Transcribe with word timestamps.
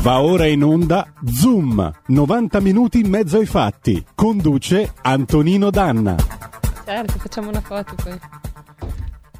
Va 0.00 0.22
ora 0.22 0.46
in 0.46 0.64
onda 0.64 1.12
Zoom, 1.26 1.92
90 2.06 2.60
minuti 2.60 3.00
in 3.00 3.10
mezzo 3.10 3.36
ai 3.36 3.44
fatti. 3.44 4.02
Conduce 4.14 4.94
Antonino 5.02 5.68
Danna. 5.68 6.16
Certo, 6.86 7.18
facciamo 7.18 7.50
una 7.50 7.60
foto 7.60 7.94
poi. 8.02 8.18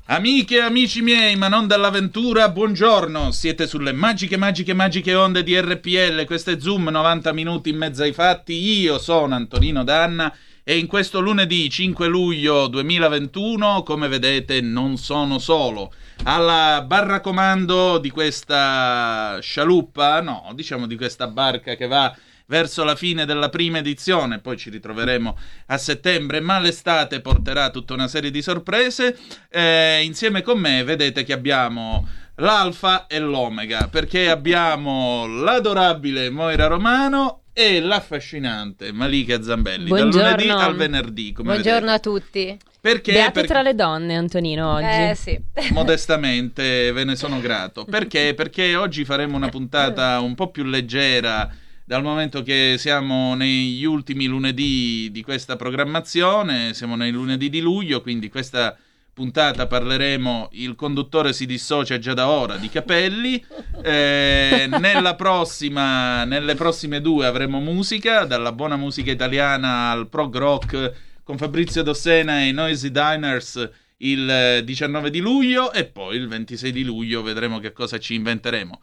Amiche 0.05 0.57
e 0.57 0.61
amici 0.61 1.01
miei, 1.01 1.35
ma 1.37 1.49
non 1.49 1.67
dall'avventura, 1.67 2.51
buongiorno. 2.51 3.31
Siete 3.31 3.67
sulle 3.67 3.93
magiche, 3.93 4.37
magiche, 4.37 4.75
magiche 4.75 5.15
onde 5.15 5.43
di 5.43 5.59
RPL. 5.59 6.27
Questo 6.27 6.51
è 6.51 6.61
Zoom, 6.61 6.91
90 6.91 7.33
minuti 7.33 7.71
in 7.71 7.79
mezzo 7.79 8.03
ai 8.03 8.13
fatti. 8.13 8.53
Io 8.53 8.99
sono 8.99 9.35
Antonino 9.35 9.83
Danna 9.83 10.31
e 10.63 10.77
in 10.77 10.87
questo 10.87 11.21
lunedì 11.21 11.71
5 11.71 12.07
luglio 12.07 12.67
2021, 12.67 13.83
come 13.83 14.09
vedete, 14.09 14.61
non 14.61 14.99
sono 14.99 15.39
solo. 15.39 15.91
Alla 16.25 16.85
barra 16.87 17.21
comando 17.21 17.97
di 17.99 18.11
questa 18.11 19.39
scialuppa, 19.41 20.21
no, 20.21 20.51
diciamo 20.55 20.87
di 20.87 20.95
questa 20.97 21.27
barca 21.27 21.75
che 21.77 21.87
va 21.87 22.15
verso 22.47 22.85
la 22.85 22.95
fine 22.95 23.25
della 23.25 23.49
prima 23.49 23.79
edizione, 23.79 24.39
poi 24.39 24.59
ci 24.59 24.69
ritroveremo 24.69 25.39
a 25.67 25.79
settembre, 25.79 26.41
ma 26.41 26.59
l'estate 26.59 27.21
porterà 27.21 27.71
tutta 27.71 27.95
una 27.95 28.07
serie 28.07 28.31
di 28.31 28.43
sorprese. 28.43 29.17
Eh, 29.49 30.03
insieme 30.05 30.43
con 30.43 30.59
me 30.59 30.85
vedete 30.85 31.25
che 31.25 31.33
abbiamo 31.33 32.07
l'alfa 32.37 33.07
e 33.07 33.19
l'omega, 33.19 33.89
perché 33.91 34.29
abbiamo 34.29 35.27
l'adorabile 35.27 36.29
Moira 36.29 36.67
Romano 36.67 37.40
e 37.53 37.81
l'affascinante 37.81 38.93
Malika 38.93 39.43
Zambelli, 39.43 39.89
Buongiorno. 39.89 40.29
dal 40.29 40.41
lunedì 40.41 40.51
al 40.63 40.77
venerdì. 40.77 41.33
Come 41.33 41.53
Buongiorno 41.53 41.91
vedete. 41.91 41.93
a 41.93 41.99
tutti. 41.99 42.59
Perché? 42.81 43.13
Beate 43.13 43.33
Perché- 43.33 43.49
tra 43.49 43.63
le 43.63 43.75
donne, 43.75 44.17
Antonino, 44.17 44.75
oggi. 44.75 44.85
Eh 44.87 45.15
sì. 45.15 45.39
modestamente 45.73 46.93
ve 46.93 47.05
ne 47.05 47.17
sono 47.17 47.41
grato. 47.41 47.85
Perché? 47.85 48.33
Perché 48.35 48.75
oggi 48.77 49.05
faremo 49.05 49.37
una 49.37 49.49
puntata 49.49 50.21
un 50.21 50.35
po' 50.35 50.49
più 50.51 50.65
leggera 50.65 51.53
dal 51.85 52.03
momento 52.03 52.43
che 52.43 52.77
siamo 52.79 53.35
negli 53.35 53.85
ultimi 53.85 54.27
lunedì 54.27 55.09
di 55.11 55.23
questa 55.23 55.57
programmazione, 55.57 56.73
siamo 56.73 56.95
nei 56.95 57.11
lunedì 57.11 57.51
di 57.51 57.61
luglio, 57.61 58.01
quindi 58.01 58.29
questa 58.29 58.77
puntata 59.21 59.67
parleremo, 59.67 60.49
il 60.53 60.75
conduttore 60.75 61.35
si 61.35 61.45
dissocia 61.45 61.99
già 61.99 62.15
da 62.15 62.29
ora, 62.29 62.57
di 62.57 62.71
capelli, 62.71 63.45
Eh, 63.83 64.67
nella 64.79 65.15
prossima, 65.15 66.25
nelle 66.25 66.55
prossime 66.55 67.03
due 67.03 67.27
avremo 67.27 67.61
musica, 67.61 68.25
dalla 68.25 68.53
buona 68.53 68.77
musica 68.77 69.11
italiana 69.11 69.91
al 69.91 70.09
prog 70.09 70.37
rock 70.37 70.93
con 71.23 71.37
Fabrizio 71.37 71.83
Dossena 71.83 72.41
e 72.41 72.49
i 72.49 72.53
Noisy 72.53 72.91
Diners 72.91 73.71
il 73.99 74.31
eh, 74.31 74.65
19 74.65 75.11
di 75.11 75.21
luglio 75.21 75.73
e 75.73 75.85
poi 75.85 76.17
il 76.17 76.27
26 76.27 76.73
di 76.73 76.85
luglio 76.85 77.23
vedremo 77.23 77.59
che 77.59 77.73
cosa 77.73 77.99
ci 77.99 78.15
inventeremo. 78.15 78.81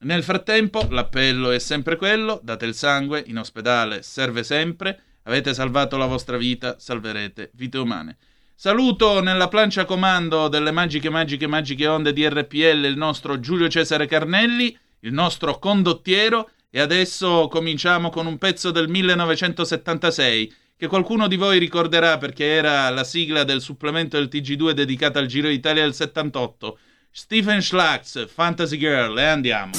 Nel 0.00 0.24
frattempo 0.24 0.84
l'appello 0.90 1.50
è 1.50 1.60
sempre 1.60 1.96
quello, 1.96 2.40
date 2.42 2.66
il 2.66 2.74
sangue, 2.74 3.22
in 3.26 3.38
ospedale 3.38 4.02
serve 4.02 4.42
sempre, 4.42 5.00
avete 5.24 5.54
salvato 5.54 5.96
la 5.96 6.06
vostra 6.06 6.36
vita, 6.36 6.76
salverete 6.78 7.50
vite 7.54 7.78
umane. 7.78 8.16
Saluto 8.58 9.20
nella 9.20 9.48
plancia 9.48 9.84
comando 9.84 10.48
delle 10.48 10.70
magiche, 10.70 11.10
magiche, 11.10 11.46
magiche 11.46 11.86
onde 11.86 12.14
di 12.14 12.26
RPL 12.26 12.86
il 12.86 12.96
nostro 12.96 13.38
Giulio 13.38 13.68
Cesare 13.68 14.06
Carnelli, 14.06 14.74
il 15.00 15.12
nostro 15.12 15.58
condottiero, 15.58 16.48
e 16.70 16.80
adesso 16.80 17.48
cominciamo 17.48 18.08
con 18.08 18.24
un 18.24 18.38
pezzo 18.38 18.70
del 18.70 18.88
1976 18.88 20.54
che 20.74 20.86
qualcuno 20.86 21.28
di 21.28 21.36
voi 21.36 21.58
ricorderà 21.58 22.16
perché 22.16 22.46
era 22.46 22.88
la 22.88 23.04
sigla 23.04 23.44
del 23.44 23.60
supplemento 23.60 24.16
del 24.16 24.30
TG2 24.32 24.70
dedicata 24.70 25.18
al 25.18 25.26
Giro 25.26 25.48
d'Italia 25.48 25.82
del 25.82 25.92
78. 25.92 26.78
Stephen 27.10 27.60
Schlax, 27.60 28.26
Fantasy 28.26 28.78
Girl, 28.78 29.18
e 29.18 29.24
andiamo. 29.24 29.72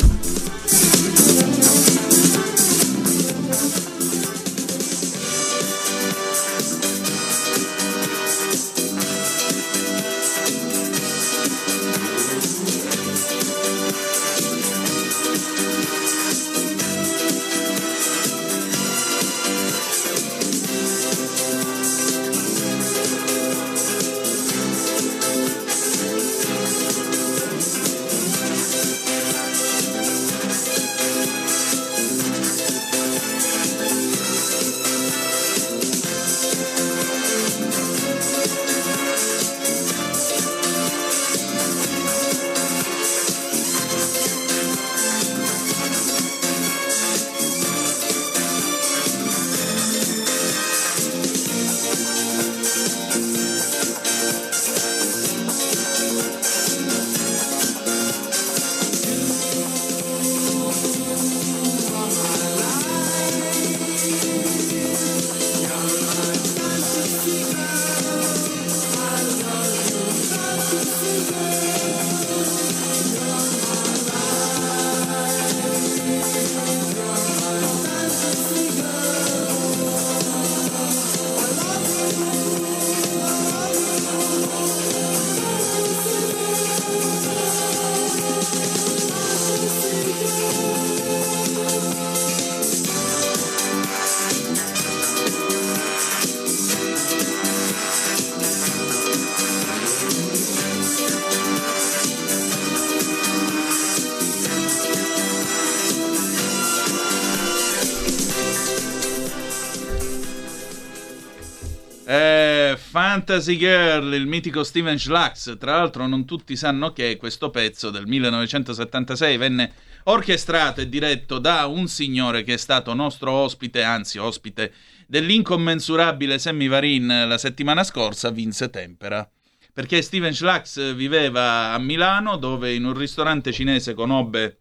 Fantasy 113.28 113.58
Girl, 113.58 114.14
il 114.14 114.26
mitico 114.26 114.64
Steven 114.64 114.98
Schlax. 114.98 115.58
Tra 115.58 115.76
l'altro, 115.76 116.08
non 116.08 116.24
tutti 116.24 116.56
sanno 116.56 116.94
che 116.94 117.18
questo 117.18 117.50
pezzo 117.50 117.90
del 117.90 118.08
1976 118.08 119.36
venne 119.36 119.74
orchestrato 120.04 120.80
e 120.80 120.88
diretto 120.88 121.38
da 121.38 121.66
un 121.66 121.90
signore 121.90 122.44
che 122.44 122.54
è 122.54 122.58
stato 122.58 122.94
nostro 122.94 123.34
ospite, 123.34 123.84
anzi 123.84 124.18
ospite 124.18 124.72
dell'incommensurabile 125.08 126.40
Sammy 126.40 126.70
Varin 126.70 127.26
la 127.28 127.38
settimana 127.38 127.84
scorsa, 127.84 128.30
Vince 128.30 128.70
Tempera. 128.70 129.30
Perché 129.74 130.02
Steven 130.02 130.34
Schlax 130.34 130.96
viveva 130.96 131.74
a 131.74 131.78
Milano, 131.80 132.38
dove 132.38 132.74
in 132.74 132.86
un 132.86 132.94
ristorante 132.94 133.52
cinese 133.52 133.94
conobbe 133.94 134.60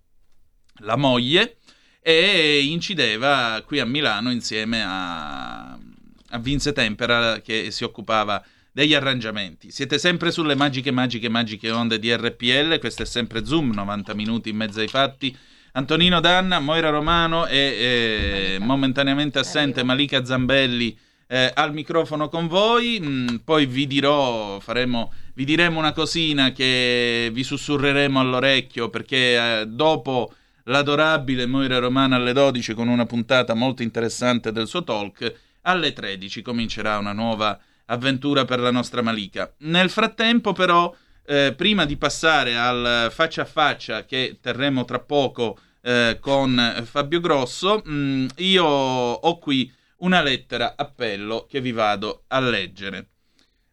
la 0.78 0.96
moglie 0.96 1.58
e 2.00 2.64
incideva 2.64 3.62
qui 3.64 3.78
a 3.78 3.84
Milano 3.84 4.32
insieme 4.32 4.82
a, 4.84 5.70
a 5.70 6.38
Vince 6.40 6.72
Tempera 6.72 7.40
che 7.40 7.70
si 7.70 7.84
occupava 7.84 8.44
degli 8.76 8.92
arrangiamenti. 8.92 9.70
Siete 9.70 9.96
sempre 9.98 10.30
sulle 10.30 10.54
magiche, 10.54 10.90
magiche, 10.90 11.30
magiche 11.30 11.70
onde 11.70 11.98
di 11.98 12.14
RPL, 12.14 12.78
questo 12.78 13.04
è 13.04 13.06
sempre 13.06 13.46
Zoom, 13.46 13.72
90 13.72 14.12
minuti 14.12 14.50
in 14.50 14.56
mezzo 14.56 14.80
ai 14.80 14.86
fatti. 14.86 15.34
Antonino 15.72 16.20
Danna, 16.20 16.60
Moira 16.60 16.90
Romano 16.90 17.46
e 17.46 17.56
eh, 17.56 18.58
momentaneamente 18.60 19.38
assente 19.38 19.82
Malika 19.82 20.26
Zambelli 20.26 20.94
eh, 21.26 21.50
al 21.54 21.72
microfono 21.72 22.28
con 22.28 22.48
voi. 22.48 23.00
Mm, 23.00 23.36
poi 23.44 23.64
vi 23.64 23.86
dirò, 23.86 24.60
faremo, 24.60 25.10
vi 25.32 25.46
diremo 25.46 25.78
una 25.78 25.92
cosina 25.92 26.52
che 26.52 27.30
vi 27.32 27.42
sussurreremo 27.42 28.20
all'orecchio 28.20 28.90
perché 28.90 29.60
eh, 29.60 29.66
dopo 29.68 30.34
l'adorabile 30.64 31.46
Moira 31.46 31.78
Romana 31.78 32.16
alle 32.16 32.34
12 32.34 32.74
con 32.74 32.88
una 32.88 33.06
puntata 33.06 33.54
molto 33.54 33.82
interessante 33.82 34.52
del 34.52 34.66
suo 34.66 34.84
talk, 34.84 35.34
alle 35.62 35.94
13 35.94 36.42
comincerà 36.42 36.98
una 36.98 37.14
nuova 37.14 37.58
avventura 37.86 38.44
per 38.44 38.60
la 38.60 38.70
nostra 38.70 39.02
Malika. 39.02 39.52
Nel 39.58 39.90
frattempo 39.90 40.52
però, 40.52 40.94
eh, 41.24 41.54
prima 41.56 41.84
di 41.84 41.96
passare 41.96 42.56
al 42.56 43.08
faccia 43.10 43.42
a 43.42 43.46
faccia 43.46 44.04
che 44.04 44.38
terremo 44.40 44.84
tra 44.84 45.00
poco 45.00 45.58
eh, 45.82 46.18
con 46.20 46.82
Fabio 46.84 47.20
Grosso. 47.20 47.82
Mm, 47.88 48.26
io 48.36 48.64
ho 48.64 49.38
qui 49.38 49.72
una 49.98 50.22
lettera 50.22 50.74
appello 50.76 51.46
che 51.48 51.60
vi 51.60 51.72
vado 51.72 52.24
a 52.28 52.40
leggere. 52.40 53.08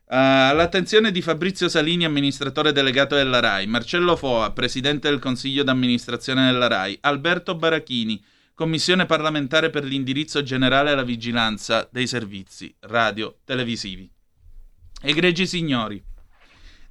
All'attenzione 0.05 1.11
di 1.11 1.23
Fabrizio 1.23 1.67
Salini, 1.67 2.05
amministratore 2.05 2.71
delegato 2.71 3.15
della 3.15 3.39
RAI, 3.39 3.65
Marcello 3.65 4.15
Foa, 4.15 4.51
presidente 4.51 5.09
del 5.09 5.17
consiglio 5.17 5.63
d'amministrazione 5.63 6.51
della 6.51 6.67
RAI, 6.67 6.99
Alberto 7.01 7.55
Barachini, 7.55 8.23
commissione 8.55 9.05
parlamentare 9.05 9.69
per 9.69 9.83
l'indirizzo 9.83 10.43
generale 10.43 10.91
alla 10.91 11.03
vigilanza 11.03 11.87
dei 11.91 12.05
servizi 12.07 12.73
radio-televisivi. 12.81 14.09
Egregi 15.01 15.47
signori, 15.47 16.01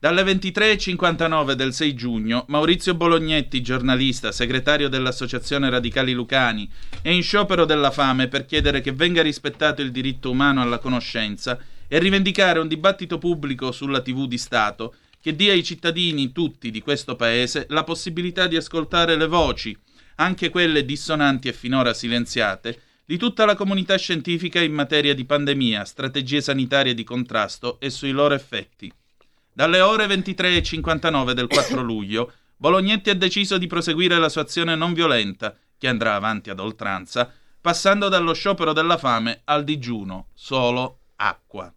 dalle 0.03 0.25
23.59 0.25 1.53
del 1.53 1.73
6 1.73 1.95
giugno, 1.95 2.45
Maurizio 2.49 2.95
Bolognetti, 2.95 3.63
giornalista, 3.63 4.33
segretario 4.33 4.89
dell'Associazione 4.89 5.71
Radicali 5.71 6.13
Lucani, 6.13 6.69
è 7.01 7.11
in 7.11 7.23
sciopero 7.23 7.65
della 7.65 7.93
fame 7.93 8.27
per 8.27 8.45
chiedere 8.45 8.81
che 8.81 8.91
venga 8.91 9.23
rispettato 9.23 9.81
il 9.81 9.93
diritto 9.93 10.31
umano 10.31 10.61
alla 10.61 10.79
conoscenza 10.79 11.57
e 11.87 11.99
rivendicare 12.01 12.59
un 12.59 12.67
dibattito 12.67 13.19
pubblico 13.19 13.71
sulla 13.71 14.01
TV 14.01 14.27
di 14.27 14.39
Stato 14.39 14.95
che 15.21 15.37
dia 15.37 15.53
ai 15.53 15.63
cittadini 15.63 16.33
tutti 16.33 16.73
di 16.73 16.83
questo 16.83 17.15
paese 17.15 17.67
la 17.69 17.85
possibilità 17.85 18.49
di 18.49 18.57
ascoltare 18.57 19.15
le 19.15 19.29
voci, 19.29 19.79
anche 20.23 20.51
quelle 20.51 20.85
dissonanti 20.85 21.49
e 21.49 21.53
finora 21.53 21.93
silenziate, 21.93 22.81
di 23.05 23.17
tutta 23.17 23.45
la 23.45 23.57
comunità 23.57 23.97
scientifica 23.97 24.61
in 24.61 24.73
materia 24.73 25.15
di 25.15 25.25
pandemia, 25.25 25.85
strategie 25.85 26.41
sanitarie 26.41 26.95
di 26.95 27.03
contrasto 27.03 27.81
e 27.81 27.91
sui 27.91 28.13
loro 28.13 28.35
effetti. 28.35 28.91
Dalle 29.53 29.81
ore 29.81 30.07
23.59 30.07 31.33
del 31.33 31.49
4 31.49 31.83
luglio, 31.83 32.33
Bolognetti 32.57 33.11
ha 33.11 33.15
deciso 33.15 33.59
di 33.59 33.67
proseguire 33.67 34.19
la 34.19 34.29
sua 34.29 34.43
azione 34.43 34.77
non 34.77 34.95
violenta, 34.95 35.57
che 35.77 35.89
andrà 35.89 36.15
avanti 36.15 36.49
ad 36.49 36.61
oltranza, 36.61 37.31
passando 37.61 38.09
dallo 38.09 38.33
sciopero 38.33 38.73
della 38.73 38.97
fame 38.97 39.41
al 39.45 39.65
digiuno, 39.65 40.29
solo 40.33 41.01
acqua. 41.17 41.73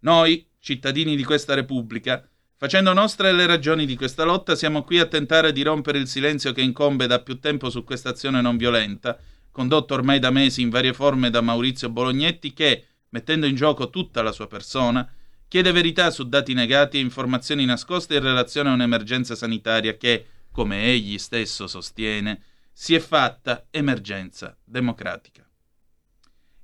Noi, 0.00 0.44
cittadini 0.58 1.14
di 1.14 1.22
questa 1.22 1.54
Repubblica, 1.54 2.28
facendo 2.56 2.92
nostre 2.92 3.32
le 3.32 3.46
ragioni 3.46 3.86
di 3.86 3.96
questa 3.96 4.24
lotta, 4.24 4.54
siamo 4.54 4.84
qui 4.84 4.98
a 4.98 5.06
tentare 5.06 5.52
di 5.52 5.62
rompere 5.62 5.98
il 5.98 6.08
silenzio 6.08 6.52
che 6.52 6.62
incombe 6.62 7.06
da 7.06 7.20
più 7.20 7.38
tempo 7.40 7.70
su 7.70 7.84
questa 7.84 8.10
azione 8.10 8.40
non 8.40 8.56
violenta, 8.56 9.18
condotto 9.50 9.94
ormai 9.94 10.18
da 10.18 10.30
mesi 10.30 10.62
in 10.62 10.70
varie 10.70 10.92
forme 10.92 11.30
da 11.30 11.40
Maurizio 11.40 11.88
Bolognetti, 11.88 12.52
che, 12.52 12.84
mettendo 13.10 13.46
in 13.46 13.54
gioco 13.54 13.90
tutta 13.90 14.22
la 14.22 14.32
sua 14.32 14.46
persona, 14.46 15.08
chiede 15.46 15.70
verità 15.72 16.10
su 16.10 16.28
dati 16.28 16.54
negati 16.54 16.96
e 16.96 17.00
informazioni 17.00 17.64
nascoste 17.64 18.16
in 18.16 18.22
relazione 18.22 18.70
a 18.70 18.72
un'emergenza 18.72 19.36
sanitaria 19.36 19.96
che, 19.96 20.26
come 20.50 20.84
egli 20.84 21.18
stesso 21.18 21.66
sostiene, 21.66 22.42
si 22.72 22.94
è 22.94 22.98
fatta 22.98 23.66
emergenza 23.70 24.56
democratica. 24.64 25.48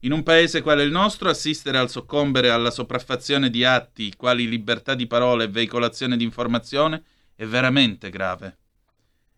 In 0.02 0.12
un 0.12 0.22
paese 0.22 0.62
quale 0.62 0.82
il 0.82 0.90
nostro, 0.90 1.28
assistere 1.28 1.76
al 1.76 1.90
soccombere 1.90 2.48
alla 2.48 2.70
sopraffazione 2.70 3.50
di 3.50 3.64
atti 3.64 4.14
quali 4.16 4.48
libertà 4.48 4.94
di 4.94 5.06
parola 5.06 5.44
e 5.44 5.48
veicolazione 5.48 6.16
di 6.16 6.24
informazione 6.24 7.02
è 7.34 7.44
veramente 7.44 8.08
grave. 8.08 8.56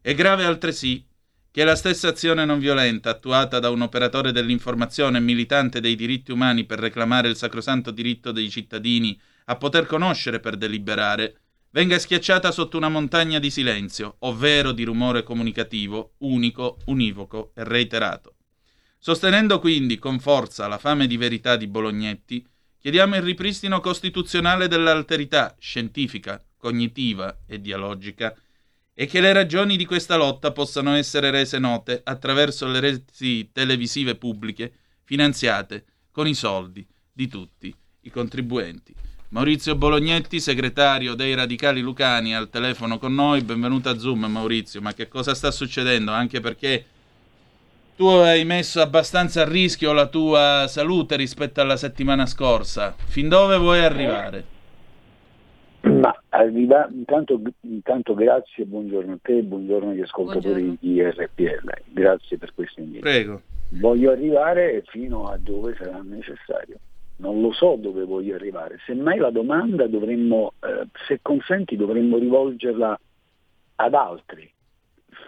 È 0.00 0.14
grave 0.14 0.44
altresì 0.44 1.05
che 1.50 1.64
la 1.64 1.75
stessa 1.75 2.09
azione 2.09 2.44
non 2.44 2.61
violenta 2.61 3.11
attuata 3.11 3.59
da 3.59 3.70
un 3.70 3.82
operatore 3.82 4.31
dell'informazione 4.31 5.19
militante 5.19 5.81
dei 5.81 5.97
diritti 5.97 6.31
umani 6.31 6.65
per 6.65 6.79
reclamare 6.79 7.29
il 7.29 7.37
sacrosanto 7.37 7.91
diritto 7.91 8.31
dei 8.31 8.49
cittadini 8.49 9.20
a 9.47 9.56
poter 9.56 9.87
conoscere 9.87 10.38
per 10.38 10.56
deliberare, 10.56 11.41
venga 11.70 11.99
schiacciata 11.99 12.53
sotto 12.53 12.76
una 12.76 12.88
montagna 12.88 13.41
di 13.41 13.50
silenzio, 13.50 14.15
ovvero 14.20 14.70
di 14.70 14.85
rumore 14.85 15.25
comunicativo, 15.25 16.15
unico, 16.19 16.79
univoco 16.87 17.50
e 17.56 17.65
reiterato. 17.65 18.37
Sostenendo 19.05 19.59
quindi 19.59 19.99
con 19.99 20.21
forza 20.21 20.69
la 20.69 20.79
fame 20.79 21.09
di 21.09 21.17
verità 21.17 21.57
di 21.57 21.67
Bolognetti, 21.67 22.47
chiediamo 22.79 23.17
il 23.17 23.23
ripristino 23.23 23.81
costituzionale 23.81 24.69
dell'alterità 24.69 25.57
scientifica, 25.59 26.41
cognitiva 26.57 27.41
e 27.45 27.61
dialogica 27.61 28.33
e 28.95 29.07
che 29.07 29.21
le 29.21 29.33
ragioni 29.33 29.77
di 29.77 29.87
questa 29.87 30.15
lotta 30.15 30.53
possano 30.53 30.95
essere 30.95 31.33
rese 31.33 31.59
note 31.59 32.01
attraverso 32.05 32.69
le 32.69 32.79
reti 32.79 33.51
televisive 33.51 34.15
pubbliche 34.15 34.73
finanziate 35.03 35.85
con 36.13 36.29
i 36.29 36.35
soldi 36.35 36.87
di 37.13 37.27
tutti 37.27 37.75
i 38.03 38.11
contribuenti. 38.11 38.95
Maurizio 39.31 39.75
Bolognetti, 39.75 40.39
segretario 40.39 41.15
dei 41.15 41.35
Radicali 41.35 41.81
Lucani, 41.81 42.37
al 42.37 42.51
telefono 42.51 42.99
con 42.99 43.17
noi. 43.17 43.43
Benvenuto 43.43 43.89
a 43.89 43.99
Zoom, 43.99 44.27
Maurizio. 44.27 44.81
Ma 44.81 44.95
che 44.95 45.09
cosa 45.09 45.35
sta 45.35 45.51
succedendo? 45.51 46.13
Anche 46.13 46.39
perché 46.39 46.87
tu 48.03 48.09
hai 48.09 48.45
messo 48.45 48.81
abbastanza 48.81 49.43
a 49.43 49.49
rischio 49.49 49.93
la 49.93 50.09
tua 50.09 50.65
salute 50.67 51.15
rispetto 51.15 51.61
alla 51.61 51.77
settimana 51.77 52.27
scorsa. 52.27 52.97
Fin 52.97 53.29
dove 53.29 53.57
vuoi 53.59 53.79
arrivare? 53.79 54.45
Ma 55.83 56.13
arriva, 56.31 56.89
intanto, 56.91 57.41
intanto 57.61 58.15
grazie, 58.15 58.65
buongiorno 58.65 59.13
a 59.13 59.19
te, 59.23 59.43
buongiorno 59.43 59.91
agli 59.91 60.01
ascoltatori 60.01 60.63
buongiorno. 60.63 60.79
di 60.81 61.01
RPL. 61.01 61.71
Grazie 61.93 62.39
per 62.39 62.53
questo 62.55 62.81
invito. 62.81 63.03
Prego. 63.03 63.43
Voglio 63.69 64.11
arrivare 64.11 64.83
fino 64.89 65.29
a 65.29 65.39
dove 65.39 65.77
sarà 65.79 66.01
necessario 66.03 66.79
non 67.17 67.41
lo 67.41 67.53
so 67.53 67.77
dove 67.79 68.03
voglio 68.03 68.35
arrivare. 68.35 68.81
Semmai 68.85 69.19
la 69.19 69.31
domanda 69.31 69.87
dovremmo, 69.87 70.55
eh, 70.59 70.89
se 71.07 71.21
consenti, 71.23 71.77
dovremmo 71.77 72.19
rivolgerla 72.19 72.99
ad 73.77 73.95
altri. 73.95 74.51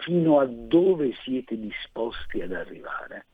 Fino 0.01 0.39
a 0.39 0.45
dove 0.45 1.13
siete 1.23 1.59
disposti 1.59 2.41
ad 2.41 2.53
arrivare? 2.53 3.25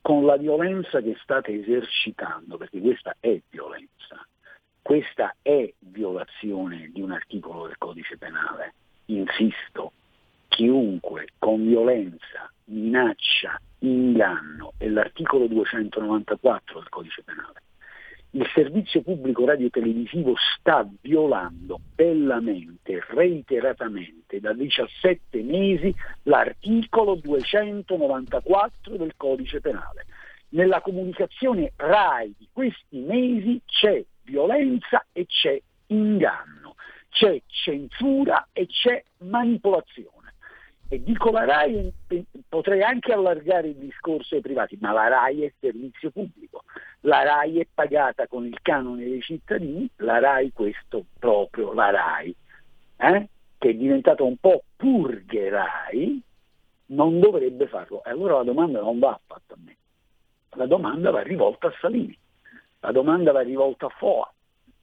Con 0.00 0.24
la 0.24 0.36
violenza 0.36 1.00
che 1.00 1.16
state 1.22 1.52
esercitando, 1.52 2.56
perché 2.56 2.80
questa 2.80 3.16
è 3.20 3.40
violenza, 3.50 4.26
questa 4.80 5.34
è 5.42 5.72
violazione 5.78 6.90
di 6.92 7.00
un 7.00 7.12
articolo 7.12 7.66
del 7.66 7.78
codice 7.78 8.16
penale. 8.16 8.74
Insisto, 9.06 9.92
chiunque 10.48 11.28
con 11.38 11.66
violenza, 11.66 12.50
minaccia, 12.64 13.60
inganno 13.80 14.72
è 14.78 14.88
l'articolo 14.88 15.46
294 15.46 16.78
del 16.78 16.88
codice 16.88 17.22
penale 17.22 17.62
il 18.32 18.46
servizio 18.54 19.00
pubblico 19.00 19.46
radiotelevisivo 19.46 20.34
sta 20.36 20.86
violando 21.00 21.80
bellamente, 21.94 23.02
reiteratamente, 23.08 24.38
da 24.40 24.52
17 24.52 25.42
mesi 25.42 25.94
l'articolo 26.24 27.14
294 27.14 28.96
del 28.96 29.14
codice 29.16 29.60
penale. 29.60 30.04
Nella 30.50 30.80
comunicazione 30.80 31.72
RAI 31.76 32.34
di 32.36 32.48
questi 32.52 32.98
mesi 32.98 33.60
c'è 33.64 34.04
violenza 34.22 35.04
e 35.12 35.26
c'è 35.26 35.60
inganno, 35.86 36.74
c'è 37.10 37.40
censura 37.46 38.48
e 38.52 38.66
c'è 38.66 39.02
manipolazione. 39.18 40.17
E 40.90 41.02
dico 41.02 41.30
la 41.30 41.44
RAI, 41.44 41.92
potrei 42.48 42.82
anche 42.82 43.12
allargare 43.12 43.68
il 43.68 43.76
discorso 43.76 44.36
ai 44.36 44.40
privati, 44.40 44.78
ma 44.80 44.90
la 44.92 45.06
RAI 45.06 45.42
è 45.42 45.52
servizio 45.60 46.10
pubblico, 46.10 46.64
la 47.00 47.22
RAI 47.24 47.60
è 47.60 47.66
pagata 47.72 48.26
con 48.26 48.46
il 48.46 48.58
canone 48.62 49.04
dei 49.04 49.20
cittadini, 49.20 49.86
la 49.96 50.18
RAI 50.18 50.50
questo 50.50 51.04
proprio, 51.18 51.74
la 51.74 51.90
RAI, 51.90 52.34
eh? 52.96 53.28
che 53.58 53.68
è 53.68 53.74
diventata 53.74 54.22
un 54.22 54.38
po' 54.38 54.62
purghe 54.76 55.50
RAI, 55.50 56.22
non 56.86 57.20
dovrebbe 57.20 57.66
farlo. 57.66 58.02
E 58.02 58.08
allora 58.08 58.36
la 58.36 58.44
domanda 58.44 58.80
non 58.80 58.98
va 58.98 59.20
fatta 59.26 59.52
a 59.52 59.58
me, 59.62 59.76
la 60.52 60.66
domanda 60.66 61.10
va 61.10 61.20
rivolta 61.20 61.66
a 61.66 61.74
Salini, 61.82 62.16
la 62.80 62.92
domanda 62.92 63.32
va 63.32 63.42
rivolta 63.42 63.84
a 63.84 63.90
FOA, 63.90 64.32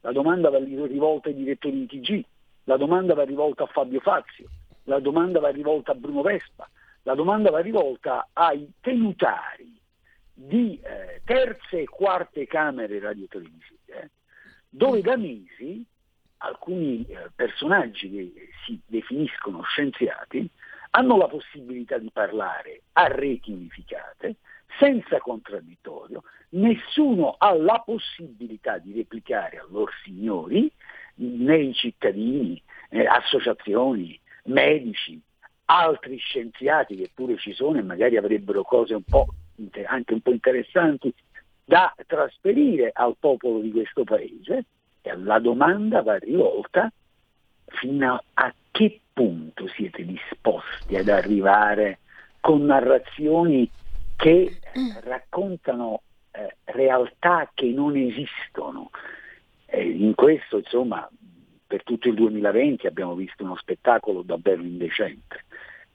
la 0.01 0.12
domanda 0.12 0.51
va 0.51 0.59
rivolta 0.59 1.29
ai 1.29 1.35
direttori 1.35 1.88
di 1.88 2.00
TG, 2.00 2.24
la 2.65 2.77
domanda 2.77 3.15
va 3.15 3.24
rivolta 3.24 3.63
a 3.63 3.67
Fabio 3.67 4.01
Fazio 4.01 4.45
la 4.86 5.00
domanda 5.00 5.39
va 5.39 5.50
rivolta 5.50 5.92
a 5.92 5.96
Bruno 5.96 6.22
Vespa, 6.22 6.70
la 7.04 7.13
domanda 7.13 7.51
va 7.51 7.60
rivolta 7.60 8.30
ai 8.34 8.72
tenutari 8.82 9.80
di 10.34 10.80
eh, 10.82 11.22
terze 11.24 11.82
e 11.82 11.86
quarte 11.86 12.48
camere 12.48 13.00
radiotelevisive, 13.00 14.12
dove 14.70 15.01
da 15.01 15.15
mesi 15.15 15.86
alcuni 16.38 17.06
eh, 17.06 17.30
personaggi 17.34 18.10
che 18.10 18.50
si 18.65 18.80
definiscono 18.86 19.62
scienziati 19.63 20.50
hanno 20.92 21.18
la 21.18 21.27
possibilità 21.27 21.98
di 21.98 22.10
parlare 22.12 22.84
a 22.94 23.08
reti 23.08 23.51
unificate, 23.51 24.38
senza 24.80 25.20
contraddittorio, 25.20 26.24
nessuno 26.50 27.36
ha 27.38 27.54
la 27.54 27.82
possibilità 27.86 28.77
di 28.77 28.94
replicare 28.94 29.58
a 29.58 29.65
loro 29.70 29.92
signori, 30.04 30.72
né 31.15 31.58
i 31.58 31.74
cittadini, 31.74 32.62
eh, 32.89 33.06
associazioni, 33.06 34.20
medici, 34.46 35.20
altri 35.66 36.18
scienziati 36.18 36.96
che 36.96 37.10
pure 37.14 37.38
ci 37.38 37.54
sono 37.54 37.78
e 37.78 37.84
magari 37.84 38.18
avrebbero 38.18 38.64
cose 38.64 38.94
un 38.94 39.04
po', 39.04 39.28
anche 39.86 40.14
un 40.14 40.22
po' 40.22 40.32
interessanti 40.32 41.14
da 41.64 41.94
trasferire 42.06 42.92
al 42.94 43.16
popolo 43.20 43.60
di 43.60 43.72
questo 43.72 44.04
paese, 44.04 44.66
e 45.02 45.16
la 45.18 45.40
domanda 45.40 46.02
va 46.02 46.18
rivolta 46.18 46.92
fino 47.66 48.22
a 48.34 48.54
che 48.72 49.00
punto 49.14 49.68
siete 49.70 50.06
disposti 50.06 50.96
ad 50.96 51.10
arrivare 51.10 52.00
con 52.40 52.66
narrazioni 52.66 53.70
che 54.16 54.60
raccontano 55.04 56.02
eh, 56.32 56.56
realtà 56.66 57.50
che 57.54 57.68
non 57.68 57.96
esistono. 57.96 58.92
Eh, 59.66 59.90
in 59.90 60.14
questo, 60.14 60.58
insomma, 60.58 61.10
per 61.67 61.84
tutto 61.84 62.07
il 62.07 62.15
2020 62.15 62.88
abbiamo 62.88 63.15
visto 63.15 63.43
uno 63.43 63.55
spettacolo 63.55 64.22
davvero 64.22 64.62
indecente. 64.62 65.43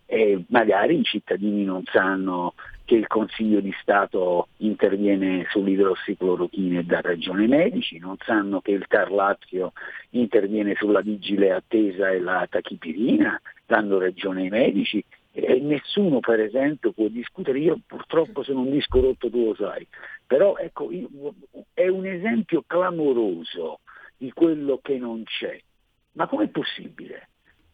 E 0.07 0.45
magari 0.49 0.99
i 0.99 1.05
cittadini 1.05 1.65
non 1.65 1.85
sanno 1.85 2.55
che 2.85 2.97
il 2.97 3.07
Consiglio 3.07 3.61
di 3.61 3.73
Stato 3.81 4.49
interviene 4.57 5.47
sull'idrossiclorochina 5.49 6.81
e 6.81 6.85
dà 6.85 7.01
ragione. 7.01 7.43
Ai 7.43 7.49
medici, 7.49 7.99
non 7.99 8.17
sanno 8.25 8.61
che 8.61 8.73
il 8.73 8.87
Tarlazio 8.89 9.73
interviene 10.11 10.75
sulla 10.75 11.01
vigile 11.01 11.53
attesa 11.53 12.11
e 12.11 12.19
la 12.19 12.45
tachipirina, 12.51 13.41
dando 13.65 14.01
ragione 14.01 14.43
ai 14.43 14.49
medici 14.49 15.05
e 15.33 15.61
nessuno 15.61 16.21
per 16.21 16.41
esempio 16.41 16.93
può 16.93 17.07
discutere, 17.07 17.59
io 17.61 17.79
purtroppo 17.87 18.43
sono 18.43 18.61
un 18.61 18.71
disco 18.71 19.01
rotto 19.01 19.31
tu 19.31 19.45
lo 19.45 19.55
sai, 19.55 19.87
però 20.27 20.57
ecco, 20.57 20.89
è 21.73 21.87
un 21.87 22.07
esempio 22.07 22.65
clamoroso 22.67 23.81
di 24.21 24.33
quello 24.33 24.81
che 24.83 24.99
non 24.99 25.23
c'è. 25.25 25.59
Ma 26.13 26.27
com'è 26.27 26.49
possibile? 26.49 27.31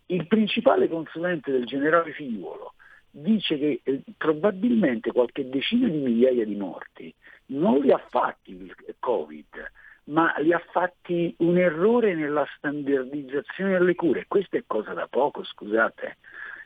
Il 0.07 0.29
principale 0.29 0.89
consulente 0.89 1.51
del 1.51 1.67
generale 1.67 2.13
Figliuolo 2.13 2.75
dice 3.11 3.59
che 3.59 3.81
eh, 3.83 4.03
probabilmente 4.17 5.11
qualche 5.11 5.49
decina 5.49 5.89
di 5.89 5.99
migliaia 5.99 6.45
di 6.45 6.55
morti 6.55 7.13
non 7.47 7.81
li 7.81 7.91
ha 7.91 7.99
fatti 7.99 8.53
il 8.53 8.73
Covid, 9.01 9.73
ma 10.05 10.33
li 10.39 10.53
ha 10.53 10.63
fatti 10.71 11.35
un 11.39 11.59
errore 11.59 12.15
nella 12.15 12.47
standardizzazione 12.57 13.73
delle 13.73 13.97
cure. 13.97 14.27
Questa 14.29 14.57
è 14.57 14.63
cosa 14.69 14.93
da 14.93 15.09
poco, 15.09 15.43
scusate 15.43 16.19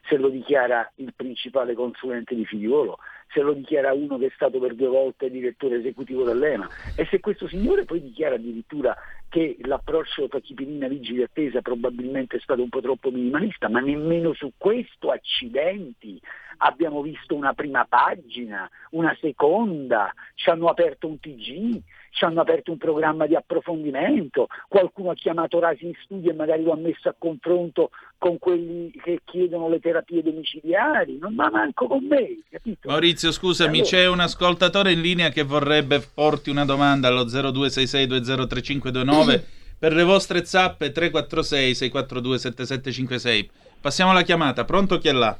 se 0.08 0.16
lo 0.16 0.28
dichiara 0.28 0.90
il 0.96 1.14
principale 1.14 1.74
consulente 1.74 2.34
di 2.34 2.44
Figliuolo, 2.44 2.98
se 3.32 3.40
lo 3.40 3.52
dichiara 3.52 3.92
uno 3.92 4.18
che 4.18 4.26
è 4.26 4.32
stato 4.34 4.58
per 4.58 4.74
due 4.74 4.88
volte 4.88 5.30
direttore 5.30 5.76
esecutivo 5.76 6.24
dell'EMA 6.24 6.68
e 6.96 7.06
se 7.10 7.20
questo 7.20 7.46
signore 7.48 7.84
poi 7.84 8.02
dichiara 8.02 8.34
addirittura 8.34 8.96
che 9.28 9.56
l'approccio 9.60 10.28
tachipirina 10.28 10.88
vigili 10.88 11.22
attesa 11.22 11.60
probabilmente 11.62 12.36
è 12.36 12.40
stato 12.40 12.62
un 12.62 12.68
po' 12.68 12.80
troppo 12.80 13.10
minimalista, 13.10 13.68
ma 13.68 13.78
nemmeno 13.78 14.34
su 14.34 14.52
questo 14.56 15.10
accidenti 15.10 16.20
abbiamo 16.62 17.00
visto 17.00 17.34
una 17.34 17.54
prima 17.54 17.86
pagina, 17.88 18.68
una 18.90 19.16
seconda, 19.20 20.12
ci 20.34 20.50
hanno 20.50 20.66
aperto 20.66 21.06
un 21.06 21.18
TG, 21.20 21.80
ci 22.10 22.24
hanno 22.24 22.40
aperto 22.40 22.72
un 22.72 22.78
programma 22.78 23.26
di 23.26 23.34
approfondimento, 23.34 24.48
qualcuno 24.68 25.10
ha 25.10 25.14
chiamato 25.14 25.58
Rasi 25.58 25.86
in 25.86 25.94
studio 26.02 26.30
e 26.30 26.34
magari 26.34 26.62
lo 26.62 26.72
ha 26.72 26.76
messo 26.76 27.08
a 27.08 27.14
confronto 27.16 27.90
con 28.18 28.38
quelli 28.38 28.90
che 28.90 29.20
chiedono 29.24 29.68
le 29.68 29.80
terapie 29.80 30.22
domiciliari, 30.22 31.18
non 31.18 31.34
ma 31.34 31.48
manco 31.50 31.86
con 31.86 32.04
me, 32.04 32.40
capito? 32.50 32.88
Maurizio, 32.88 33.19
scusami, 33.28 33.80
allora... 33.80 33.90
c'è 33.90 34.08
un 34.08 34.20
ascoltatore 34.20 34.92
in 34.92 35.00
linea 35.00 35.28
che 35.28 35.42
vorrebbe 35.42 36.00
porti 36.00 36.50
una 36.50 36.64
domanda 36.64 37.08
allo 37.08 37.24
0266203529 37.24 39.42
per 39.78 39.92
le 39.92 40.04
vostre 40.04 40.44
zappe 40.44 40.92
346 40.92 41.74
642 41.74 42.38
7756. 42.38 43.50
Passiamo 43.80 44.10
alla 44.10 44.22
chiamata, 44.22 44.64
pronto 44.64 44.98
chi 44.98 45.08
è 45.08 45.12
là? 45.12 45.38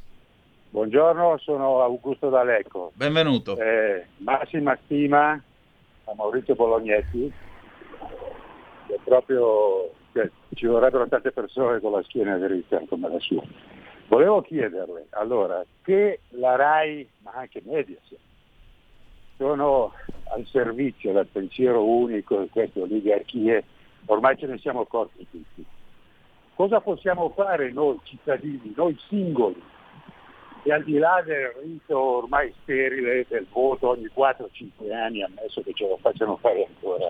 Buongiorno, 0.71 1.37
sono 1.39 1.83
Augusto 1.83 2.29
D'Alecco. 2.29 2.93
Benvenuto. 2.95 3.59
Eh, 3.59 4.07
massima 4.19 4.79
stima 4.85 5.33
a 5.33 6.13
Maurizio 6.15 6.55
Bolognetti, 6.55 7.33
che 8.87 8.99
proprio 9.05 9.91
cioè, 10.13 10.31
ci 10.55 10.67
vorrebbero 10.67 11.09
tante 11.09 11.33
persone 11.33 11.81
con 11.81 11.93
la 11.93 12.03
schiena 12.05 12.37
dritta 12.37 12.81
come 12.89 13.09
la 13.09 13.21
sua. 13.21 13.43
Volevo 14.11 14.43
chiederle, 14.43 15.07
allora, 15.11 15.65
che 15.83 16.23
la 16.31 16.57
RAI, 16.57 17.09
ma 17.23 17.31
anche 17.31 17.63
Mediaset, 17.65 18.19
sono 19.37 19.93
al 20.35 20.45
servizio 20.47 21.13
del 21.13 21.29
pensiero 21.29 21.85
unico 21.85 22.41
di 22.41 22.49
queste 22.49 22.81
oligarchie, 22.81 23.63
ormai 24.07 24.37
ce 24.37 24.47
ne 24.49 24.59
siamo 24.59 24.81
accorti 24.81 25.25
tutti. 25.31 25.65
Cosa 26.57 26.81
possiamo 26.81 27.29
fare 27.29 27.71
noi 27.71 28.01
cittadini, 28.03 28.73
noi 28.75 28.99
singoli, 29.07 29.63
e 30.65 30.73
al 30.73 30.83
di 30.83 30.99
là 30.99 31.23
del 31.25 31.55
rito 31.63 31.97
ormai 31.97 32.53
sterile 32.63 33.25
del 33.29 33.47
voto 33.49 33.91
ogni 33.91 34.11
4-5 34.13 34.93
anni, 34.93 35.23
ammesso 35.23 35.63
che 35.63 35.73
ce 35.73 35.87
lo 35.87 35.99
facciano 35.99 36.37
fare 36.39 36.67
ancora, 36.67 37.09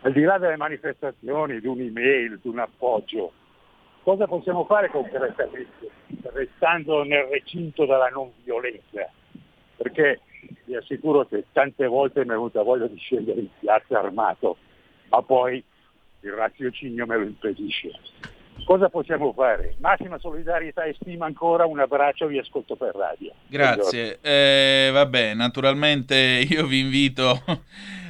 al 0.00 0.12
di 0.12 0.22
là 0.22 0.38
delle 0.38 0.56
manifestazioni, 0.56 1.60
di 1.60 1.66
un'email, 1.66 2.38
di 2.40 2.48
un 2.48 2.60
appoggio, 2.60 3.32
cosa 4.02 4.26
possiamo 4.26 4.64
fare 4.64 4.88
concretamente, 4.90 5.90
restando 6.32 7.02
nel 7.04 7.24
recinto 7.24 7.86
della 7.86 8.08
non 8.08 8.30
violenza? 8.42 9.10
Perché 9.76 10.20
vi 10.64 10.76
assicuro 10.76 11.26
che 11.26 11.46
tante 11.52 11.86
volte 11.86 12.20
mi 12.20 12.26
è 12.26 12.32
venuta 12.32 12.62
voglia 12.62 12.86
di 12.86 12.98
scendere 12.98 13.40
in 13.40 13.48
piazza 13.58 13.98
armato, 13.98 14.56
ma 15.08 15.22
poi 15.22 15.62
il 16.20 16.32
raziocinio 16.32 17.06
me 17.06 17.16
lo 17.16 17.24
impedisce. 17.24 17.90
Cosa 18.64 18.88
possiamo 18.88 19.32
fare? 19.32 19.74
Massima 19.80 20.18
solidarietà 20.18 20.84
e 20.84 20.94
stima 21.00 21.26
ancora, 21.26 21.66
un 21.66 21.80
abbraccio, 21.80 22.26
vi 22.26 22.38
ascolto 22.38 22.76
per 22.76 22.94
radio. 22.94 23.32
Grazie. 23.48 24.18
Eh, 24.20 24.90
vabbè, 24.92 25.34
naturalmente 25.34 26.46
io 26.48 26.66
vi 26.66 26.78
invito 26.78 27.42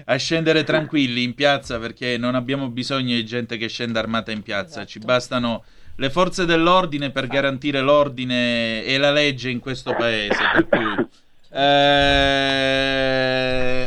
a 0.04 0.16
scendere 0.16 0.62
tranquilli 0.62 1.22
in 1.22 1.34
piazza 1.34 1.78
perché 1.78 2.18
non 2.18 2.34
abbiamo 2.34 2.68
bisogno 2.68 3.14
di 3.14 3.24
gente 3.24 3.56
che 3.56 3.68
scenda 3.68 4.00
armata 4.00 4.30
in 4.30 4.42
piazza, 4.42 4.80
esatto. 4.80 4.86
ci 4.88 4.98
bastano 4.98 5.64
le 5.96 6.10
forze 6.10 6.44
dell'ordine 6.44 7.10
per 7.10 7.26
garantire 7.26 7.80
l'ordine 7.80 8.84
e 8.84 8.98
la 8.98 9.10
legge 9.10 9.50
in 9.50 9.60
questo 9.60 9.94
paese. 9.94 10.42
Per 10.52 10.68
cui, 10.68 11.06
eh, 11.52 12.62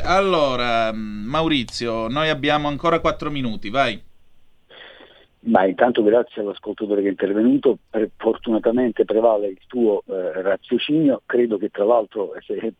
allora, 0.03 0.91
Maurizio, 0.93 2.07
noi 2.07 2.29
abbiamo 2.29 2.67
ancora 2.67 2.99
quattro 2.99 3.31
minuti, 3.31 3.69
vai. 3.69 4.01
Ma 5.47 5.63
intanto 5.65 6.01
grazie 6.01 6.41
all'ascoltatore 6.41 7.01
che 7.01 7.07
è 7.07 7.11
intervenuto, 7.11 7.77
per, 7.87 8.09
fortunatamente 8.17 9.05
prevale 9.05 9.47
il 9.47 9.59
tuo 9.67 10.01
eh, 10.07 10.41
raziocinio, 10.41 11.21
credo 11.27 11.57
che 11.57 11.69
tra 11.69 11.85
l'altro 11.85 12.33
se, 12.39 12.73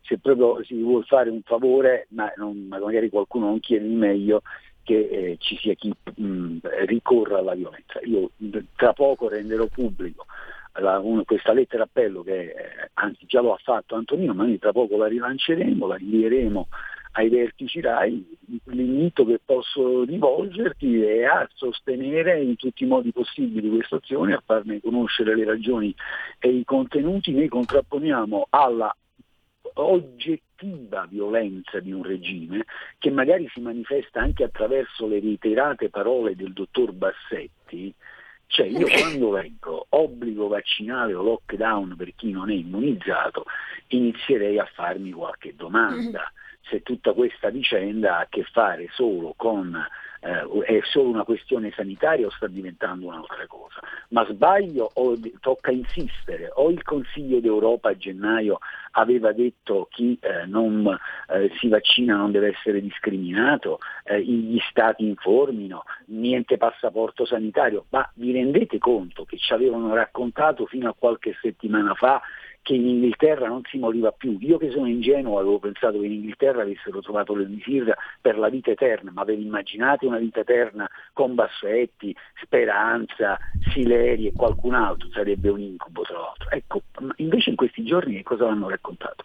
se, 0.00 0.18
proprio 0.18 0.64
si 0.64 0.82
vuole 0.82 1.04
fare 1.04 1.30
un 1.30 1.42
favore, 1.44 2.08
ma, 2.10 2.32
non, 2.36 2.66
ma 2.68 2.80
magari 2.80 3.08
qualcuno 3.08 3.46
non 3.46 3.60
chiede 3.60 3.86
di 3.86 3.94
meglio, 3.94 4.42
che 4.88 5.08
eh, 5.10 5.36
ci 5.38 5.54
sia 5.58 5.74
chi 5.74 5.92
mh, 6.14 6.60
ricorra 6.86 7.40
alla 7.40 7.54
violenza. 7.54 8.00
Io 8.04 8.30
tra 8.74 8.94
poco 8.94 9.28
renderò 9.28 9.66
pubblico 9.66 10.24
la, 10.80 10.98
un, 10.98 11.24
questa 11.26 11.52
lettera 11.52 11.82
appello 11.82 12.22
che 12.22 12.40
eh, 12.40 12.54
anzi 12.94 13.26
già 13.26 13.42
lo 13.42 13.52
ha 13.52 13.58
fatto 13.62 13.96
Antonino, 13.96 14.32
ma 14.32 14.44
noi 14.44 14.58
tra 14.58 14.72
poco 14.72 14.96
la 14.96 15.06
rilanceremo, 15.06 15.86
la 15.86 15.98
invieremo 15.98 16.68
ai 17.12 17.28
vertici 17.28 17.82
RAI, 17.82 18.38
l'invito 18.64 19.26
che 19.26 19.38
posso 19.44 20.04
rivolgerti 20.04 21.02
è 21.02 21.24
a 21.24 21.46
sostenere 21.52 22.40
in 22.40 22.56
tutti 22.56 22.84
i 22.84 22.86
modi 22.86 23.12
possibili 23.12 23.68
questa 23.68 23.96
azione, 23.96 24.32
a 24.32 24.42
farne 24.42 24.80
conoscere 24.80 25.36
le 25.36 25.44
ragioni 25.44 25.94
e 26.38 26.48
i 26.48 26.64
contenuti, 26.64 27.32
noi 27.32 27.48
contrapponiamo 27.48 28.46
alla 28.48 28.94
oggettiva 29.80 31.06
violenza 31.08 31.80
di 31.80 31.92
un 31.92 32.02
regime 32.02 32.64
che 32.98 33.10
magari 33.10 33.48
si 33.52 33.60
manifesta 33.60 34.20
anche 34.20 34.44
attraverso 34.44 35.06
le 35.06 35.20
reiterate 35.20 35.88
parole 35.88 36.34
del 36.34 36.52
dottor 36.52 36.92
Bassetti, 36.92 37.94
cioè 38.46 38.66
io 38.66 38.86
quando 38.88 39.32
leggo 39.32 39.86
obbligo 39.90 40.48
vaccinale 40.48 41.14
o 41.14 41.22
lockdown 41.22 41.96
per 41.96 42.14
chi 42.14 42.30
non 42.30 42.50
è 42.50 42.54
immunizzato 42.54 43.44
inizierei 43.88 44.58
a 44.58 44.68
farmi 44.72 45.12
qualche 45.12 45.54
domanda. 45.54 46.32
Se 46.62 46.82
tutta 46.82 47.12
questa 47.12 47.50
vicenda 47.50 48.16
ha 48.16 48.20
a 48.20 48.26
che 48.28 48.42
fare 48.44 48.88
solo 48.92 49.32
con 49.36 49.78
eh, 50.20 50.64
è 50.64 50.80
solo 50.84 51.08
una 51.08 51.24
questione 51.24 51.72
sanitaria 51.74 52.26
o 52.26 52.30
sta 52.30 52.46
diventando 52.46 53.06
un'altra 53.06 53.46
cosa. 53.46 53.80
Ma 54.10 54.24
sbaglio 54.28 54.90
o 54.94 55.16
tocca 55.40 55.70
insistere, 55.70 56.50
o 56.54 56.70
il 56.70 56.82
Consiglio 56.82 57.40
d'Europa 57.40 57.90
a 57.90 57.96
gennaio 57.96 58.58
aveva 58.92 59.32
detto 59.32 59.88
chi 59.90 60.18
eh, 60.20 60.46
non 60.46 60.86
eh, 61.28 61.50
si 61.58 61.68
vaccina 61.68 62.16
non 62.16 62.32
deve 62.32 62.48
essere 62.48 62.80
discriminato, 62.80 63.78
eh, 64.04 64.22
gli 64.22 64.58
stati 64.70 65.04
informino, 65.04 65.84
niente 66.06 66.56
passaporto 66.56 67.24
sanitario, 67.24 67.86
ma 67.90 68.08
vi 68.14 68.32
rendete 68.32 68.78
conto 68.78 69.24
che 69.24 69.36
ci 69.36 69.52
avevano 69.52 69.94
raccontato 69.94 70.66
fino 70.66 70.88
a 70.88 70.94
qualche 70.98 71.36
settimana 71.40 71.94
fa 71.94 72.20
che 72.68 72.74
in 72.74 72.86
Inghilterra 72.86 73.48
non 73.48 73.62
si 73.64 73.78
moriva 73.78 74.12
più. 74.12 74.36
Io 74.40 74.58
che 74.58 74.70
sono 74.70 74.86
ingenuo 74.86 75.38
avevo 75.38 75.58
pensato 75.58 75.98
che 75.98 76.04
in 76.04 76.12
Inghilterra 76.12 76.60
avessero 76.60 77.00
trovato 77.00 77.34
l'elisir 77.34 77.94
per 78.20 78.36
la 78.36 78.50
vita 78.50 78.70
eterna, 78.70 79.10
ma 79.10 79.24
ve 79.24 79.32
immaginate 79.32 80.04
una 80.04 80.18
vita 80.18 80.40
eterna 80.40 80.86
con 81.14 81.34
Bassetti, 81.34 82.14
Speranza, 82.42 83.38
Sileri 83.70 84.26
e 84.26 84.34
qualcun 84.36 84.74
altro? 84.74 85.08
Sarebbe 85.12 85.48
un 85.48 85.60
incubo 85.60 86.02
tra 86.02 86.18
l'altro. 86.18 86.50
Ecco, 86.50 86.82
invece 87.16 87.48
in 87.48 87.56
questi 87.56 87.82
giorni 87.84 88.16
che 88.16 88.22
cosa 88.22 88.46
hanno 88.46 88.68
raccontato? 88.68 89.24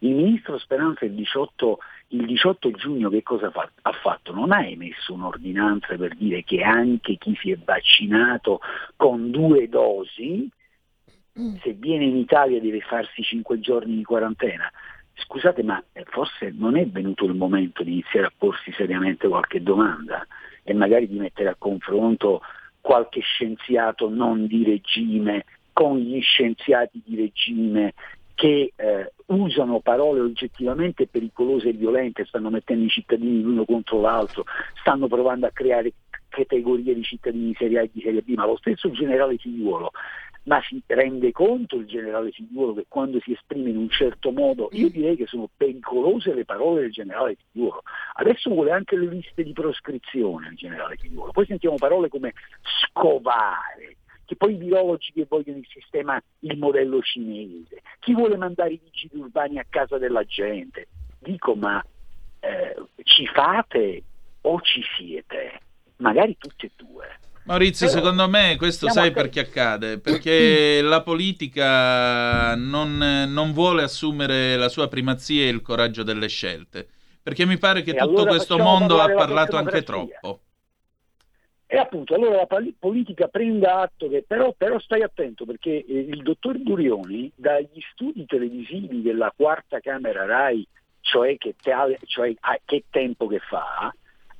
Il 0.00 0.14
ministro 0.14 0.58
Speranza 0.58 1.06
il 1.06 1.12
18, 1.12 1.78
il 2.08 2.26
18 2.26 2.72
giugno 2.72 3.08
che 3.08 3.22
cosa 3.22 3.50
fa, 3.50 3.70
ha 3.80 3.92
fatto? 3.92 4.34
Non 4.34 4.52
ha 4.52 4.66
emesso 4.66 5.14
un'ordinanza 5.14 5.96
per 5.96 6.14
dire 6.14 6.44
che 6.44 6.60
anche 6.62 7.16
chi 7.16 7.34
si 7.40 7.52
è 7.52 7.56
vaccinato 7.56 8.60
con 8.96 9.30
due 9.30 9.66
dosi 9.70 10.50
se 11.34 11.72
viene 11.72 12.04
in 12.04 12.16
Italia 12.16 12.60
deve 12.60 12.80
farsi 12.80 13.22
cinque 13.22 13.58
giorni 13.58 13.96
di 13.96 14.04
quarantena. 14.04 14.70
Scusate, 15.14 15.62
ma 15.62 15.82
forse 16.10 16.52
non 16.56 16.76
è 16.76 16.86
venuto 16.86 17.24
il 17.24 17.34
momento 17.34 17.82
di 17.82 17.92
iniziare 17.92 18.26
a 18.26 18.32
porsi 18.36 18.72
seriamente 18.72 19.28
qualche 19.28 19.62
domanda 19.62 20.26
e 20.62 20.74
magari 20.74 21.08
di 21.08 21.18
mettere 21.18 21.48
a 21.50 21.56
confronto 21.56 22.40
qualche 22.80 23.20
scienziato 23.20 24.08
non 24.08 24.46
di 24.46 24.64
regime 24.64 25.44
con 25.72 25.98
gli 25.98 26.20
scienziati 26.20 27.00
di 27.04 27.16
regime 27.16 27.94
che 28.34 28.72
eh, 28.74 29.12
usano 29.26 29.80
parole 29.80 30.20
oggettivamente 30.20 31.06
pericolose 31.06 31.68
e 31.68 31.72
violente, 31.72 32.24
stanno 32.24 32.50
mettendo 32.50 32.84
i 32.84 32.88
cittadini 32.88 33.42
l'uno 33.42 33.64
contro 33.64 34.00
l'altro, 34.00 34.44
stanno 34.80 35.06
provando 35.06 35.46
a 35.46 35.50
creare 35.52 35.92
categorie 36.28 36.94
di 36.94 37.02
cittadini 37.02 37.48
di 37.48 37.56
serie 37.58 37.78
A 37.78 37.82
e 37.82 37.90
di 37.92 38.00
serie 38.00 38.22
B, 38.22 38.34
ma 38.34 38.46
lo 38.46 38.56
stesso 38.56 38.90
generale 38.90 39.36
Figliuolo 39.36 39.92
ma 40.44 40.60
si 40.62 40.82
rende 40.86 41.30
conto 41.30 41.76
il 41.76 41.86
generale 41.86 42.32
Figliuolo 42.32 42.74
che 42.74 42.86
quando 42.88 43.20
si 43.20 43.32
esprime 43.32 43.70
in 43.70 43.76
un 43.76 43.88
certo 43.88 44.32
modo, 44.32 44.68
io 44.72 44.88
direi 44.88 45.16
che 45.16 45.26
sono 45.26 45.48
pericolose 45.56 46.34
le 46.34 46.44
parole 46.44 46.82
del 46.82 46.92
generale 46.92 47.36
Figliuolo. 47.36 47.82
Adesso 48.14 48.50
vuole 48.50 48.72
anche 48.72 48.96
le 48.96 49.06
liste 49.06 49.44
di 49.44 49.52
proscrizione 49.52 50.48
il 50.48 50.56
generale 50.56 50.96
Figliuolo. 50.96 51.32
Poi 51.32 51.46
sentiamo 51.46 51.76
parole 51.76 52.08
come 52.08 52.32
scovare, 52.62 53.96
che 54.24 54.34
poi 54.36 54.54
i 54.54 54.56
biologi 54.56 55.12
che 55.12 55.26
vogliono 55.28 55.58
il 55.58 55.68
sistema, 55.68 56.20
il 56.40 56.58
modello 56.58 57.00
cinese, 57.02 57.82
chi 58.00 58.12
vuole 58.12 58.36
mandare 58.36 58.72
i 58.72 58.80
vigili 58.82 59.20
urbani 59.20 59.58
a 59.58 59.66
casa 59.68 59.98
della 59.98 60.24
gente. 60.24 60.88
Dico, 61.20 61.54
ma 61.54 61.84
eh, 62.40 62.74
ci 63.04 63.26
fate 63.26 64.02
o 64.40 64.60
ci 64.60 64.82
siete? 64.96 65.60
Magari 65.98 66.36
tutti 66.36 66.66
e 66.66 66.70
due. 66.74 66.91
Maurizio, 67.44 67.88
Però, 67.88 67.98
secondo 67.98 68.28
me 68.28 68.56
questo 68.56 68.88
sai 68.88 69.10
perché 69.10 69.40
accade? 69.40 69.98
Perché 69.98 70.80
la 70.84 71.02
politica 71.02 72.54
non, 72.54 72.96
non, 73.28 73.52
vuole 73.52 73.82
assumere 73.82 74.56
la 74.56 74.68
sua 74.68 74.86
primazia 74.86 75.42
e 75.42 75.48
il 75.48 75.60
coraggio 75.60 76.04
delle 76.04 76.28
scelte. 76.28 76.86
Perché 77.20 77.44
mi 77.44 77.58
pare 77.58 77.82
che 77.82 77.90
e 77.90 77.94
tutto 77.94 78.20
allora 78.20 78.30
questo 78.30 78.58
mondo 78.58 79.00
ha 79.00 79.12
parlato 79.12 79.56
anche 79.56 79.82
troppo. 79.82 80.40
E 81.66 81.78
appunto, 81.78 82.14
allora 82.14 82.36
la 82.36 82.46
politica 82.78 83.28
prenda 83.28 83.80
atto 83.80 84.06
che 84.10 84.22
però, 84.26 84.52
però 84.54 84.78
stai 84.78 85.02
attento 85.02 85.46
perché 85.46 85.70
eh, 85.70 85.98
il 86.00 86.22
dottor 86.22 86.58
Burioni 86.58 87.32
dagli 87.34 87.80
studi 87.92 88.26
televisivi 88.26 89.00
della 89.00 89.32
quarta 89.34 89.80
Camera 89.80 90.26
RAI, 90.26 90.66
cioè 91.00 91.38
che, 91.38 91.54
te, 91.58 91.72
cioè, 92.04 92.34
ah, 92.40 92.58
che 92.62 92.84
tempo 92.90 93.26
che 93.26 93.38
fa, 93.38 93.90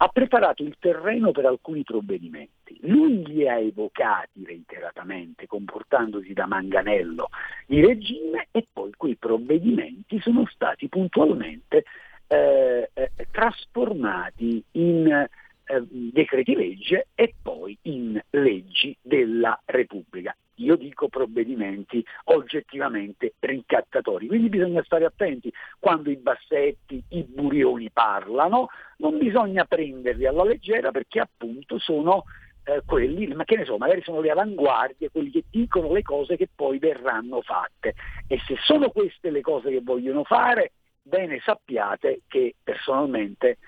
ha 0.02 0.08
preparato 0.08 0.64
il 0.64 0.74
terreno 0.80 1.30
per 1.30 1.46
alcuni 1.46 1.84
provvedimenti. 1.84 2.76
Lui 2.80 3.24
li 3.24 3.48
ha 3.48 3.56
evocati 3.56 4.44
reiteratamente, 4.44 5.46
comportandosi 5.46 6.32
da 6.32 6.46
manganello 6.46 7.28
di 7.66 7.80
regime, 7.80 8.48
e 8.50 8.66
poi 8.72 8.90
quei 8.96 9.14
provvedimenti 9.14 10.18
sono 10.20 10.44
stati 10.52 10.88
puntualmente 10.88 11.84
eh, 12.26 12.90
eh, 12.92 13.10
trasformati 13.30 14.64
in 14.72 15.28
eh, 15.64 15.82
decreti 15.88 16.54
legge 16.54 17.08
e 17.14 17.34
poi 17.40 17.76
in 17.82 18.20
leggi 18.30 18.96
della 19.00 19.60
Repubblica 19.64 20.34
io 20.56 20.76
dico 20.76 21.08
provvedimenti 21.08 22.04
oggettivamente 22.24 23.34
ricattatori. 23.40 24.26
Quindi 24.26 24.48
bisogna 24.48 24.82
stare 24.84 25.04
attenti 25.04 25.52
quando 25.78 26.10
i 26.10 26.16
bassetti, 26.16 27.02
i 27.08 27.22
burioni 27.24 27.90
parlano, 27.90 28.68
non 28.98 29.18
bisogna 29.18 29.64
prenderli 29.64 30.26
alla 30.26 30.44
leggera 30.44 30.90
perché 30.90 31.20
appunto 31.20 31.78
sono 31.78 32.24
eh, 32.64 32.82
quelli, 32.86 33.26
ma 33.28 33.44
che 33.44 33.56
ne 33.56 33.64
so, 33.64 33.76
magari 33.76 34.02
sono 34.02 34.20
le 34.20 34.30
avanguardie, 34.30 35.10
quelli 35.10 35.30
che 35.30 35.44
dicono 35.50 35.92
le 35.92 36.02
cose 36.02 36.36
che 36.36 36.48
poi 36.54 36.78
verranno 36.78 37.40
fatte. 37.42 37.94
E 38.26 38.40
se 38.46 38.56
sono 38.62 38.90
queste 38.90 39.30
le 39.30 39.40
cose 39.40 39.70
che 39.70 39.80
vogliono 39.82 40.22
fare, 40.24 40.72
bene 41.02 41.40
sappiate 41.40 42.22
che 42.28 42.54
personalmente 42.62 43.58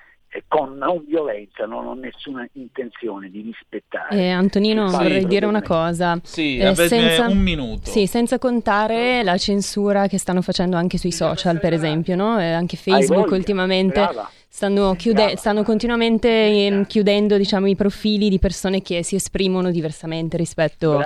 con 0.49 0.77
non 0.77 1.05
violenza, 1.07 1.65
non 1.65 1.87
ho 1.87 1.95
nessuna 1.95 2.47
intenzione 2.53 3.31
di 3.31 3.43
rispettare. 3.43 4.17
Eh, 4.17 4.31
Antonino, 4.31 4.89
vorrei 4.89 5.27
dire 5.27 5.47
una 5.47 5.63
cosa. 5.63 6.19
Sì, 6.23 6.59
eh, 6.59 6.75
senza, 6.75 7.29
un 7.29 7.39
minuto. 7.39 7.89
Sì, 7.91 8.07
senza 8.07 8.39
contare 8.39 9.23
la 9.23 9.37
censura 9.37 10.09
che 10.09 10.19
stanno 10.19 10.43
facendo 10.43 10.77
anche 10.77 10.99
sui 10.99 11.13
social, 11.13 11.61
per 11.61 11.73
esempio, 11.73 12.17
no? 12.17 12.41
eh, 12.41 12.51
anche 12.53 12.77
Facebook 12.77 13.31
ultimamente. 13.31 14.09
Stanno, 14.49 14.95
chiude- 14.95 15.37
stanno, 15.37 15.65
continuamente 15.65 16.29
eh, 16.29 16.85
chiudendo 16.87 17.37
diciamo, 17.37 17.67
i 17.67 17.75
profili 17.75 18.29
di 18.29 18.39
persone 18.39 18.83
che 18.83 19.03
si 19.03 19.17
esprimono 19.17 19.73
diversamente 19.73 20.37
rispetto 20.37 21.03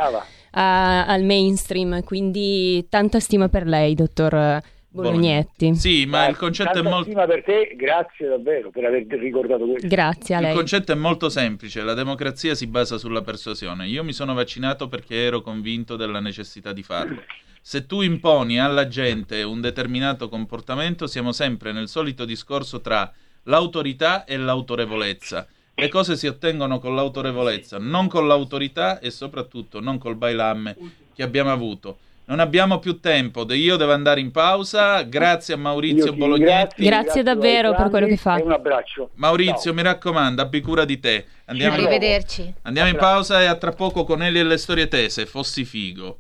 a, 0.50 1.06
al 1.06 1.22
mainstream, 1.22 2.04
quindi 2.04 2.86
tanta 2.90 3.20
stima 3.20 3.48
per 3.48 3.66
lei, 3.66 3.94
dottor 3.94 4.60
Bolognetti. 5.02 5.74
Sì, 5.74 6.06
ma 6.06 6.20
Dai, 6.20 6.30
il 6.30 6.36
concetto 6.36 6.78
è 6.78 6.82
molto... 6.82 7.12
per 7.12 7.42
te, 7.44 7.74
grazie 7.76 8.28
davvero 8.28 8.70
per 8.70 8.84
aver 8.84 9.06
ricordato 9.06 9.66
questo. 9.66 9.86
Grazie 9.86 10.34
a 10.34 10.40
lei. 10.40 10.50
Il 10.50 10.56
concetto 10.56 10.92
è 10.92 10.94
molto 10.94 11.28
semplice, 11.28 11.82
la 11.82 11.94
democrazia 11.94 12.54
si 12.54 12.66
basa 12.66 12.98
sulla 12.98 13.22
persuasione. 13.22 13.86
Io 13.86 14.04
mi 14.04 14.12
sono 14.12 14.34
vaccinato 14.34 14.88
perché 14.88 15.16
ero 15.16 15.40
convinto 15.40 15.96
della 15.96 16.20
necessità 16.20 16.72
di 16.72 16.82
farlo. 16.82 17.22
Se 17.60 17.86
tu 17.86 18.00
imponi 18.00 18.58
alla 18.60 18.88
gente 18.88 19.42
un 19.42 19.60
determinato 19.60 20.28
comportamento, 20.28 21.06
siamo 21.06 21.32
sempre 21.32 21.72
nel 21.72 21.88
solito 21.88 22.24
discorso 22.24 22.80
tra 22.80 23.12
l'autorità 23.44 24.24
e 24.24 24.36
l'autorevolezza. 24.36 25.46
Le 25.74 25.88
cose 25.88 26.16
si 26.16 26.26
ottengono 26.26 26.78
con 26.78 26.94
l'autorevolezza, 26.94 27.78
non 27.78 28.08
con 28.08 28.26
l'autorità 28.26 28.98
e 28.98 29.10
soprattutto 29.10 29.80
non 29.80 29.98
col 29.98 30.16
bailamme 30.16 30.76
che 31.14 31.22
abbiamo 31.22 31.52
avuto. 31.52 31.98
Non 32.28 32.40
abbiamo 32.40 32.78
più 32.78 33.00
tempo, 33.00 33.50
io 33.54 33.76
devo 33.76 33.94
andare 33.94 34.20
in 34.20 34.30
pausa. 34.30 35.00
Grazie 35.02 35.54
a 35.54 35.56
Maurizio 35.56 36.12
Bolognetti. 36.12 36.84
Grazie 36.84 37.22
davvero 37.22 37.74
per 37.74 37.88
quello 37.88 38.06
che 38.06 38.18
fa. 38.18 38.34
un 38.34 38.52
abbraccio. 38.52 39.12
Maurizio, 39.14 39.58
Ciao. 39.62 39.72
mi 39.72 39.80
raccomando, 39.82 40.42
abbi 40.42 40.60
cura 40.60 40.84
di 40.84 41.00
te. 41.00 41.24
Andiamo 41.46 41.76
Arrivederci. 41.76 42.52
Andiamo 42.62 42.90
in 42.90 42.96
pausa 42.96 43.40
e 43.40 43.46
a 43.46 43.54
tra 43.54 43.72
poco 43.72 44.04
con 44.04 44.22
Eli 44.22 44.40
e 44.40 44.42
le 44.42 44.58
storie 44.58 44.88
tese. 44.88 45.24
Fossi 45.24 45.64
figo. 45.64 46.18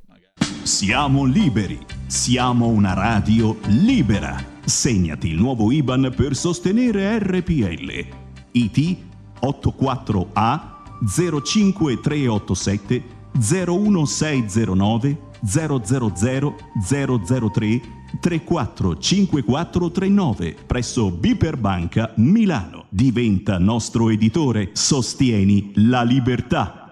Siamo 0.62 1.26
liberi. 1.26 1.78
Siamo 2.06 2.68
una 2.68 2.94
radio 2.94 3.58
libera. 3.66 4.42
Segnati 4.64 5.28
il 5.28 5.36
nuovo 5.36 5.70
IBAN 5.70 6.14
per 6.16 6.34
sostenere 6.34 7.18
RPL. 7.18 8.06
IT 8.52 8.96
84A 9.42 10.60
05387 11.06 13.16
01609 13.38 15.26
000 15.44 15.80
003 15.80 17.96
345439 18.20 20.56
presso 20.66 21.10
Biper 21.10 21.56
Banca 21.56 22.12
Milano. 22.16 22.86
Diventa 22.88 23.58
nostro 23.58 24.10
editore. 24.10 24.70
Sostieni 24.72 25.72
la 25.74 26.02
libertà. 26.02 26.82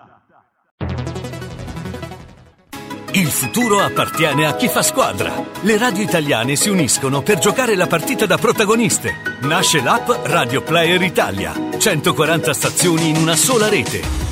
Il 3.13 3.29
futuro 3.29 3.81
appartiene 3.81 4.47
a 4.47 4.55
chi 4.57 4.69
fa 4.69 4.83
squadra. 4.83 5.33
Le 5.63 5.79
radio 5.79 6.03
italiane 6.03 6.55
si 6.55 6.69
uniscono 6.69 7.23
per 7.23 7.39
giocare 7.39 7.75
la 7.75 7.87
partita 7.87 8.27
da 8.27 8.37
protagoniste. 8.37 9.15
Nasce 9.43 9.81
l'app 9.81 10.11
Radio 10.25 10.61
Player 10.61 11.01
Italia. 11.01 11.55
140 11.79 12.53
stazioni 12.53 13.09
in 13.09 13.17
una 13.17 13.35
sola 13.35 13.71
rete. 13.71 14.26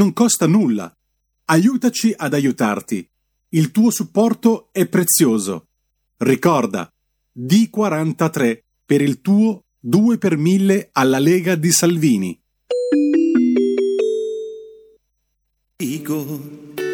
non 0.00 0.14
costa 0.14 0.46
nulla. 0.46 0.90
Aiutaci 1.44 2.14
ad 2.16 2.32
aiutarti. 2.32 3.06
Il 3.50 3.70
tuo 3.70 3.90
supporto 3.90 4.70
è 4.72 4.86
prezioso. 4.86 5.66
Ricorda, 6.16 6.90
D43 7.38 8.60
per 8.86 9.02
il 9.02 9.20
tuo 9.20 9.64
2 9.78 10.16
per 10.16 10.38
1000 10.38 10.88
alla 10.92 11.18
Lega 11.18 11.54
di 11.54 11.70
Salvini. 11.70 12.40
Dico, 15.76 16.40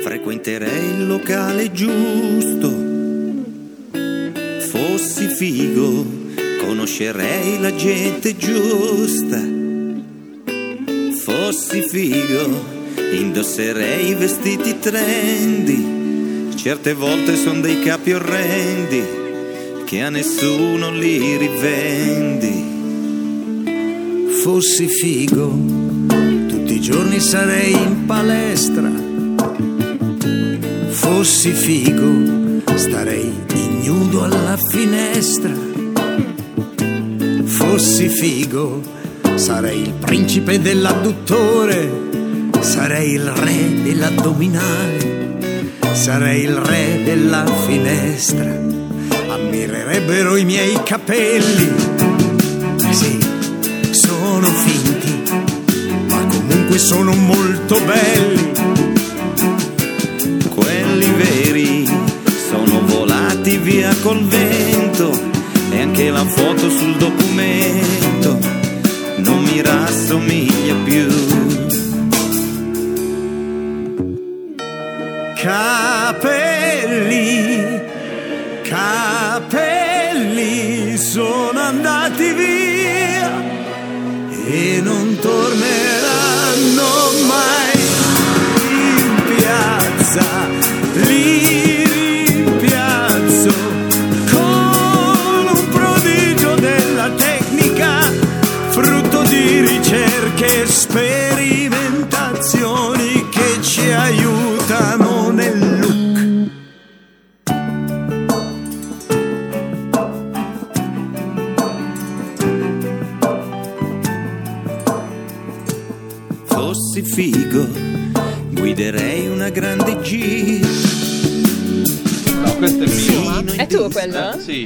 frequenterei 0.02 0.90
il 0.90 1.06
locale 1.06 1.70
giusto. 1.70 2.70
Fossi 4.68 5.28
figo, 5.28 6.04
conoscerei 6.64 7.60
la 7.60 7.72
gente 7.72 8.36
giusta. 8.36 9.40
Fossi 11.22 11.82
figo, 11.82 12.75
indosserei 13.12 14.14
vestiti 14.14 14.78
trendy. 14.78 16.54
Certe 16.54 16.94
volte 16.94 17.36
sono 17.36 17.60
dei 17.60 17.80
capi 17.80 18.12
orrendi 18.12 19.02
che 19.84 20.02
a 20.02 20.10
nessuno 20.10 20.90
li 20.90 21.36
rivendi. 21.36 22.74
Fossi 24.42 24.86
figo 24.86 25.96
tutti 26.66 26.78
i 26.78 26.80
giorni 26.80 27.20
sarei 27.20 27.70
in 27.70 28.06
palestra. 28.06 28.90
Fossi 30.88 31.52
figo, 31.52 32.64
starei 32.74 33.32
ignudo 33.54 34.24
alla 34.24 34.58
finestra. 34.68 35.54
Fossi 37.44 38.08
figo, 38.08 38.82
sarei 39.36 39.82
il 39.82 39.92
principe 39.92 40.60
dell'adduttore. 40.60 42.25
Sarei 42.60 43.12
il 43.12 43.28
re 43.28 43.82
dell'addominale. 43.82 45.38
Sarei 45.92 46.42
il 46.42 46.56
re 46.56 47.02
della 47.04 47.44
finestra. 47.66 48.50
Ammirerebbero 49.28 50.36
i 50.36 50.44
miei 50.44 50.80
capelli. 50.82 51.72
Sì, 52.90 53.18
sono 53.92 54.46
finti 54.46 55.16
comunque 56.76 56.78
sono 56.78 57.14
molto 57.14 57.80
belli. 57.84 58.52
Quelli 60.54 61.06
veri 61.16 61.86
sono 62.48 62.80
volati 62.86 63.56
via 63.58 63.94
col 64.02 64.24
vento 64.24 65.18
e 65.70 65.80
anche 65.80 66.10
la 66.10 66.24
foto 66.24 66.70
sul 66.70 66.96
documento 66.96 68.38
non 69.18 69.42
mi 69.42 69.60
rassomiglia 69.62 70.74
più. 70.84 71.75
Capelli, 75.46 77.08
capelli 78.62 80.16
sono 80.96 81.60
andati 81.60 82.32
via 82.32 83.30
e 84.44 84.80
non 84.82 85.16
torneranno 85.20 85.85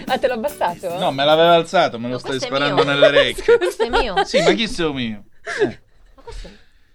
sì. 0.04 0.12
Ah, 0.12 0.18
te 0.18 0.26
l'ho 0.26 0.34
abbassato? 0.34 0.98
No, 0.98 1.10
me 1.12 1.24
l'aveva 1.24 1.54
alzato, 1.54 1.98
me 1.98 2.08
lo 2.08 2.18
stai 2.18 2.38
questo 2.38 2.46
è 2.46 2.48
sparando 2.48 2.84
nelle 2.84 3.06
orecchie. 3.06 3.56
Questo 3.58 3.84
è 3.84 3.88
mio. 3.88 4.24
Sì, 4.24 4.42
ma 4.42 4.52
chi 4.52 4.68
sei 4.68 4.92
mio? 4.92 5.24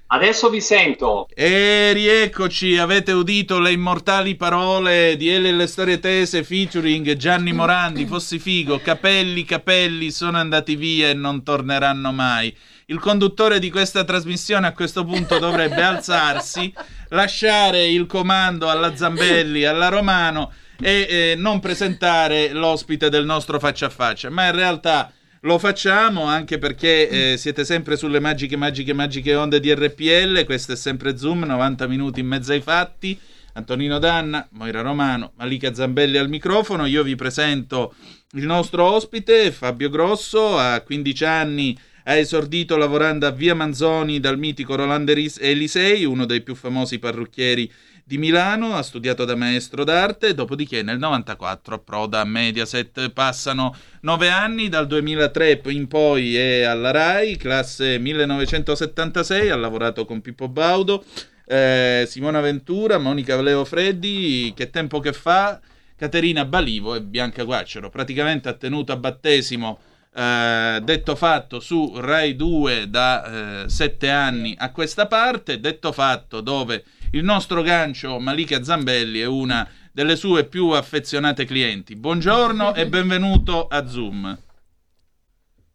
Adesso 0.08 0.50
vi 0.50 0.62
sento. 0.62 1.28
E 1.34 1.92
rieccoci, 1.92 2.78
avete 2.78 3.12
udito 3.12 3.60
le 3.60 3.72
immortali 3.72 4.36
parole 4.36 5.16
di 5.18 5.30
Ele 5.30 5.50
e 5.50 5.54
le 5.54 5.68
storie 5.68 6.00
tese 6.00 6.44
featuring 6.44 7.16
Gianni 7.16 7.54
Morandi, 7.54 8.06
Fossi 8.06 8.38
Figo, 8.38 8.80
capelli, 8.80 9.44
capelli 9.46 10.12
sono 10.12 10.38
andati 10.38 10.76
via 10.76 11.10
e 11.10 11.16
non 11.16 11.44
torneranno 11.44 12.12
mai. 12.12 12.56
Il 12.88 13.00
conduttore 13.00 13.58
di 13.58 13.72
questa 13.72 14.04
trasmissione 14.04 14.68
a 14.68 14.74
questo 14.74 15.04
punto 15.04 15.40
dovrebbe 15.40 15.82
alzarsi, 15.82 16.72
lasciare 17.10 17.88
il 17.88 18.06
comando 18.06 18.70
alla 18.70 18.96
Zambelli, 18.96 19.66
alla 19.66 19.90
Romano 19.90 20.52
e 20.80 21.08
eh, 21.10 21.36
non 21.36 21.60
presentare 21.60 22.52
l'ospite 22.52 23.10
del 23.10 23.26
nostro 23.26 23.60
faccia 23.60 23.88
a 23.88 23.90
faccia, 23.90 24.30
ma 24.30 24.46
in 24.46 24.52
realtà 24.52 25.12
lo 25.42 25.58
facciamo 25.58 26.26
anche 26.26 26.60
perché 26.60 27.10
eh, 27.34 27.38
siete 27.38 27.66
sempre 27.66 27.98
sulle 27.98 28.20
magiche, 28.20 28.56
magiche, 28.56 28.94
magiche 28.94 29.34
onde 29.34 29.60
di 29.60 29.74
RPL. 29.74 30.44
Questo 30.46 30.74
è 30.74 30.76
sempre 30.76 31.18
Zoom, 31.18 31.44
90 31.44 31.88
minuti 31.88 32.20
in 32.20 32.28
mezzo 32.28 32.52
ai 32.52 32.62
fatti. 32.62 33.20
Antonino 33.54 33.98
Danna, 34.00 34.48
Moira 34.52 34.82
Romano, 34.82 35.32
Malika 35.38 35.74
Zambelli 35.74 36.18
al 36.18 36.30
microfono. 36.30 36.86
Io 36.86 37.02
vi 37.04 37.16
presento 37.16 37.96
il 38.34 38.46
nostro 38.46 38.86
ospite, 38.86 39.52
Fabio 39.52 39.90
Grosso. 39.90 40.58
A 40.58 40.82
15 40.82 41.26
anni 41.26 41.78
ha 42.08 42.16
esordito 42.16 42.78
lavorando 42.78 43.26
a 43.26 43.32
Via 43.32 43.56
Manzoni 43.56 44.20
dal 44.20 44.38
mitico 44.38 44.76
Rolando 44.76 45.12
Elis- 45.12 45.40
Elisei, 45.42 46.06
uno 46.06 46.26
dei 46.26 46.42
più 46.42 46.54
famosi 46.54 47.00
parrucchieri 47.00 47.72
di 48.04 48.20
Milano, 48.20 48.76
ha 48.76 48.84
studiato 48.84 49.26
da 49.26 49.36
maestro 49.36 49.84
d'arte, 49.84 50.36
dopodiché 50.36 50.84
nel 50.84 51.00
94 51.00 51.76
approda 51.76 52.20
a 52.20 52.24
Mediaset. 52.24 53.10
Passano 53.10 53.76
nove 54.02 54.30
anni, 54.30 54.70
dal 54.70 54.86
2003 54.86 55.62
in 55.70 55.88
poi 55.88 56.36
è 56.36 56.62
alla 56.62 56.92
RAI, 56.92 57.38
classe 57.38 57.98
1976, 57.98 59.50
ha 59.50 59.56
lavorato 59.56 60.06
con 60.06 60.22
Pippo 60.22 60.48
Baudo, 60.48 61.04
eh, 61.48 62.06
Simona 62.08 62.40
Ventura, 62.40 63.00
Monica 63.00 63.42
Leo 63.42 63.66
Freddi, 63.66 64.54
che 64.56 64.70
tempo 64.70 65.00
che 65.00 65.12
fa, 65.12 65.60
Caterina 65.96 66.46
Balivo 66.46 66.94
e 66.94 67.02
Bianca 67.02 67.44
Guaccero. 67.44 67.90
Praticamente 67.90 68.48
ha 68.48 68.54
tenuto 68.54 68.92
a 68.92 68.98
battesimo 68.98 69.80
eh, 70.16 70.80
detto 70.82 71.16
fatto 71.16 71.60
su 71.60 71.94
Rai 71.98 72.36
2 72.38 72.90
da 72.90 73.64
eh, 73.64 73.70
sette 73.70 74.10
anni 74.10 74.56
a 74.58 74.72
questa 74.72 75.08
parte, 75.08 75.60
detto 75.60 75.92
fatto 75.92 76.40
dove 76.40 76.86
il 77.12 77.24
nostro 77.24 77.62
gancio 77.62 78.18
Malika 78.20 78.64
Zambelli 78.64 79.20
è 79.20 79.26
una 79.26 79.68
delle 79.92 80.16
sue 80.16 80.46
più 80.46 80.70
affezionate 80.70 81.44
clienti. 81.46 81.96
Buongiorno 81.96 82.74
e 82.74 82.88
benvenuto 82.88 83.68
a 83.68 83.88
Zoom. 83.88 84.38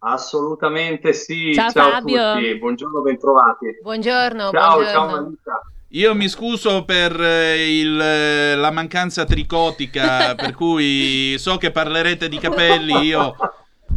Assolutamente 0.02 1.12
sì. 1.12 1.52
Ciao, 1.52 1.70
Ciao, 1.70 1.90
Fabio. 1.90 2.22
a 2.22 2.34
tutti. 2.36 2.58
Buongiorno, 2.58 3.02
bentrovati. 3.02 3.66
Buongiorno, 3.82 4.50
Ciao, 4.50 4.74
buongiorno. 4.74 4.90
ciao 4.90 5.06
Malika. 5.06 5.60
Io 5.92 6.14
mi 6.14 6.28
scuso 6.28 6.84
per 6.84 7.20
eh, 7.20 7.78
il, 7.80 8.00
eh, 8.00 8.54
la 8.54 8.70
mancanza 8.70 9.24
tricotica, 9.24 10.34
per 10.36 10.54
cui 10.54 11.34
so 11.36 11.56
che 11.56 11.70
parlerete 11.72 12.28
di 12.28 12.38
capelli. 12.38 13.06
Io, 13.06 13.34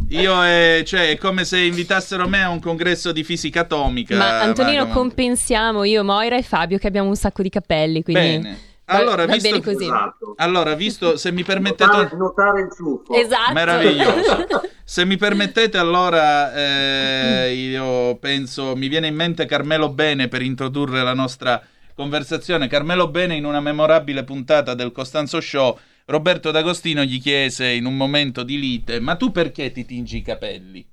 io 0.08 0.42
è, 0.42 0.82
cioè, 0.84 1.10
è 1.10 1.16
come 1.16 1.44
se 1.44 1.58
invitassero 1.58 2.28
me 2.28 2.42
a 2.42 2.48
un 2.48 2.60
congresso 2.60 3.12
di 3.12 3.24
fisica 3.24 3.60
atomica. 3.60 4.16
Ma 4.16 4.40
Antonino, 4.40 4.84
Mago. 4.84 4.92
compensiamo 4.98 5.84
io, 5.84 6.04
Moira 6.04 6.36
e 6.36 6.42
Fabio 6.42 6.78
che 6.78 6.86
abbiamo 6.86 7.08
un 7.08 7.16
sacco 7.16 7.42
di 7.42 7.48
capelli, 7.48 8.02
quindi 8.02 8.22
Bene. 8.22 8.58
va- 8.84 8.94
Allora, 8.96 9.26
va 9.26 9.32
visto, 9.32 9.48
bene 9.48 9.62
così. 9.62 9.84
Esatto. 9.84 10.34
allora, 10.36 10.74
visto, 10.74 11.16
se 11.16 11.32
mi 11.32 11.42
permettete... 11.42 11.84
Notare, 11.86 12.16
notare 12.16 12.60
il 12.60 12.68
ciuffo. 12.74 13.14
Esatto. 13.14 13.52
Meraviglioso. 13.52 14.46
Se 14.86 15.06
mi 15.06 15.16
permettete, 15.16 15.78
allora 15.78 16.52
eh, 16.52 17.54
io 17.54 18.16
penso 18.16 18.76
mi 18.76 18.88
viene 18.88 19.06
in 19.06 19.14
mente 19.14 19.46
Carmelo 19.46 19.88
Bene 19.88 20.28
per 20.28 20.42
introdurre 20.42 21.02
la 21.02 21.14
nostra 21.14 21.58
conversazione. 21.94 22.68
Carmelo 22.68 23.08
Bene, 23.08 23.34
in 23.34 23.46
una 23.46 23.60
memorabile 23.60 24.24
puntata 24.24 24.74
del 24.74 24.92
Costanzo 24.92 25.40
Show, 25.40 25.78
Roberto 26.06 26.50
D'Agostino 26.50 27.02
gli 27.02 27.18
chiese 27.18 27.70
in 27.70 27.86
un 27.86 27.96
momento 27.96 28.42
di 28.42 28.58
lite: 28.58 29.00
Ma 29.00 29.16
tu 29.16 29.32
perché 29.32 29.72
ti 29.72 29.86
tingi 29.86 30.18
i 30.18 30.22
capelli? 30.22 30.86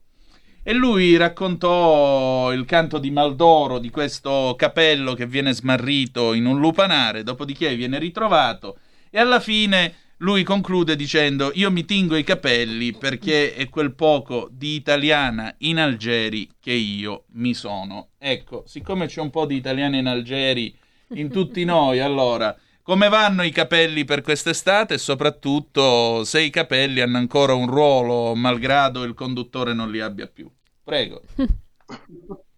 E 0.64 0.74
lui 0.74 1.18
raccontò 1.18 2.54
il 2.54 2.64
canto 2.64 2.98
di 2.98 3.12
Maldoro 3.12 3.80
di 3.80 3.90
questo 3.90 4.54
capello 4.58 5.14
che 5.14 5.26
viene 5.26 5.52
smarrito 5.52 6.34
in 6.34 6.46
un 6.46 6.60
lupanare, 6.60 7.24
dopodiché 7.24 7.76
viene 7.76 8.00
ritrovato 8.00 8.78
e 9.10 9.20
alla 9.20 9.42
fine 9.42 9.96
lui 10.18 10.44
conclude 10.44 10.96
dicendo 10.96 11.52
io 11.56 11.72
mi 11.72 11.84
tingo 11.84 12.16
i 12.16 12.24
capelli 12.24 12.94
perché 12.94 13.54
è 13.54 13.68
quel 13.68 13.94
poco 13.94 14.48
di 14.50 14.76
italiana 14.76 15.54
in 15.60 15.78
Algeri 15.78 16.48
che 16.58 16.72
io 16.72 17.26
mi 17.34 17.54
sono. 17.54 18.12
Ecco, 18.18 18.64
siccome 18.66 19.08
c'è 19.08 19.20
un 19.20 19.32
po' 19.32 19.46
di 19.46 19.56
italiani 19.56 19.98
in 19.98 20.08
Algeri 20.08 20.74
in 21.16 21.30
tutti 21.30 21.66
noi. 21.66 22.00
Allora, 22.00 22.56
come 22.84 23.10
vanno 23.10 23.44
i 23.44 23.52
capelli 23.52 24.06
per 24.06 24.22
quest'estate 24.22 24.96
e 24.96 24.98
soprattutto 24.98 26.24
se 26.24 26.42
i 26.42 26.50
capelli 26.50 27.02
hanno 27.02 27.18
ancora 27.18 27.54
un 27.54 27.68
ruolo 27.70 28.36
malgrado 28.36 29.04
il 29.04 29.14
conduttore 29.14 29.74
non 29.74 29.92
li 29.92 30.00
abbia 30.00 30.28
più. 30.28 30.50
Prego. 30.84 31.22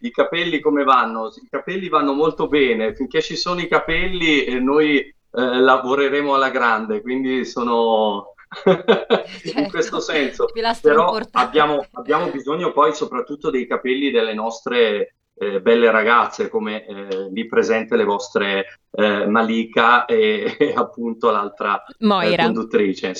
I 0.00 0.10
capelli 0.10 0.60
come 0.60 0.84
vanno? 0.84 1.26
I 1.28 1.48
capelli 1.50 1.88
vanno 1.88 2.12
molto 2.12 2.48
bene, 2.48 2.94
finché 2.94 3.20
ci 3.20 3.36
sono 3.36 3.60
i 3.60 3.68
capelli 3.68 4.44
eh, 4.44 4.60
noi 4.60 4.98
eh, 4.98 5.14
lavoreremo 5.32 6.34
alla 6.34 6.50
grande, 6.50 7.02
quindi 7.02 7.44
sono 7.44 8.34
certo. 8.64 9.58
in 9.58 9.68
questo 9.68 10.00
senso. 10.00 10.46
Però 10.80 11.18
abbiamo, 11.32 11.84
abbiamo, 11.92 12.30
bisogno 12.30 12.72
poi 12.72 12.94
soprattutto 12.94 13.50
dei 13.50 13.66
capelli 13.66 14.10
delle 14.10 14.34
nostre 14.34 15.16
eh, 15.38 15.60
belle 15.60 15.90
ragazze, 15.90 16.48
come 16.48 16.86
eh, 16.86 17.28
lì 17.30 17.46
presente 17.46 17.96
le 17.96 18.04
vostre 18.04 18.80
eh, 18.90 19.26
Malika 19.26 20.04
e, 20.06 20.56
e, 20.58 20.72
appunto 20.74 21.30
l'altra 21.30 21.82
eh, 21.84 22.36
conduttrice. 22.36 23.14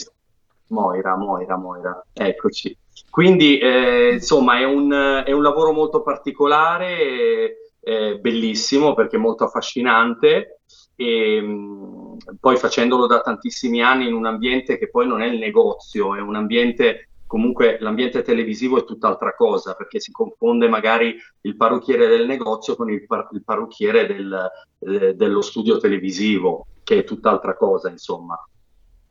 Moira, 0.69 1.17
Moira, 1.17 1.57
Moira, 1.57 2.05
eccoci. 2.13 2.77
Quindi, 3.11 3.59
eh, 3.59 4.13
insomma, 4.15 4.59
è 4.59 4.65
un, 4.65 5.23
è 5.25 5.31
un, 5.31 5.43
lavoro 5.43 5.73
molto 5.73 6.03
particolare, 6.03 7.71
eh, 7.81 8.19
bellissimo 8.19 8.95
perché 8.95 9.17
molto 9.17 9.45
affascinante 9.45 10.61
e 10.97 11.41
mh, 11.41 11.47
mm, 11.47 12.17
poi 12.41 12.57
facendolo 12.57 13.07
da 13.07 13.21
tantissimi 13.21 13.83
anni 13.83 14.09
in 14.09 14.15
un 14.15 14.27
ambiente 14.27 14.79
che 14.79 14.89
poi 14.89 15.07
non 15.07 15.23
è 15.23 15.27
il 15.27 15.39
negozio, 15.39 16.17
è 16.17 16.21
un 16.21 16.35
ambiente 16.35 17.11
comunque 17.37 17.77
l'ambiente 17.81 18.23
televisivo 18.23 18.79
è 18.79 18.85
tutt'altra 18.85 19.35
cosa 19.35 19.75
perché 19.75 20.01
si 20.01 20.11
confonde 20.11 20.71
magari 20.71 21.15
il 21.43 21.55
parrucchiere 21.55 22.07
del 22.09 22.27
negozio 22.27 22.75
con 22.77 22.91
il, 22.91 23.05
par- 23.05 23.29
il 23.33 23.45
parrucchiere 23.45 24.07
del, 24.07 24.51
eh, 24.79 25.15
dello 25.15 25.43
studio 25.43 25.77
televisivo, 25.77 26.67
che 26.83 27.01
è 27.01 27.05
tutt'altra 27.05 27.55
cosa, 27.55 27.91
insomma 27.91 28.43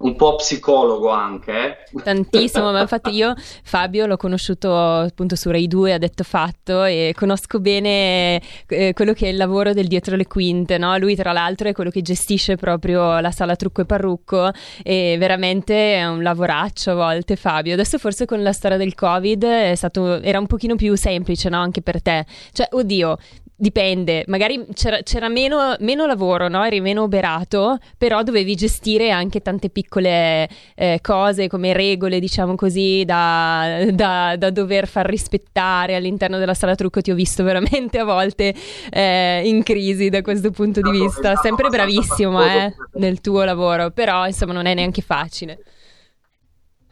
un 0.05 0.15
po' 0.15 0.35
psicologo 0.35 1.09
anche. 1.09 1.51
Eh? 1.51 2.01
Tantissimo, 2.03 2.71
ma 2.71 2.81
infatti 2.81 3.09
io 3.11 3.33
Fabio 3.63 4.05
l'ho 4.05 4.17
conosciuto 4.17 4.75
appunto 4.75 5.35
su 5.35 5.49
Rai 5.49 5.67
2, 5.67 5.93
ha 5.93 5.97
detto 5.97 6.23
fatto, 6.23 6.83
e 6.83 7.13
conosco 7.15 7.59
bene 7.59 8.41
eh, 8.67 8.93
quello 8.93 9.13
che 9.13 9.25
è 9.25 9.29
il 9.29 9.37
lavoro 9.37 9.73
del 9.73 9.87
dietro 9.87 10.15
le 10.15 10.27
quinte, 10.27 10.77
no? 10.77 10.97
Lui 10.97 11.15
tra 11.15 11.31
l'altro 11.31 11.67
è 11.67 11.73
quello 11.73 11.89
che 11.89 12.01
gestisce 12.01 12.55
proprio 12.55 13.19
la 13.19 13.31
sala 13.31 13.55
trucco 13.55 13.81
e 13.81 13.85
parrucco 13.85 14.51
e 14.83 15.15
veramente 15.17 15.95
è 15.95 16.05
un 16.05 16.21
lavoraccio 16.21 16.91
a 16.91 16.95
volte 16.95 17.35
Fabio. 17.35 17.73
Adesso 17.73 17.97
forse 17.97 18.25
con 18.25 18.41
la 18.43 18.53
storia 18.53 18.77
del 18.77 18.93
Covid 18.93 19.73
stato, 19.73 20.21
era 20.21 20.39
un 20.39 20.47
pochino 20.47 20.75
più 20.75 20.95
semplice, 20.95 21.49
no? 21.49 21.59
Anche 21.59 21.81
per 21.81 22.01
te. 22.01 22.25
Cioè, 22.51 22.67
oddio, 22.71 23.17
dipende, 23.57 24.25
magari 24.27 24.65
c'era, 24.73 25.01
c'era 25.01 25.29
meno, 25.29 25.75
meno, 25.79 26.05
lavoro, 26.05 26.47
no? 26.49 26.63
eri 26.63 26.81
meno 26.81 27.03
oberato, 27.03 27.77
però 27.97 28.21
dovevi 28.21 28.55
gestire 28.55 29.11
anche 29.11 29.41
tante 29.41 29.69
piccole 29.69 30.49
eh, 30.75 30.99
cose 31.01 31.47
come 31.47 31.71
regole, 31.73 32.19
diciamo 32.19 32.55
così, 32.55 33.03
da, 33.05 33.85
da, 33.91 34.35
da, 34.37 34.49
dover 34.49 34.87
far 34.87 35.05
rispettare 35.05 35.95
all'interno 35.95 36.37
della 36.37 36.53
sala 36.53 36.75
trucco. 36.75 37.01
Ti 37.01 37.11
ho 37.11 37.15
visto 37.15 37.43
veramente 37.43 37.97
a 37.97 38.03
volte 38.03 38.53
eh, 38.91 39.41
in 39.45 39.63
crisi 39.63 40.09
da 40.09 40.21
questo 40.21 40.51
punto 40.51 40.81
di 40.81 40.91
vista, 40.91 41.35
sempre 41.35 41.69
bravissimo 41.69 42.43
eh, 42.43 42.73
nel 42.93 43.21
tuo 43.21 43.43
lavoro, 43.43 43.91
però 43.91 44.25
insomma 44.27 44.53
non 44.53 44.65
è 44.65 44.73
neanche 44.73 45.01
facile. 45.01 45.59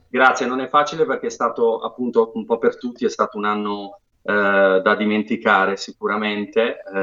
Grazie, 0.08 0.45
non 0.45 0.60
è 0.60 0.69
facile 0.69 1.06
perché 1.06 1.26
è 1.26 1.32
stato 1.32 1.80
appunto 1.80 2.32
un 2.36 2.45
po' 2.45 2.60
per 2.60 2.78
tutti, 2.78 3.04
è 3.04 3.10
stato 3.10 3.38
un 3.38 3.45
anno 3.45 4.02
eh, 4.24 4.82
da 4.82 4.96
dimenticare 4.96 5.76
sicuramente, 5.76 6.78
eh, 6.78 7.00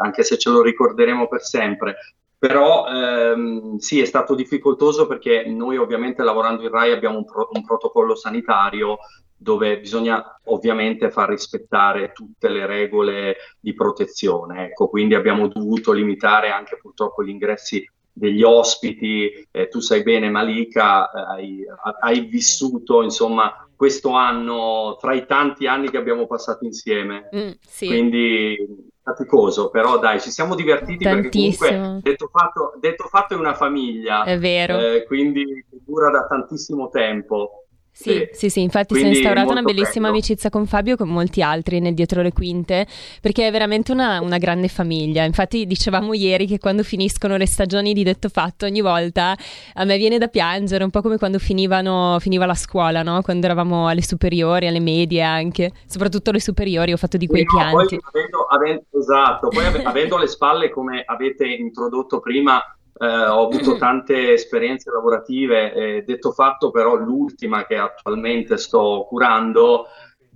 anche 0.00 0.22
se 0.22 0.38
ce 0.38 0.50
lo 0.50 0.62
ricorderemo 0.62 1.28
per 1.28 1.42
sempre. 1.42 1.96
Però 2.38 2.86
ehm, 2.88 3.76
sì, 3.76 4.00
è 4.00 4.04
stato 4.04 4.34
difficoltoso 4.34 5.06
perché 5.06 5.44
noi 5.46 5.76
ovviamente 5.76 6.24
lavorando 6.24 6.62
in 6.62 6.70
RAI 6.70 6.90
abbiamo 6.90 7.18
un, 7.18 7.24
pro- 7.24 7.48
un 7.52 7.64
protocollo 7.64 8.16
sanitario 8.16 8.98
dove 9.36 9.78
bisogna 9.78 10.40
ovviamente 10.44 11.10
far 11.10 11.28
rispettare 11.28 12.12
tutte 12.12 12.48
le 12.48 12.66
regole 12.66 13.36
di 13.60 13.74
protezione. 13.74 14.66
Ecco, 14.66 14.88
quindi 14.88 15.14
abbiamo 15.14 15.46
dovuto 15.48 15.92
limitare 15.92 16.50
anche 16.50 16.78
purtroppo 16.80 17.22
gli 17.22 17.28
ingressi 17.28 17.88
degli 18.12 18.42
ospiti. 18.42 19.46
Eh, 19.50 19.68
tu 19.68 19.80
sai 19.80 20.02
bene, 20.02 20.30
Malika, 20.30 21.10
eh, 21.10 21.20
hai, 21.20 21.64
hai, 22.00 22.20
vissuto 22.20 23.02
insomma 23.02 23.66
questo 23.74 24.10
anno 24.10 24.96
tra 25.00 25.14
i 25.14 25.26
tanti 25.26 25.66
anni 25.66 25.90
che 25.90 25.96
abbiamo 25.96 26.26
passato 26.26 26.64
insieme. 26.64 27.28
Mm, 27.34 27.50
sì. 27.66 27.86
Quindi 27.86 28.90
faticoso, 29.02 29.70
però 29.70 29.98
dai, 29.98 30.20
ci 30.20 30.30
siamo 30.30 30.54
divertiti 30.54 31.02
Tantissimo. 31.04 31.56
perché 31.58 31.76
comunque 31.76 32.00
detto 32.02 32.28
fatto, 32.32 32.74
detto 32.78 33.04
fatto 33.08 33.34
è 33.34 33.36
una 33.36 33.54
famiglia. 33.54 34.22
È 34.24 34.38
vero. 34.38 34.78
Eh, 34.78 35.04
quindi 35.04 35.64
dura 35.84 36.10
da 36.10 36.26
tantissimo 36.26 36.88
tempo. 36.88 37.61
Sì, 37.94 38.26
sì, 38.32 38.48
sì, 38.48 38.62
infatti 38.62 38.94
si 38.94 39.02
è 39.02 39.06
instaurata 39.08 39.52
una 39.52 39.60
bellissima 39.60 40.06
bello. 40.06 40.18
amicizia 40.18 40.48
con 40.48 40.66
Fabio 40.66 40.94
e 40.94 40.96
con 40.96 41.08
molti 41.08 41.42
altri 41.42 41.78
nel 41.78 41.92
dietro 41.92 42.22
le 42.22 42.32
quinte, 42.32 42.86
perché 43.20 43.46
è 43.46 43.50
veramente 43.50 43.92
una, 43.92 44.18
una, 44.22 44.38
grande 44.38 44.68
famiglia. 44.68 45.24
Infatti 45.24 45.66
dicevamo 45.66 46.14
ieri 46.14 46.46
che 46.46 46.58
quando 46.58 46.84
finiscono 46.84 47.36
le 47.36 47.46
stagioni 47.46 47.92
di 47.92 48.02
Detto 48.02 48.30
Fatto, 48.30 48.64
ogni 48.64 48.80
volta 48.80 49.36
a 49.74 49.84
me 49.84 49.98
viene 49.98 50.16
da 50.16 50.28
piangere, 50.28 50.82
un 50.84 50.90
po' 50.90 51.02
come 51.02 51.18
quando 51.18 51.38
finivano, 51.38 52.16
finiva 52.18 52.46
la 52.46 52.54
scuola, 52.54 53.02
no? 53.02 53.20
quando 53.20 53.44
eravamo 53.44 53.86
alle 53.86 54.02
superiori, 54.02 54.66
alle 54.66 54.80
medie 54.80 55.20
anche, 55.20 55.70
soprattutto 55.86 56.30
alle 56.30 56.40
superiori 56.40 56.94
ho 56.94 56.96
fatto 56.96 57.18
di 57.18 57.26
quei 57.26 57.44
sì, 57.46 57.54
pianti. 57.54 57.98
Poi 58.00 58.00
avendo, 58.10 58.46
avendo, 58.48 58.84
esatto, 58.98 59.48
poi 59.48 59.66
avendo 59.66 60.16
alle 60.16 60.28
spalle, 60.28 60.70
come 60.70 61.02
avete 61.04 61.46
introdotto 61.46 62.20
prima, 62.20 62.58
eh, 63.02 63.26
ho 63.26 63.46
avuto 63.46 63.76
tante 63.78 64.32
esperienze 64.32 64.90
lavorative, 64.90 65.72
eh, 65.72 66.04
detto 66.06 66.30
fatto 66.30 66.70
però 66.70 66.94
l'ultima 66.94 67.66
che 67.66 67.76
attualmente 67.76 68.56
sto 68.56 69.04
curando 69.08 69.86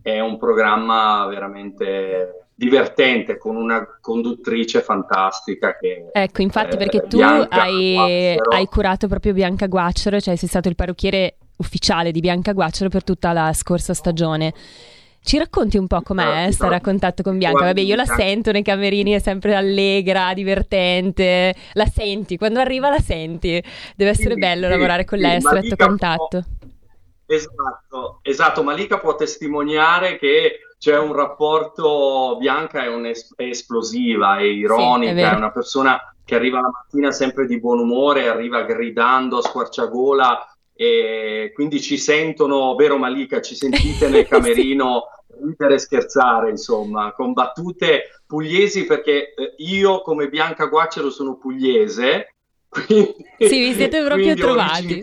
è 0.03 0.19
un 0.19 0.37
programma 0.37 1.27
veramente 1.27 2.49
divertente 2.59 3.37
con 3.37 3.55
una 3.55 3.87
conduttrice 4.01 4.81
fantastica 4.81 5.77
che 5.77 6.09
ecco 6.11 6.41
infatti 6.41 6.79
perché 6.79 7.07
tu 7.07 7.21
hai, 7.21 8.39
hai, 8.39 8.67
curato 8.67 9.09
proprio 9.09 9.35
Bianca 9.35 9.67
Guacciaro 9.67 10.19
cioè 10.21 10.37
sei 10.37 10.49
stato 10.49 10.69
il 10.69 10.75
parrucchiere 10.75 11.37
ufficiale 11.59 12.13
di 12.13 12.21
Bianca 12.21 12.55
Guacciaro 12.55 12.89
per 12.89 13.05
tutta 13.05 13.35
la 13.35 13.53
scorsa 13.53 13.93
stagione 13.93 14.55
ci 15.27 15.39
racconti 15.39 15.77
un 15.77 15.89
po' 15.89 16.03
com'è 16.03 16.47
eh, 16.47 16.53
stare 16.53 16.77
a 16.77 16.81
contatto 16.81 17.25
con 17.25 17.37
Bianca? 17.37 17.65
Vabbè, 17.65 17.81
io 17.81 17.97
la 17.97 18.05
sento 18.05 18.53
nei 18.53 18.63
camerini, 18.63 19.11
è 19.11 19.19
sempre 19.19 19.57
allegra, 19.57 20.33
divertente, 20.33 21.53
la 21.73 21.87
senti, 21.87 22.37
quando 22.37 22.61
arriva 22.61 22.91
la 22.91 23.01
senti. 23.01 23.61
Deve 23.97 24.11
essere 24.13 24.35
sì, 24.35 24.39
bello 24.41 24.67
sì, 24.67 24.71
lavorare 24.71 25.05
con 25.05 25.19
sì, 25.19 25.25
lei 25.25 25.37
a 25.37 25.41
stretto 25.41 25.75
contatto. 25.75 26.45
Può... 27.27 27.35
Esatto, 27.35 28.21
esatto, 28.23 28.63
Malika 28.63 29.01
può 29.01 29.17
testimoniare 29.17 30.17
che 30.17 30.61
c'è 30.79 30.97
un 30.97 31.13
rapporto, 31.13 32.37
Bianca 32.39 32.85
è, 32.85 32.89
è 33.35 33.43
esplosiva, 33.43 34.39
è 34.39 34.45
ironica, 34.45 35.13
è, 35.13 35.33
è 35.33 35.35
una 35.35 35.51
persona 35.51 36.01
che 36.25 36.37
arriva 36.37 36.61
la 36.61 36.71
mattina 36.71 37.11
sempre 37.11 37.47
di 37.47 37.59
buon 37.59 37.81
umore, 37.81 38.29
arriva 38.29 38.63
gridando 38.63 39.39
a 39.39 39.43
squarciagola 39.43 40.56
e 40.77 41.53
quindi 41.55 41.81
ci 41.81 41.97
sentono, 41.97 42.75
vero 42.75 42.99
Malika, 42.99 43.41
ci 43.41 43.55
sentite 43.55 44.09
nel 44.09 44.27
camerino 44.29 45.05
ridere 45.43 45.75
e 45.75 45.79
scherzare, 45.79 46.51
insomma, 46.51 47.13
con 47.13 47.33
battute 47.33 48.21
pugliesi 48.27 48.85
perché 48.85 49.35
eh, 49.35 49.55
io 49.59 50.03
come 50.03 50.29
Bianca 50.29 50.67
Guaccero 50.67 51.11
sono 51.11 51.37
pugliese. 51.37 52.35
Quindi, 52.69 53.15
sì, 53.39 53.59
vi 53.59 53.73
siete 53.73 54.05
proprio 54.05 54.35
trovati. 54.35 55.03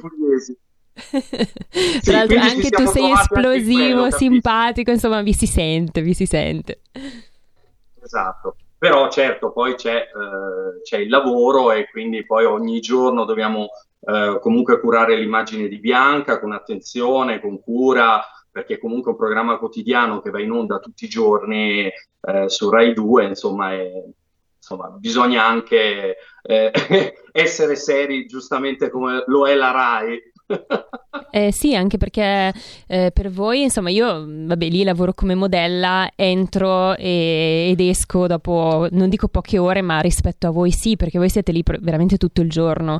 Tra 2.03 2.17
l'altro 2.17 2.37
anche 2.37 2.69
tu 2.69 2.85
sei 2.85 3.11
esplosivo, 3.11 4.01
quello, 4.01 4.11
simpatico, 4.11 4.91
insomma 4.91 5.23
vi 5.23 5.33
si 5.33 5.47
sente, 5.47 6.01
vi 6.01 6.13
si 6.13 6.27
sente. 6.27 6.81
Esatto, 7.99 8.57
però 8.77 9.09
certo 9.09 9.51
poi 9.51 9.73
c'è, 9.73 9.95
eh, 9.95 10.81
c'è 10.83 10.97
il 10.97 11.09
lavoro 11.09 11.71
e 11.71 11.89
quindi 11.89 12.23
poi 12.25 12.45
ogni 12.45 12.79
giorno 12.79 13.25
dobbiamo 13.25 13.69
eh, 14.05 14.39
comunque 14.41 14.79
curare 14.79 15.15
l'immagine 15.15 15.67
di 15.67 15.79
Bianca 15.79 16.39
con 16.39 16.51
attenzione, 16.51 17.39
con 17.39 17.61
cura, 17.61 18.21
perché 18.51 18.77
comunque 18.77 19.11
è 19.11 19.13
un 19.13 19.19
programma 19.19 19.57
quotidiano 19.57 20.21
che 20.21 20.29
va 20.29 20.41
in 20.41 20.51
onda 20.51 20.79
tutti 20.79 21.05
i 21.05 21.09
giorni 21.09 21.89
eh, 22.21 22.49
su 22.49 22.69
Rai 22.69 22.93
2, 22.93 23.25
insomma, 23.25 23.73
è, 23.73 23.91
insomma 24.57 24.89
bisogna 24.89 25.45
anche 25.45 26.17
eh, 26.41 26.71
essere 27.31 27.75
seri 27.75 28.25
giustamente 28.25 28.89
come 28.89 29.23
lo 29.27 29.47
è 29.47 29.55
la 29.55 29.71
Rai. 29.71 30.19
Eh, 31.35 31.51
sì, 31.51 31.75
anche 31.75 31.97
perché 31.97 32.53
eh, 32.85 33.09
per 33.11 33.31
voi, 33.31 33.63
insomma, 33.63 33.89
io 33.89 34.23
vabbè, 34.23 34.67
lì 34.67 34.83
lavoro 34.83 35.13
come 35.13 35.33
modella, 35.33 36.07
entro 36.15 36.95
e, 36.95 37.69
ed 37.71 37.79
esco 37.79 38.27
dopo, 38.27 38.87
non 38.91 39.09
dico 39.09 39.27
poche 39.29 39.57
ore, 39.57 39.81
ma 39.81 39.99
rispetto 39.99 40.45
a 40.45 40.51
voi 40.51 40.69
sì, 40.69 40.95
perché 40.95 41.17
voi 41.17 41.29
siete 41.29 41.51
lì 41.51 41.63
veramente 41.79 42.17
tutto 42.17 42.41
il 42.41 42.51
giorno. 42.51 42.99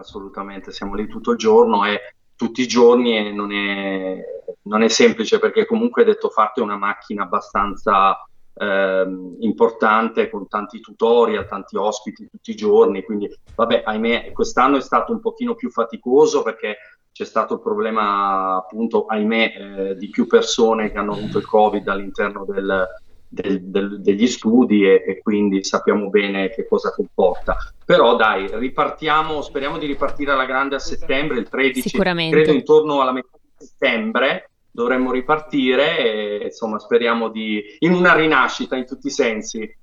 Assolutamente, 0.00 0.72
siamo 0.72 0.94
lì 0.94 1.06
tutto 1.06 1.32
il 1.32 1.36
giorno 1.36 1.84
e 1.84 2.14
tutti 2.34 2.62
i 2.62 2.66
giorni 2.66 3.18
e 3.18 3.32
non 3.32 3.52
è, 3.52 4.18
non 4.62 4.82
è 4.82 4.88
semplice 4.88 5.38
perché 5.38 5.66
comunque 5.66 6.04
detto 6.04 6.30
fatto 6.30 6.60
è 6.60 6.62
una 6.62 6.78
macchina 6.78 7.24
abbastanza 7.24 8.16
ehm, 8.54 9.36
importante 9.40 10.30
con 10.30 10.48
tanti 10.48 10.80
tutorial, 10.80 11.46
tanti 11.46 11.76
ospiti 11.76 12.30
tutti 12.30 12.52
i 12.52 12.56
giorni, 12.56 13.04
quindi 13.04 13.30
vabbè, 13.54 13.82
ahimè, 13.84 14.32
quest'anno 14.32 14.78
è 14.78 14.80
stato 14.80 15.12
un 15.12 15.20
pochino 15.20 15.54
più 15.54 15.70
faticoso 15.70 16.42
perché 16.42 16.78
c'è 17.12 17.26
stato 17.26 17.54
il 17.54 17.60
problema 17.60 18.56
appunto, 18.56 19.04
ahimè, 19.04 19.52
eh, 19.56 19.96
di 19.96 20.08
più 20.08 20.26
persone 20.26 20.90
che 20.90 20.96
hanno 20.96 21.12
avuto 21.12 21.36
il 21.36 21.46
Covid 21.46 21.86
all'interno 21.88 22.46
del, 22.46 22.88
del, 23.32 23.62
del, 23.62 24.02
degli 24.02 24.26
studi 24.26 24.84
e, 24.84 25.04
e, 25.06 25.18
quindi 25.22 25.62
sappiamo 25.62 26.10
bene 26.10 26.50
che 26.50 26.66
cosa 26.66 26.92
comporta. 26.92 27.56
Però 27.84 28.16
dai, 28.16 28.48
ripartiamo, 28.52 29.40
speriamo 29.40 29.78
di 29.78 29.86
ripartire 29.86 30.32
alla 30.32 30.44
grande 30.44 30.74
a 30.74 30.80
settembre, 30.80 31.38
il 31.38 31.48
13, 31.48 31.90
credo 31.90 32.52
intorno 32.52 33.00
alla 33.00 33.12
metà 33.12 33.28
di 33.40 33.64
settembre 33.64 34.50
dovremmo 34.72 35.10
ripartire 35.10 36.40
e 36.40 36.44
insomma 36.44 36.78
speriamo 36.78 37.28
di 37.28 37.60
in 37.80 37.92
una 37.92 38.14
rinascita 38.14 38.76
in 38.76 38.86
tutti 38.86 39.08
i 39.08 39.10
sensi. 39.10 39.76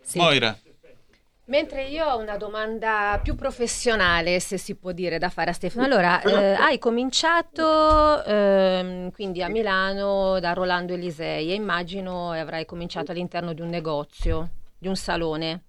Sì. 0.00 0.18
Moira. 0.18 0.56
Mentre 1.46 1.88
io 1.88 2.06
ho 2.06 2.18
una 2.18 2.36
domanda 2.36 3.18
più 3.22 3.34
professionale, 3.34 4.38
se 4.38 4.58
si 4.58 4.76
può 4.76 4.92
dire, 4.92 5.18
da 5.18 5.28
fare 5.28 5.50
a 5.50 5.52
Stefano. 5.52 5.84
Allora, 5.84 6.22
eh, 6.22 6.52
hai 6.54 6.78
cominciato 6.78 8.22
eh, 8.24 9.10
quindi 9.12 9.42
a 9.42 9.48
Milano 9.48 10.38
da 10.38 10.52
Rolando 10.52 10.92
Elisei 10.92 11.50
e 11.50 11.54
immagino 11.54 12.30
avrai 12.30 12.64
cominciato 12.64 13.10
all'interno 13.10 13.52
di 13.54 13.60
un 13.60 13.68
negozio, 13.68 14.50
di 14.78 14.86
un 14.86 14.94
salone. 14.94 15.64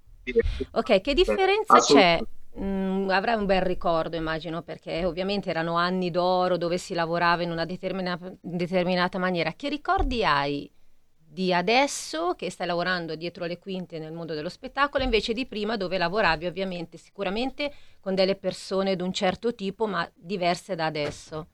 Ok, 0.72 1.02
che 1.02 1.14
differenza 1.16 1.80
c'è? 1.80 2.20
Mm, 2.60 3.10
avrai 3.10 3.36
un 3.36 3.48
bel 3.48 3.62
ricordo, 3.62 4.16
immagino, 4.16 4.62
perché 4.62 5.04
ovviamente 5.06 5.50
erano 5.50 5.76
anni 5.76 6.12
d'oro 6.12 6.56
dove 6.56 6.78
si 6.78 6.94
lavorava 6.94 7.42
in 7.42 7.50
una 7.50 7.66
determina- 7.66 8.20
determinata 8.40 9.18
maniera. 9.18 9.54
Che 9.54 9.70
ricordi 9.70 10.24
hai 10.24 10.72
di 11.34 11.52
adesso 11.52 12.36
che 12.36 12.52
stai 12.52 12.68
lavorando 12.68 13.16
dietro 13.16 13.46
le 13.46 13.58
quinte 13.58 13.98
nel 13.98 14.14
mondo 14.14 14.36
dello 14.36 14.50
spettacolo 14.50 15.04
invece 15.04 15.34
di 15.34 15.48
prima 15.48 15.78
dove 15.78 15.98
lavoravi 15.98 16.46
ovviamente 16.46 16.98
sicuramente 16.98 17.74
con 18.00 18.14
delle 18.14 18.36
persone 18.36 18.96
di 18.96 19.02
un 19.02 19.12
certo 19.12 19.56
tipo 19.56 19.88
ma 19.88 20.08
diverse 20.14 20.76
da 20.76 20.86
adesso. 20.86 21.48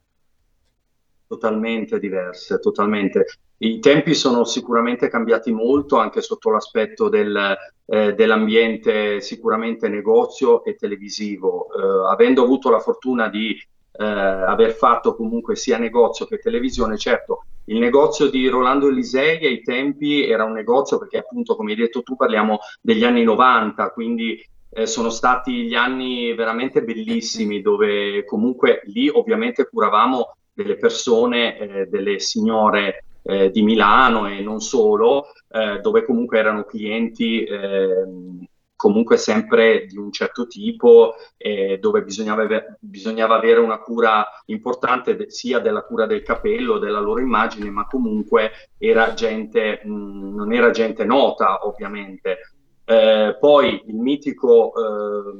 Totalmente 1.25 1.97
diverse, 1.97 2.59
totalmente. 2.59 3.25
I 3.59 3.79
tempi 3.79 4.15
sono 4.15 4.43
sicuramente 4.43 5.07
cambiati 5.07 5.51
molto 5.51 5.97
anche 5.97 6.21
sotto 6.21 6.49
l'aspetto 6.49 7.07
del, 7.07 7.55
eh, 7.85 8.13
dell'ambiente 8.15 9.21
sicuramente 9.21 9.87
negozio 9.87 10.63
e 10.65 10.75
televisivo. 10.75 11.67
Eh, 11.67 12.11
avendo 12.11 12.43
avuto 12.43 12.69
la 12.69 12.79
fortuna 12.79 13.29
di 13.29 13.55
eh, 13.99 14.05
aver 14.05 14.71
fatto 14.71 15.15
comunque 15.15 15.55
sia 15.55 15.77
negozio 15.77 16.25
che 16.25 16.38
televisione, 16.38 16.97
certo 16.97 17.43
il 17.69 17.77
negozio 17.77 18.29
di 18.29 18.47
Rolando 18.47 18.88
Elisei 18.88 19.45
ai 19.45 19.62
tempi 19.62 20.27
era 20.27 20.43
un 20.43 20.53
negozio 20.53 20.97
perché 20.97 21.19
appunto 21.19 21.55
come 21.55 21.71
hai 21.71 21.77
detto 21.77 22.01
tu 22.01 22.15
parliamo 22.15 22.59
degli 22.81 23.03
anni 23.03 23.23
90, 23.23 23.91
quindi 23.91 24.43
eh, 24.71 24.88
sono 24.88 25.09
stati 25.09 25.65
gli 25.65 25.75
anni 25.75 26.33
veramente 26.33 26.83
bellissimi 26.83 27.62
dove 27.62 28.23
comunque 28.25 28.81
lì 28.85 29.07
ovviamente 29.07 29.67
curavamo 29.67 30.35
delle 30.51 30.77
persone, 30.77 31.57
eh, 31.59 31.85
delle 31.85 32.19
signore 32.19 33.03
eh, 33.21 33.51
di 33.51 33.62
Milano 33.62 34.27
e 34.27 34.41
non 34.41 34.62
solo, 34.62 35.27
eh, 35.51 35.79
dove 35.79 36.03
comunque 36.05 36.39
erano 36.39 36.63
clienti 36.63 37.43
ehm, 37.43 38.45
comunque 38.79 39.17
sempre 39.17 39.85
di 39.87 39.97
un 39.97 40.09
certo 40.09 40.47
tipo, 40.47 41.15
eh, 41.35 41.79
dove 41.81 42.01
bisognava, 42.01 42.47
bisognava, 42.79 43.35
avere 43.35 43.59
una 43.59 43.79
cura 43.79 44.25
importante 44.45 45.17
de- 45.17 45.29
sia 45.29 45.59
della 45.59 45.81
cura 45.81 46.05
del 46.05 46.23
capello, 46.23 46.77
della 46.77 47.01
loro 47.01 47.19
immagine, 47.19 47.69
ma 47.69 47.85
comunque 47.87 48.51
era 48.77 49.13
gente, 49.13 49.81
mh, 49.83 50.33
non 50.33 50.53
era 50.53 50.71
gente 50.71 51.03
nota 51.03 51.67
ovviamente. 51.67 52.37
Eh, 52.85 53.35
poi 53.37 53.83
il 53.85 53.95
mitico 53.95 54.71
eh, 54.73 55.33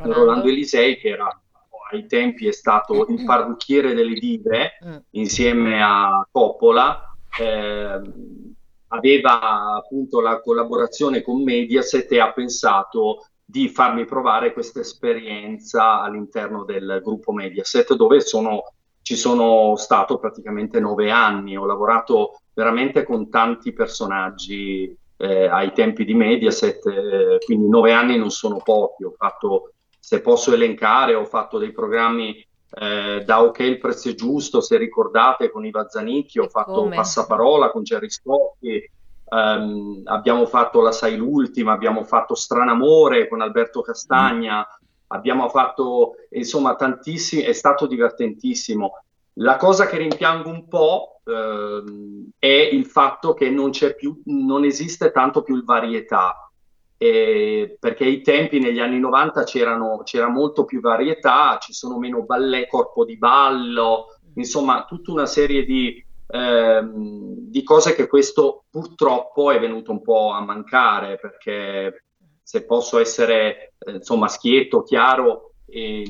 Rolando 0.00 0.48
Elisei, 0.48 0.96
che 0.96 1.08
era 1.10 1.28
ai 1.90 2.06
tempi 2.06 2.48
è 2.48 2.52
stato 2.52 3.08
il 3.08 3.24
parrucchiere 3.26 3.92
delle 3.92 4.14
dive 4.14 4.78
mm. 4.82 4.96
insieme 5.10 5.82
a 5.82 6.26
Coppola, 6.30 7.14
eh, 7.38 8.00
aveva 8.88 9.74
appunto 9.76 10.20
la 10.20 10.40
collaborazione 10.40 11.22
con 11.22 11.42
Mediaset 11.42 12.10
e 12.12 12.20
ha 12.20 12.32
pensato 12.32 13.26
di 13.44 13.68
farmi 13.68 14.04
provare 14.04 14.52
questa 14.52 14.80
esperienza 14.80 16.00
all'interno 16.00 16.64
del 16.64 17.00
gruppo 17.02 17.32
Mediaset 17.32 17.94
dove 17.94 18.20
sono, 18.20 18.72
ci 19.02 19.16
sono 19.16 19.76
stato 19.76 20.18
praticamente 20.18 20.80
nove 20.80 21.10
anni, 21.10 21.56
ho 21.56 21.64
lavorato 21.64 22.40
veramente 22.52 23.04
con 23.04 23.28
tanti 23.30 23.72
personaggi 23.72 24.94
eh, 25.18 25.46
ai 25.46 25.72
tempi 25.72 26.04
di 26.04 26.14
Mediaset, 26.14 26.86
eh, 26.86 27.38
quindi 27.44 27.68
nove 27.68 27.92
anni 27.92 28.18
non 28.18 28.30
sono 28.30 28.58
pochi, 28.62 29.04
ho 29.04 29.14
fatto, 29.16 29.72
se 29.98 30.20
posso 30.20 30.52
elencare, 30.52 31.14
ho 31.14 31.24
fatto 31.24 31.58
dei 31.58 31.72
programmi 31.72 32.44
eh, 32.78 33.22
da 33.24 33.42
Ok 33.42 33.60
il 33.60 33.78
prezzo 33.78 34.10
è 34.10 34.14
giusto, 34.14 34.60
se 34.60 34.76
ricordate, 34.76 35.50
con 35.50 35.64
Iva 35.64 35.88
Zanicchi, 35.88 36.38
ho 36.38 36.48
fatto 36.48 36.82
Come? 36.82 36.96
Passaparola 36.96 37.70
con 37.70 37.82
Gerry 37.82 38.10
Scocchi, 38.10 38.90
ehm, 39.30 40.02
abbiamo 40.04 40.44
fatto 40.44 40.82
La 40.82 40.92
Sai 40.92 41.16
l'ultima, 41.16 41.72
abbiamo 41.72 42.04
fatto 42.04 42.34
Stranamore 42.34 43.28
con 43.28 43.40
Alberto 43.40 43.80
Castagna, 43.80 44.58
mm. 44.58 44.84
abbiamo 45.06 45.48
fatto 45.48 46.16
insomma 46.32 46.74
tantissimi, 46.74 47.42
è 47.42 47.52
stato 47.52 47.86
divertentissimo. 47.86 49.04
La 49.38 49.56
cosa 49.56 49.86
che 49.86 49.96
rimpiango 49.96 50.50
un 50.50 50.68
po' 50.68 51.20
ehm, 51.24 52.28
è 52.38 52.46
il 52.46 52.84
fatto 52.84 53.32
che 53.32 53.48
non 53.48 53.70
c'è 53.70 53.94
più, 53.94 54.20
non 54.26 54.64
esiste 54.64 55.10
tanto 55.12 55.42
più 55.42 55.56
il 55.56 55.64
varietà 55.64 56.45
eh, 56.98 57.76
perché 57.78 58.04
ai 58.04 58.22
tempi 58.22 58.58
negli 58.58 58.78
anni 58.78 58.98
90 58.98 59.44
c'era 59.44 60.28
molto 60.28 60.64
più 60.64 60.80
varietà, 60.80 61.58
ci 61.60 61.72
sono 61.72 61.98
meno 61.98 62.22
ballet, 62.24 62.68
corpo 62.68 63.04
di 63.04 63.18
ballo, 63.18 64.16
insomma 64.34 64.84
tutta 64.84 65.12
una 65.12 65.26
serie 65.26 65.64
di, 65.64 66.04
ehm, 66.28 67.34
di 67.48 67.62
cose 67.62 67.94
che 67.94 68.06
questo 68.06 68.64
purtroppo 68.70 69.50
è 69.50 69.60
venuto 69.60 69.92
un 69.92 70.02
po' 70.02 70.30
a 70.30 70.40
mancare 70.40 71.18
perché 71.18 72.04
se 72.42 72.64
posso 72.64 72.98
essere 72.98 73.74
eh, 73.78 73.92
insomma 73.92 74.28
schietto, 74.28 74.82
chiaro, 74.82 75.54
eh, 75.66 76.04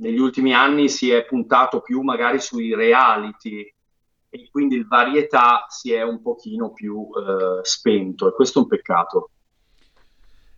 negli 0.00 0.18
ultimi 0.18 0.52
anni 0.52 0.88
si 0.88 1.10
è 1.10 1.24
puntato 1.24 1.80
più 1.80 2.00
magari 2.00 2.40
sui 2.40 2.74
reality 2.74 3.72
e 4.32 4.48
quindi 4.50 4.76
il 4.76 4.86
varietà 4.86 5.66
si 5.68 5.92
è 5.92 6.02
un 6.02 6.22
pochino 6.22 6.72
più 6.72 7.08
eh, 7.14 7.60
spento 7.62 8.28
e 8.28 8.32
questo 8.32 8.60
è 8.60 8.62
un 8.62 8.68
peccato. 8.68 9.30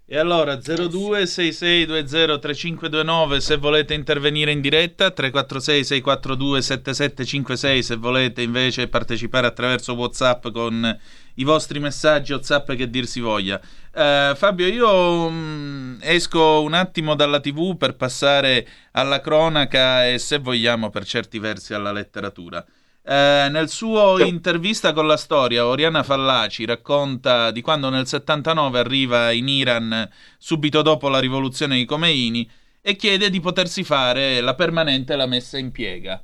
E 0.04 0.18
allora 0.18 0.56
0266203529 0.56 3.36
se 3.38 3.56
volete 3.56 3.94
intervenire 3.94 4.50
in 4.50 4.60
diretta, 4.60 5.10
346 5.10 5.84
642 5.84 6.60
7756 6.60 7.82
se 7.82 7.96
volete 7.96 8.42
invece 8.42 8.88
partecipare 8.88 9.46
attraverso 9.46 9.94
WhatsApp 9.94 10.48
con 10.48 10.98
i 11.34 11.44
vostri 11.44 11.78
messaggi 11.78 12.32
WhatsApp 12.32 12.72
che 12.72 12.90
dir 12.90 13.06
si 13.06 13.20
voglia. 13.20 13.60
Uh, 13.94 14.34
Fabio, 14.34 14.66
io 14.66 15.26
um, 15.26 15.98
esco 16.02 16.62
un 16.62 16.74
attimo 16.74 17.14
dalla 17.14 17.38
TV 17.40 17.76
per 17.76 17.94
passare 17.94 18.66
alla 18.92 19.20
cronaca 19.20 20.08
e 20.08 20.18
se 20.18 20.38
vogliamo 20.38 20.88
per 20.90 21.04
certi 21.04 21.38
versi 21.38 21.74
alla 21.74 21.92
letteratura. 21.92 22.64
Eh, 23.04 23.48
nel 23.50 23.68
suo 23.68 24.24
intervista 24.24 24.92
con 24.92 25.08
la 25.08 25.16
storia, 25.16 25.66
Oriana 25.66 26.04
Fallaci 26.04 26.64
racconta 26.64 27.50
di 27.50 27.60
quando 27.60 27.88
nel 27.88 28.06
79 28.06 28.78
arriva 28.78 29.32
in 29.32 29.48
Iran 29.48 30.08
subito 30.38 30.82
dopo 30.82 31.08
la 31.08 31.18
rivoluzione 31.18 31.76
di 31.76 31.84
Khomeini 31.84 32.48
e 32.80 32.94
chiede 32.94 33.28
di 33.28 33.40
potersi 33.40 33.82
fare 33.82 34.40
la 34.40 34.54
permanente 34.54 35.16
la 35.16 35.26
messa 35.26 35.58
in 35.58 35.72
piega. 35.72 36.22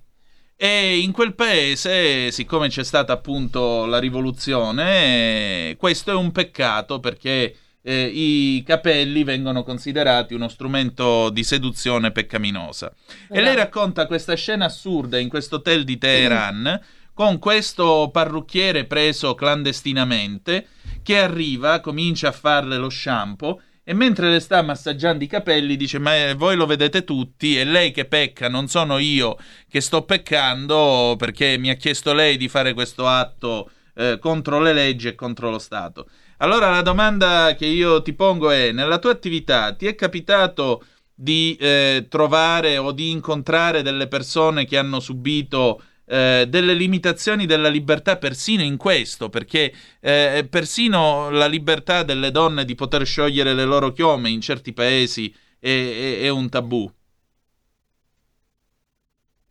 E 0.55 0.99
in 0.99 1.12
quel 1.12 1.35
paese, 1.35 2.31
siccome 2.31 2.68
c'è 2.68 2.85
stata 2.85 3.12
appunto 3.12 3.87
la 3.87 3.99
rivoluzione, 3.99 5.76
questo 5.79 6.11
è 6.12 6.14
un 6.14 6.33
peccato 6.33 7.01
perché 7.01 7.57
eh, 7.83 8.11
i 8.12 8.62
capelli 8.66 9.24
vengono 9.24 9.62
considerati 9.62 10.35
uno 10.35 10.49
strumento 10.49 11.31
di 11.31 11.45
seduzione 11.45 12.11
peccaminosa. 12.11 12.93
E 13.31 13.41
lei 13.41 13.55
racconta 13.55 14.07
questa 14.07 14.35
scena 14.35 14.66
assurda 14.66 15.18
in 15.18 15.29
questo 15.29 15.57
hotel 15.57 15.85
di 15.85 15.99
Teheran 15.99 16.81
con 17.14 17.39
questo 17.41 18.11
parrucchiere 18.12 18.85
preso 18.85 19.35
clandestinamente 19.35 20.68
che 21.03 21.18
arriva, 21.18 21.81
comincia 21.81 22.29
a 22.29 22.33
farle 22.33 22.76
lo 22.76 22.89
shampoo 22.89 23.61
e 23.83 23.93
mentre 23.95 24.31
le 24.31 24.39
sta 24.39 24.61
massaggiando 24.62 25.24
i 25.24 25.26
capelli 25.26 25.76
dice 25.76 25.99
ma 25.99 26.14
eh, 26.14 26.35
voi 26.35 26.55
lo 26.55 26.66
vedete 26.66 27.03
tutti? 27.05 27.57
È 27.57 27.64
lei 27.64 27.91
che 27.91 28.05
pecca 28.05 28.49
non 28.49 28.68
sono 28.68 28.99
io 28.99 29.37
che 29.68 29.81
sto 29.81 30.03
peccando 30.03 31.16
perché 31.18 31.57
mi 31.59 31.70
ha 31.70 31.74
chiesto 31.74 32.12
lei 32.12 32.37
di 32.37 32.49
fare 32.49 32.74
questo 32.74 33.09
atto 33.09 33.70
eh, 33.95 34.18
contro 34.20 34.61
le 34.61 34.72
leggi 34.72 35.09
e 35.09 35.14
contro 35.14 35.51
lo 35.51 35.59
Stato 35.59 36.09
allora 36.39 36.70
la 36.70 36.82
domanda 36.82 37.55
che 37.57 37.66
io 37.66 38.03
ti 38.03 38.12
pongo 38.12 38.51
è, 38.51 38.72
nella 38.72 38.99
tua 38.99 39.12
attività 39.12 39.74
ti 39.74 39.86
è 39.86 39.95
capitato 39.95 40.84
di 41.14 41.57
eh, 41.59 42.07
trovare 42.09 42.78
o 42.78 42.93
di 42.93 43.11
incontrare 43.11 43.82
delle 43.82 44.07
persone 44.07 44.64
che 44.64 44.78
hanno 44.78 45.01
subito 45.01 45.82
eh, 46.07 46.47
delle 46.49 46.74
limitazioni 46.74 47.45
della 47.45 47.68
libertà 47.68 48.16
persino 48.16 48.62
in 48.62 48.76
questo, 48.76 49.28
perché 49.28 49.72
eh, 50.01 50.47
persino 50.49 51.28
la 51.30 51.47
libertà 51.47 52.03
delle 52.03 52.30
donne 52.30 52.64
di 52.64 52.74
poter 52.74 53.05
sciogliere 53.05 53.53
le 53.53 53.64
loro 53.64 53.93
chiome 53.93 54.30
in 54.30 54.41
certi 54.41 54.72
paesi 54.72 55.34
è, 55.59 55.68
è, 55.68 56.20
è 56.20 56.28
un 56.28 56.49
tabù. 56.49 56.91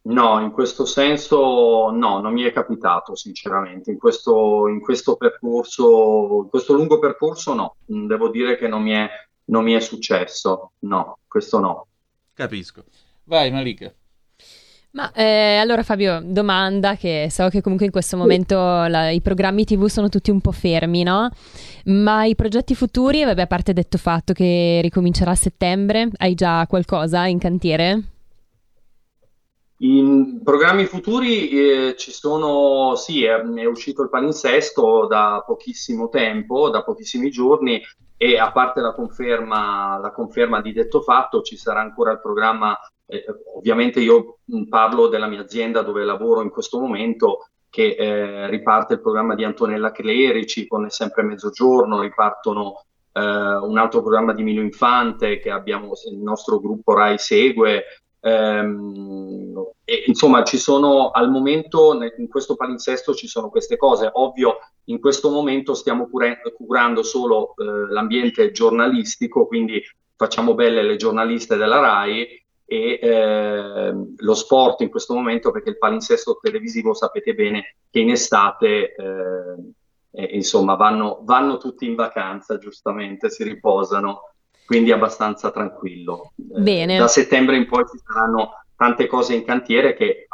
No, 0.07 0.39
in 0.39 0.51
questo 0.51 0.85
senso 0.85 1.89
no, 1.91 2.19
non 2.21 2.31
mi 2.31 2.43
è 2.43 2.53
capitato 2.53 3.15
sinceramente. 3.15 3.91
In 3.91 3.97
questo, 3.97 4.67
in 4.67 4.79
questo 4.79 5.17
percorso, 5.17 6.41
in 6.43 6.49
questo 6.49 6.73
lungo 6.73 6.99
percorso 6.99 7.53
no, 7.53 7.75
devo 7.85 8.29
dire 8.29 8.57
che 8.57 8.67
non 8.67 8.83
mi 8.83 8.91
è, 8.91 9.09
non 9.45 9.63
mi 9.63 9.73
è 9.73 9.79
successo. 9.79 10.71
No, 10.79 11.19
questo 11.27 11.59
no. 11.59 11.87
Capisco. 12.33 12.83
Vai 13.25 13.51
Malika. 13.51 13.93
Ma 14.91 15.11
eh, 15.11 15.57
allora 15.57 15.83
Fabio, 15.83 16.21
domanda 16.23 16.95
che 16.95 17.27
so 17.29 17.49
che 17.49 17.61
comunque 17.61 17.85
in 17.85 17.91
questo 17.91 18.15
momento 18.15 18.55
la, 18.55 19.09
i 19.09 19.21
programmi 19.21 19.65
TV 19.65 19.87
sono 19.87 20.07
tutti 20.07 20.31
un 20.31 20.39
po' 20.39 20.53
fermi, 20.53 21.03
no? 21.03 21.29
Ma 21.85 22.23
i 22.23 22.33
progetti 22.33 22.73
futuri, 22.73 23.25
vabbè, 23.25 23.41
a 23.41 23.47
parte 23.47 23.73
detto 23.73 23.97
fatto 23.97 24.31
che 24.31 24.79
ricomincerà 24.81 25.31
a 25.31 25.35
settembre, 25.35 26.09
hai 26.17 26.33
già 26.33 26.65
qualcosa 26.65 27.25
in 27.25 27.37
cantiere? 27.37 28.03
In 29.79 30.41
programmi 30.43 30.85
futuri 30.85 31.49
eh, 31.49 31.95
ci 31.97 32.11
sono, 32.11 32.95
sì, 32.95 33.23
è, 33.23 33.39
è, 33.39 33.65
uscito 33.65 34.01
il 34.01 34.09
palinsesto 34.09 35.05
da 35.05 35.43
pochissimo 35.45 36.09
tempo, 36.09 36.69
da 36.69 36.83
pochissimi 36.83 37.29
giorni 37.29 37.79
e 38.17 38.39
a 38.39 38.51
parte 38.51 38.81
la 38.81 38.93
conferma, 38.95 39.99
la 39.99 40.11
conferma 40.11 40.61
di 40.61 40.73
detto 40.73 41.01
fatto 41.01 41.43
ci 41.43 41.57
sarà 41.57 41.79
ancora 41.81 42.11
il 42.11 42.21
programma, 42.21 42.75
eh, 43.05 43.23
ovviamente 43.55 43.99
io 43.99 44.39
parlo 44.67 45.07
della 45.09 45.27
mia 45.27 45.41
azienda 45.41 45.83
dove 45.83 46.03
lavoro 46.03 46.41
in 46.41 46.49
questo 46.49 46.79
momento 46.79 47.49
che 47.69 47.95
eh, 47.95 48.49
riparte 48.49 48.95
il 48.95 49.01
programma 49.01 49.35
di 49.35 49.43
Antonella 49.43 49.91
Clerici 49.91 50.65
con 50.65 50.89
Sempre 50.89 51.21
Mezzogiorno, 51.21 52.01
ripartono 52.01 52.81
eh, 53.11 53.21
un 53.21 53.77
altro 53.77 54.01
programma 54.01 54.33
di 54.33 54.41
Milo 54.41 54.61
Infante 54.61 55.37
che 55.37 55.51
abbiamo, 55.51 55.91
il 56.09 56.17
nostro 56.17 56.59
gruppo 56.59 56.95
Rai 56.95 57.19
segue, 57.19 57.83
Ehm, 58.27 59.63
e, 59.85 60.03
insomma, 60.07 60.43
ci 60.43 60.57
sono 60.57 61.11
al 61.11 61.29
momento 61.29 61.97
in 62.17 62.27
questo 62.27 62.55
palinsesto 62.55 63.13
ci 63.13 63.27
sono 63.27 63.49
queste 63.49 63.77
cose. 63.77 64.09
Ovvio, 64.11 64.57
in 64.85 64.99
questo 64.99 65.29
momento 65.29 65.73
stiamo 65.73 66.09
cure- 66.09 66.41
curando 66.55 67.03
solo 67.03 67.53
eh, 67.55 67.91
l'ambiente 67.91 68.51
giornalistico, 68.51 69.47
quindi 69.47 69.81
facciamo 70.15 70.55
belle 70.55 70.83
le 70.83 70.97
giornaliste 70.97 71.55
della 71.55 71.79
RAI 71.79 72.45
e 72.69 72.99
eh, 73.01 73.93
lo 74.17 74.33
sport 74.33 74.81
in 74.81 74.89
questo 74.89 75.13
momento 75.13 75.51
perché 75.51 75.69
il 75.69 75.77
palinsesto 75.77 76.37
televisivo 76.41 76.93
sapete 76.93 77.33
bene 77.33 77.77
che 77.89 77.99
in 77.99 78.09
estate 78.09 78.93
eh, 78.93 79.73
eh 80.11 80.35
insomma 80.35 80.75
vanno, 80.75 81.19
vanno 81.23 81.57
tutti 81.57 81.85
in 81.85 81.95
vacanza 81.95 82.57
giustamente 82.57 83.29
si 83.29 83.43
riposano 83.43 84.33
quindi 84.67 84.91
abbastanza 84.91 85.49
tranquillo. 85.49 86.33
Eh, 86.35 86.59
Bene. 86.59 86.97
Da 86.97 87.07
settembre 87.07 87.55
in 87.55 87.67
poi 87.67 87.85
ci 87.89 87.97
saranno 88.05 88.49
tante 88.75 89.07
cose 89.07 89.33
in 89.33 89.45
cantiere 89.45 89.95
che 89.95 90.27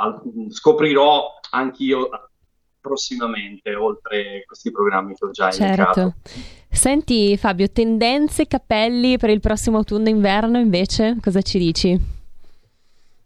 scoprirò 0.50 1.40
anch'io 1.52 2.10
prossimamente, 2.82 3.76
oltre 3.76 4.44
questi 4.46 4.72
programmi 4.72 5.14
che 5.14 5.26
ho 5.26 5.30
già 5.30 5.52
certo. 5.52 5.66
indicato. 5.70 6.14
Senti 6.68 7.38
Fabio, 7.38 7.70
tendenze, 7.72 8.48
capelli 8.48 9.20
per 9.20 9.30
il 9.30 9.40
prossimo 9.40 9.78
autunno-inverno 9.78 10.58
invece, 10.58 11.18
cosa 11.22 11.44
ci 11.44 11.60
dici? 11.60 12.23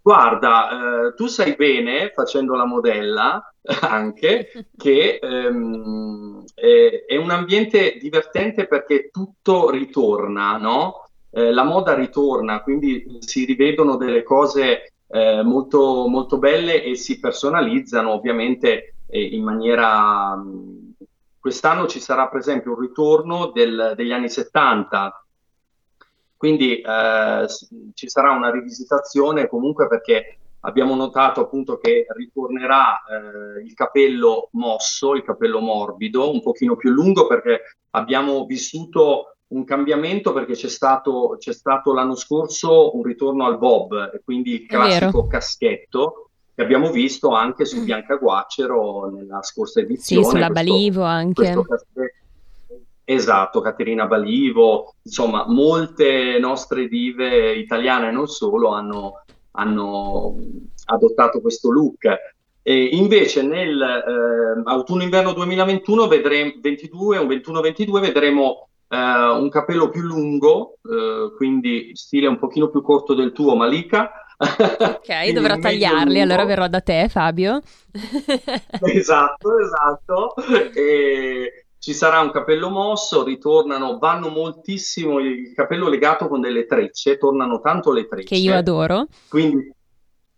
Guarda, 0.07 0.69
eh, 1.09 1.13
tu 1.15 1.27
sai 1.27 1.55
bene, 1.57 2.13
facendo 2.15 2.55
la 2.55 2.63
modella, 2.63 3.53
anche 3.81 4.69
che 4.77 5.19
ehm, 5.21 6.45
è, 6.53 7.03
è, 7.05 7.17
un 7.17 7.29
ambiente 7.29 7.97
divertente 7.99 8.67
perché 8.67 9.09
tutto 9.11 9.69
ritorna, 9.69 10.55
no? 10.55 11.09
Eh, 11.29 11.51
la 11.51 11.65
moda 11.65 11.93
ritorna, 11.93 12.61
quindi 12.61 13.17
si 13.19 13.43
rivedono 13.43 13.97
delle 13.97 14.23
cose 14.23 14.93
eh, 15.09 15.43
molto, 15.43 16.07
molto 16.07 16.37
belle 16.37 16.85
e 16.85 16.95
si 16.95 17.19
personalizzano 17.19 18.11
ovviamente 18.11 18.95
eh, 19.09 19.21
in 19.21 19.43
maniera... 19.43 20.41
Quest'anno 21.37 21.85
ci 21.85 21.99
sarà 21.99 22.29
per 22.29 22.39
esempio 22.39 22.71
un 22.71 22.79
ritorno 22.79 23.47
del, 23.47 23.91
degli 23.97 24.13
anni 24.13 24.29
70, 24.29 25.26
quindi 26.37 26.79
eh, 26.79 27.45
ci 27.93 28.07
sarà 28.07 28.31
una 28.31 28.51
rivisitazione 28.51 29.47
comunque 29.47 29.87
perché 29.87 30.37
abbiamo 30.61 30.95
notato 30.95 31.41
appunto 31.41 31.77
che 31.77 32.05
ritornerà 32.15 33.01
eh, 33.03 33.63
il 33.63 33.73
capello 33.73 34.49
mosso, 34.51 35.13
il 35.13 35.23
capello 35.23 35.59
morbido, 35.59 36.31
un 36.31 36.41
pochino 36.41 36.75
più 36.75 36.91
lungo 36.91 37.27
perché 37.27 37.61
abbiamo 37.91 38.45
vissuto 38.45 39.37
un 39.47 39.63
cambiamento 39.63 40.33
perché 40.33 40.53
c'è 40.53 40.67
stato, 40.67 41.37
c'è 41.39 41.53
stato 41.53 41.93
l'anno 41.93 42.15
scorso 42.15 42.95
un 42.95 43.03
ritorno 43.03 43.45
al 43.45 43.57
bob, 43.57 44.21
quindi 44.23 44.53
il 44.53 44.65
classico 44.65 45.25
caschetto 45.27 46.29
che 46.53 46.63
abbiamo 46.63 46.91
visto 46.91 47.29
anche 47.29 47.65
su 47.65 47.79
mm. 47.79 47.83
Bianca 47.85 48.15
Guacero 48.15 49.09
nella 49.09 49.41
scorsa 49.43 49.79
edizione. 49.79 50.23
Sì, 50.23 50.29
sulla 50.29 50.47
questo, 50.47 50.65
Balivo 50.65 51.03
anche. 51.03 51.53
Esatto, 53.09 53.61
Caterina 53.61 54.05
Balivo, 54.05 54.95
insomma, 55.01 55.45
molte 55.47 56.37
nostre 56.39 56.89
dive 56.89 57.53
italiane 57.53 58.09
e 58.09 58.11
non 58.11 58.27
solo 58.27 58.71
hanno, 58.71 59.23
hanno 59.51 60.35
adottato 60.87 61.39
questo 61.39 61.71
look. 61.71 62.05
E 62.61 62.83
invece 62.83 63.43
nel 63.43 63.81
eh, 63.81 64.61
autunno-inverno 64.61 65.31
2021 65.31 66.07
vedremo 66.09 66.51
22 66.59 67.17
o 67.19 67.23
21-22 67.23 68.01
vedremo 68.01 68.67
eh, 68.89 68.97
un 68.97 69.47
capello 69.47 69.87
più 69.87 70.01
lungo, 70.01 70.79
eh, 70.83 71.31
quindi 71.37 71.91
stile 71.93 72.27
un 72.27 72.37
pochino 72.37 72.67
più 72.67 72.81
corto 72.81 73.13
del 73.13 73.31
tuo, 73.31 73.55
Malika. 73.55 74.11
Ok, 74.37 75.31
dovrò 75.31 75.57
tagliarli, 75.57 76.19
allora 76.19 76.43
verrò 76.43 76.67
da 76.67 76.81
te, 76.81 77.07
Fabio. 77.07 77.61
esatto, 78.81 79.59
esatto. 79.59 80.33
E 80.75 81.66
ci 81.79 81.93
sarà 81.93 82.19
un 82.19 82.31
capello 82.31 82.69
mosso, 82.69 83.23
ritornano, 83.23 83.97
vanno 83.97 84.29
moltissimo 84.29 85.19
il 85.19 85.53
capello 85.53 85.87
legato 85.87 86.27
con 86.27 86.41
delle 86.41 86.65
trecce, 86.65 87.17
tornano 87.17 87.61
tanto 87.61 87.91
le 87.91 88.07
trecce. 88.07 88.27
Che 88.27 88.35
io 88.35 88.55
adoro. 88.55 89.05
Quindi, 89.29 89.71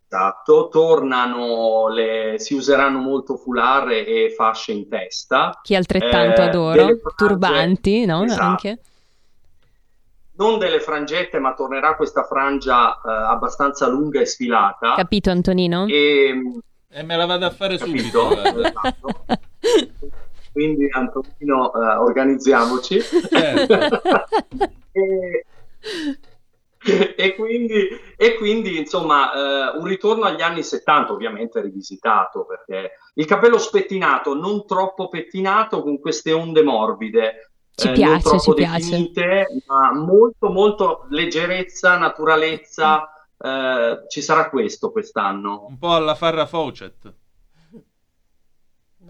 esatto, 0.05 0.67
tornano, 0.69 1.87
le, 1.87 2.35
si 2.37 2.55
useranno 2.55 2.99
molto 2.99 3.37
foulard 3.37 3.89
e 3.89 4.33
fasce 4.35 4.73
in 4.73 4.89
testa. 4.89 5.59
Che 5.61 5.75
altrettanto 5.75 6.41
eh, 6.41 6.45
adoro, 6.45 6.81
frange, 6.81 7.01
turbanti, 7.15 8.05
no? 8.05 8.23
Esatto. 8.23 8.41
Anche. 8.41 8.79
Non 10.33 10.57
delle 10.57 10.79
frangette, 10.79 11.39
ma 11.39 11.53
tornerà 11.53 11.95
questa 11.95 12.23
frangia 12.23 12.93
eh, 12.93 13.09
abbastanza 13.09 13.87
lunga 13.87 14.21
e 14.21 14.25
sfilata. 14.25 14.95
Capito 14.95 15.31
Antonino? 15.31 15.85
E, 15.87 16.33
e 16.89 17.03
me 17.03 17.17
la 17.17 17.25
vado 17.25 17.45
a 17.45 17.49
fare 17.49 17.77
capito? 17.77 18.29
subito. 18.29 18.61
Esatto. 18.61 19.25
quindi 20.51 20.87
Antonino 20.89 21.71
uh, 21.73 22.01
organizziamoci. 22.01 22.99
Certo. 23.01 24.01
e, 24.91 25.45
e, 27.17 27.35
quindi, 27.35 27.87
e, 28.15 28.35
quindi, 28.35 28.77
insomma, 28.77 29.31
uh, 29.73 29.79
un 29.79 29.85
ritorno 29.85 30.25
agli 30.25 30.41
anni 30.41 30.63
70, 30.63 31.11
ovviamente 31.11 31.61
rivisitato, 31.61 32.45
perché 32.45 32.91
il 33.15 33.25
capello 33.25 33.57
spettinato, 33.57 34.33
non 34.33 34.65
troppo 34.65 35.09
pettinato, 35.09 35.81
con 35.81 35.99
queste 35.99 36.31
onde 36.31 36.63
morbide. 36.63 37.51
Ci 37.75 37.89
eh, 37.89 37.91
piace, 37.93 38.11
non 38.11 38.21
troppo 38.21 38.53
definite, 38.53 39.21
piace. 39.21 39.63
ma 39.67 39.93
molto, 39.93 40.49
molto 40.49 41.05
leggerezza, 41.09 41.97
naturalezza. 41.97 43.09
Eh, 43.41 44.03
ci 44.09 44.21
sarà 44.21 44.49
questo 44.49 44.91
quest'anno. 44.91 45.65
Un 45.69 45.77
po' 45.77 45.93
alla 45.93 46.15
Farra 46.15 46.45
Fawcett. 46.45 47.13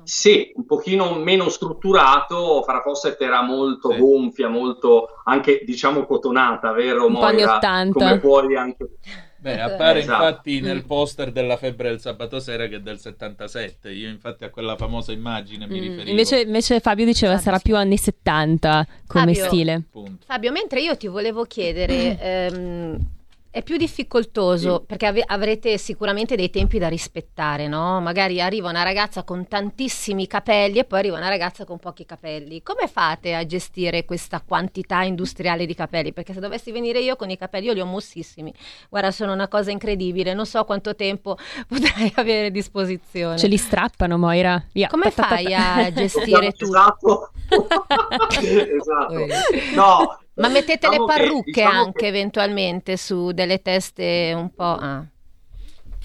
Sì, 0.09 0.51
un 0.55 0.65
pochino 0.65 1.13
meno 1.13 1.49
strutturato, 1.49 2.63
Farah 2.63 2.81
Fawcett 2.81 3.21
era 3.21 3.43
molto 3.43 3.91
sì. 3.91 3.99
gonfia, 3.99 4.47
molto 4.47 5.21
anche 5.23 5.61
diciamo 5.63 6.07
cotonata, 6.07 6.71
vero 6.71 7.05
un 7.05 7.11
Moira? 7.11 7.59
Come 7.91 8.17
puoi 8.17 8.55
anche... 8.55 8.89
Beh, 9.37 9.61
appare 9.61 9.99
esatto. 9.99 10.23
infatti 10.23 10.61
nel 10.61 10.83
poster 10.83 11.31
della 11.31 11.57
febbre 11.57 11.89
del 11.89 12.01
sabato 12.01 12.39
sera 12.39 12.65
che 12.65 12.77
è 12.77 12.79
del 12.79 12.99
77. 12.99 13.91
Io, 13.91 14.09
infatti, 14.09 14.45
a 14.45 14.49
quella 14.49 14.75
famosa 14.75 15.11
immagine 15.11 15.67
mi 15.67 15.79
mm. 15.79 15.81
riferivo. 15.81 16.09
Invece, 16.09 16.41
invece, 16.41 16.79
Fabio 16.79 17.05
diceva 17.05 17.33
Fabio, 17.33 17.45
sarà 17.45 17.59
più 17.59 17.75
anni 17.75 17.97
70 17.97 18.87
come 19.05 19.33
Fabio, 19.35 19.45
stile. 19.45 19.83
Punto. 19.91 20.25
Fabio, 20.25 20.51
mentre 20.51 20.81
io 20.81 20.97
ti 20.97 21.07
volevo 21.07 21.45
chiedere, 21.45 22.15
mm. 22.15 22.17
ehm, 22.19 23.05
È 23.51 23.63
più 23.63 23.77
difficoltoso 23.77 24.77
sì. 24.77 24.85
perché 24.85 25.07
ave- 25.07 25.23
avrete 25.25 25.79
sicuramente 25.79 26.35
dei 26.35 26.51
tempi 26.51 26.77
da 26.77 26.87
rispettare, 26.87 27.67
no? 27.67 27.99
Magari 27.99 28.39
arriva 28.39 28.69
una 28.69 28.83
ragazza 28.83 29.23
con 29.23 29.47
tantissimi 29.47 30.27
capelli 30.27 30.77
e 30.77 30.83
poi 30.83 30.99
arriva 30.99 31.17
una 31.17 31.29
ragazza 31.29 31.65
con 31.65 31.79
pochi 31.79 32.05
capelli. 32.05 32.61
Come 32.61 32.87
fate 32.87 33.33
a 33.33 33.43
gestire 33.47 34.05
questa 34.05 34.43
quantità 34.45 35.01
industriale 35.01 35.65
di 35.65 35.73
capelli? 35.73 36.13
Perché 36.13 36.33
se 36.33 36.39
dovessi 36.39 36.71
venire 36.71 36.99
io 36.99 37.15
con 37.15 37.31
i 37.31 37.37
capelli, 37.37 37.65
io 37.65 37.73
li 37.73 37.81
ho 37.81 37.85
mossissimi. 37.85 38.53
Guarda, 38.87 39.09
sono 39.09 39.33
una 39.33 39.47
cosa 39.47 39.71
incredibile, 39.71 40.35
non 40.35 40.45
so 40.45 40.63
quanto 40.63 40.93
tempo 40.93 41.35
potrei 41.67 42.13
avere 42.17 42.47
a 42.47 42.51
disposizione. 42.51 43.39
Ce 43.39 43.47
li 43.47 43.57
strappano, 43.57 44.19
Moira. 44.19 44.63
Via. 44.71 44.89
Come 44.89 45.09
fai 45.09 45.55
a 45.55 45.91
gestire 45.91 46.51
tutto? 46.51 46.67
Esatto. 46.69 47.31
esatto. 48.39 49.25
No, 49.73 50.19
ma 50.39 50.47
mettete 50.47 50.87
diciamo 50.87 51.05
le 51.05 51.13
parrucche 51.13 51.51
che, 51.51 51.61
diciamo 51.63 51.83
anche 51.83 51.99
che... 51.99 52.07
eventualmente 52.07 52.97
su 52.97 53.31
delle 53.31 53.61
teste 53.61 54.33
un 54.35 54.53
po'... 54.53 54.63
Ah. 54.63 55.05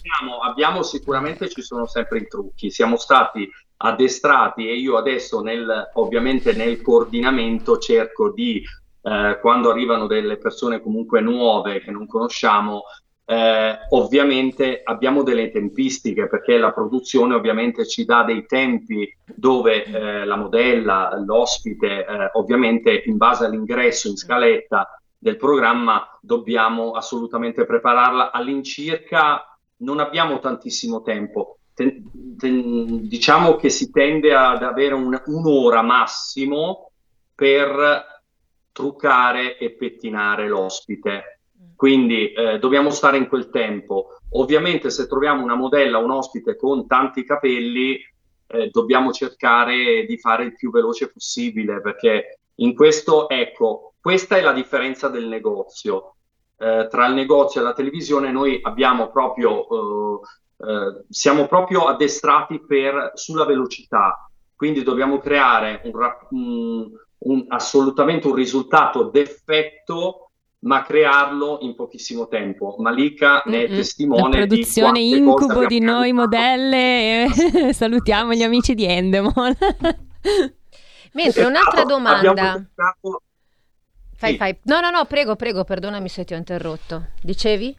Abbiamo, 0.05 0.39
abbiamo, 0.43 0.82
sicuramente 0.82 1.49
ci 1.49 1.62
sono 1.62 1.87
sempre 1.87 2.18
i 2.18 2.26
trucchi, 2.26 2.70
siamo 2.70 2.97
stati 2.97 3.49
addestrati 3.78 4.68
e 4.68 4.74
io 4.74 4.99
adesso 4.99 5.41
nel, 5.41 5.91
ovviamente 5.95 6.53
nel 6.53 6.82
coordinamento 6.82 7.78
cerco 7.78 8.30
di 8.30 8.62
eh, 9.03 9.39
quando 9.41 9.70
arrivano 9.70 10.07
delle 10.07 10.37
persone 10.37 10.80
comunque 10.80 11.20
nuove 11.20 11.80
che 11.80 11.91
non 11.91 12.07
conosciamo 12.07 12.82
eh, 13.27 13.79
ovviamente 13.91 14.83
abbiamo 14.85 15.22
delle 15.22 15.51
tempistiche 15.51 16.29
perché 16.29 16.59
la 16.59 16.72
produzione 16.72 17.35
ovviamente 17.35 17.87
ci 17.87 18.05
dà 18.05 18.22
dei 18.22 18.45
tempi 18.45 19.11
dove 19.25 19.85
eh, 19.85 20.25
la 20.25 20.37
modella, 20.37 21.16
l'ospite, 21.25 22.05
eh, 22.05 22.31
ovviamente 22.35 23.03
in 23.07 23.16
base 23.16 23.47
all'ingresso 23.47 24.09
in 24.09 24.16
scaletta 24.16 25.01
del 25.16 25.37
programma 25.37 26.18
dobbiamo 26.20 26.93
assolutamente 26.93 27.64
prepararla. 27.64 28.31
All'incirca 28.31 29.59
non 29.79 30.01
abbiamo 30.01 30.39
tantissimo 30.39 31.01
tempo. 31.01 31.59
Ten, 31.72 32.37
ten, 32.39 33.09
diciamo 33.09 33.57
che 33.57 33.70
si 33.70 33.91
tende 33.91 34.35
ad 34.35 34.62
avere 34.62 34.95
un, 34.95 35.18
un'ora 35.27 35.81
massimo 35.81 36.91
per 37.35 38.22
truccare 38.70 39.57
e 39.57 39.72
pettinare 39.72 40.47
l'ospite 40.47 41.34
quindi 41.85 42.32
eh, 42.32 42.59
dobbiamo 42.59 42.89
stare 42.89 43.18
in 43.18 43.28
quel 43.28 43.51
tempo. 43.51 44.16
Ovviamente 44.30 44.89
se 44.89 45.07
troviamo 45.07 45.45
una 45.45 45.55
modella, 45.55 45.99
un 45.99 46.12
ospite 46.12 46.57
con 46.57 46.87
tanti 46.87 47.26
capelli, 47.26 47.99
eh, 48.47 48.70
dobbiamo 48.70 49.12
cercare 49.12 50.07
di 50.07 50.16
fare 50.16 50.45
il 50.45 50.55
più 50.55 50.70
veloce 50.70 51.12
possibile 51.12 51.82
perché 51.82 52.39
in 52.55 52.74
questo, 52.74 53.28
ecco, 53.28 53.97
questa 54.01 54.39
è 54.39 54.41
la 54.41 54.55
differenza 54.55 55.09
del 55.09 55.26
negozio. 55.26 56.14
Eh, 56.57 56.89
tra 56.89 57.07
il 57.07 57.12
negozio 57.12 57.61
e 57.61 57.64
la 57.64 57.74
televisione 57.74 58.32
noi 58.32 58.61
abbiamo 58.62 59.11
proprio, 59.11 59.68
eh, 59.68 60.20
eh, 60.66 61.05
siamo 61.11 61.47
proprio 61.47 61.85
addestrati 61.85 62.64
per, 62.64 63.11
sulla 63.12 63.45
velocità, 63.45 64.26
quindi 64.57 64.82
dobbiamo 64.82 65.18
creare 65.18 65.82
un, 65.85 65.93
un, 66.30 66.91
un, 67.18 67.45
assolutamente 67.49 68.26
un 68.26 68.35
risultato 68.37 69.11
d'effetto 69.11 70.24
ma 70.65 70.83
crearlo 70.83 71.59
in 71.61 71.75
pochissimo 71.75 72.27
tempo. 72.29 72.77
Malika 72.79 73.43
ne 73.47 73.65
è 73.65 73.69
testimone. 73.69 74.41
La 74.41 74.47
produzione 74.47 75.01
di 75.01 75.11
incubo 75.11 75.67
di 75.67 75.79
noi 75.81 76.12
modelle. 76.12 77.25
E 77.25 77.73
salutiamo 77.73 78.33
gli 78.33 78.43
amici 78.43 78.75
di 78.75 78.85
Endemol. 78.85 79.57
Mentre 81.12 81.45
un'altra 81.45 81.85
domanda. 81.85 82.67
Fai, 84.17 84.33
sì. 84.33 84.37
fai. 84.37 84.59
No, 84.62 84.81
no, 84.81 84.91
no, 84.91 85.05
prego, 85.05 85.37
prego, 85.37 85.65
perdonami 85.65 86.09
se 86.09 86.25
ti 86.25 86.35
ho 86.35 86.37
interrotto. 86.37 87.09
Dicevi? 87.21 87.77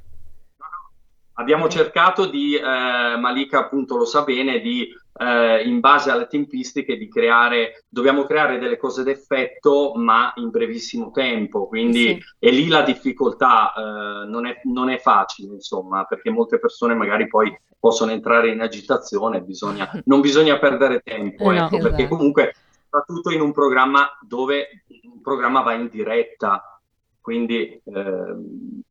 Abbiamo 1.37 1.67
cercato 1.67 2.27
di, 2.27 2.55
eh, 2.55 3.17
Malika 3.17 3.59
appunto 3.59 3.97
lo 3.97 4.05
sa 4.05 4.21
bene, 4.21 4.59
di 4.59 4.87
eh, 5.17 5.63
in 5.63 5.79
base 5.79 6.11
alle 6.11 6.27
tempistiche 6.27 6.97
di 6.97 7.07
creare, 7.07 7.85
dobbiamo 7.87 8.25
creare 8.25 8.59
delle 8.59 8.77
cose 8.77 9.03
d'effetto 9.03 9.93
ma 9.95 10.33
in 10.35 10.49
brevissimo 10.49 11.11
tempo, 11.11 11.67
quindi 11.67 12.05
sì. 12.05 12.23
è 12.39 12.49
lì 12.51 12.67
la 12.67 12.81
difficoltà, 12.81 13.73
eh, 13.73 14.27
non, 14.27 14.45
è, 14.45 14.59
non, 14.63 14.89
è, 14.89 14.99
facile 14.99 15.53
insomma, 15.53 16.03
perché 16.03 16.29
molte 16.29 16.59
persone 16.59 16.93
magari 16.93 17.27
poi 17.27 17.55
possono 17.79 18.11
entrare 18.11 18.49
in 18.49 18.61
agitazione, 18.61 19.41
bisogna, 19.41 19.89
non 20.05 20.19
bisogna 20.19 20.59
perdere 20.59 21.01
tempo, 21.01 21.51
no, 21.51 21.65
ecco, 21.65 21.77
perché 21.77 22.03
esatto. 22.03 22.15
comunque 22.15 22.55
soprattutto 22.83 23.31
in 23.31 23.41
un 23.41 23.53
programma 23.53 24.09
dove 24.21 24.83
un 25.03 25.21
programma 25.21 25.61
va 25.61 25.73
in 25.73 25.87
diretta, 25.89 26.79
quindi... 27.21 27.81
Eh, 27.83 28.83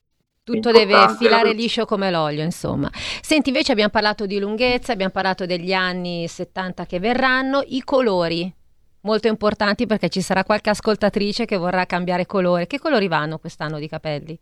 tutto 0.44 0.70
deve 0.70 1.08
filare 1.18 1.54
liscio 1.54 1.86
come 1.86 2.10
l'olio, 2.10 2.42
insomma. 2.42 2.90
Senti, 2.92 3.48
invece 3.48 3.72
abbiamo 3.72 3.90
parlato 3.90 4.26
di 4.26 4.38
lunghezza, 4.38 4.92
abbiamo 4.92 5.10
parlato 5.10 5.46
degli 5.46 5.72
anni 5.72 6.28
70 6.28 6.84
che 6.84 7.00
verranno, 7.00 7.62
i 7.66 7.82
colori, 7.82 8.52
molto 9.00 9.26
importanti 9.26 9.86
perché 9.86 10.10
ci 10.10 10.20
sarà 10.20 10.44
qualche 10.44 10.70
ascoltatrice 10.70 11.46
che 11.46 11.56
vorrà 11.56 11.86
cambiare 11.86 12.26
colore. 12.26 12.66
Che 12.66 12.78
colori 12.78 13.08
vanno 13.08 13.38
quest'anno 13.38 13.78
di 13.78 13.88
capelli? 13.88 14.38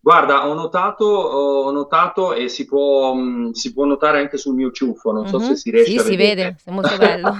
Guarda, 0.00 0.48
ho 0.48 0.54
notato, 0.54 1.04
ho 1.04 1.70
notato 1.70 2.32
e 2.32 2.48
si 2.48 2.64
può, 2.64 3.14
mh, 3.14 3.52
si 3.52 3.72
può, 3.72 3.84
notare 3.84 4.18
anche 4.20 4.36
sul 4.36 4.54
mio 4.54 4.70
ciuffo, 4.70 5.10
non 5.12 5.22
mm-hmm. 5.22 5.30
so 5.30 5.40
se 5.40 5.56
si 5.56 5.70
riesce 5.70 5.92
sì, 5.92 5.98
a 5.98 6.02
vedere. 6.02 6.56
Sì, 6.56 6.62
si 6.62 6.70
vede, 6.70 6.70
è 6.70 6.70
molto 6.70 6.96
bello. 6.96 7.36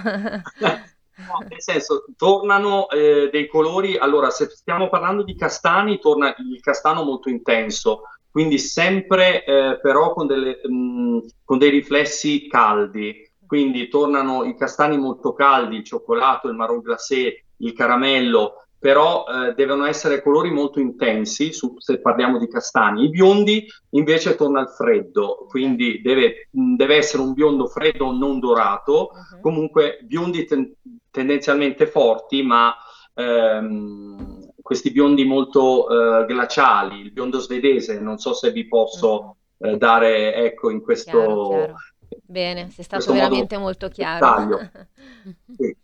No, 1.19 1.47
nel 1.49 1.63
senso, 1.63 2.05
tornano 2.17 2.89
eh, 2.91 3.31
dei 3.33 3.47
colori, 3.47 3.97
allora 3.97 4.29
se 4.31 4.49
stiamo 4.49 4.89
parlando 4.89 5.23
di 5.23 5.35
castani, 5.35 5.99
torna 5.99 6.35
il 6.37 6.61
castano 6.61 7.05
molto 7.05 7.31
intenso, 7.31 8.03
quindi 8.31 8.59
sempre 8.59 9.45
eh, 9.45 9.81
però 9.81 10.13
con, 10.13 10.27
delle, 10.27 10.61
mh, 10.63 10.75
mm, 10.75 11.19
con, 11.43 11.57
dei 11.57 11.71
riflessi 11.71 12.49
caldi, 12.49 13.33
quindi 13.47 13.89
tornano 13.89 14.45
i 14.45 14.55
castani 14.55 14.99
molto 14.99 15.33
caldi, 15.33 15.77
il 15.77 15.85
cioccolato, 15.85 16.49
il 16.49 16.55
marron 16.55 16.81
glacé, 16.81 17.45
il 17.57 17.73
caramello, 17.73 18.67
però 18.79 19.25
eh, 19.25 19.55
devono 19.55 19.87
essere 19.87 20.23
colori 20.23 20.51
molto 20.51 20.81
intensi 20.81 21.53
su, 21.53 21.77
se 21.79 21.99
parliamo 22.01 22.39
di 22.39 22.47
castani. 22.47 23.05
I 23.05 23.09
biondi 23.09 23.67
invece 23.91 24.37
torna 24.37 24.61
al 24.61 24.71
freddo, 24.71 25.47
quindi 25.49 26.01
deve, 26.03 26.49
deve 26.51 26.97
essere 26.97 27.23
un 27.23 27.33
biondo 27.33 27.67
freddo 27.67 28.13
non 28.13 28.39
dorato, 28.39 29.11
uh-huh. 29.13 29.41
comunque 29.41 29.99
biondi 30.03 30.45
ten- 30.45 30.73
tendenzialmente 31.17 31.87
forti, 31.87 32.43
ma 32.43 32.77
ehm, 33.15 34.51
questi 34.61 34.91
biondi 34.91 35.25
molto 35.25 35.89
eh, 35.89 36.27
glaciali, 36.27 37.01
il 37.01 37.11
biondo 37.11 37.39
svedese, 37.39 37.99
non 37.99 38.19
so 38.19 38.35
se 38.35 38.53
vi 38.53 38.69
posso 38.69 39.37
uh-huh. 39.57 39.71
eh, 39.71 39.77
dare 39.79 40.35
ecco 40.35 40.69
in 40.69 40.83
questo... 40.83 41.11
Chiaro, 41.11 41.49
chiaro. 41.49 41.75
Bene, 42.23 42.71
sei 42.71 42.85
stato 42.85 43.13
veramente 43.15 43.57
molto 43.57 43.89
chiaro. 43.89 44.59
sì. 45.57 45.75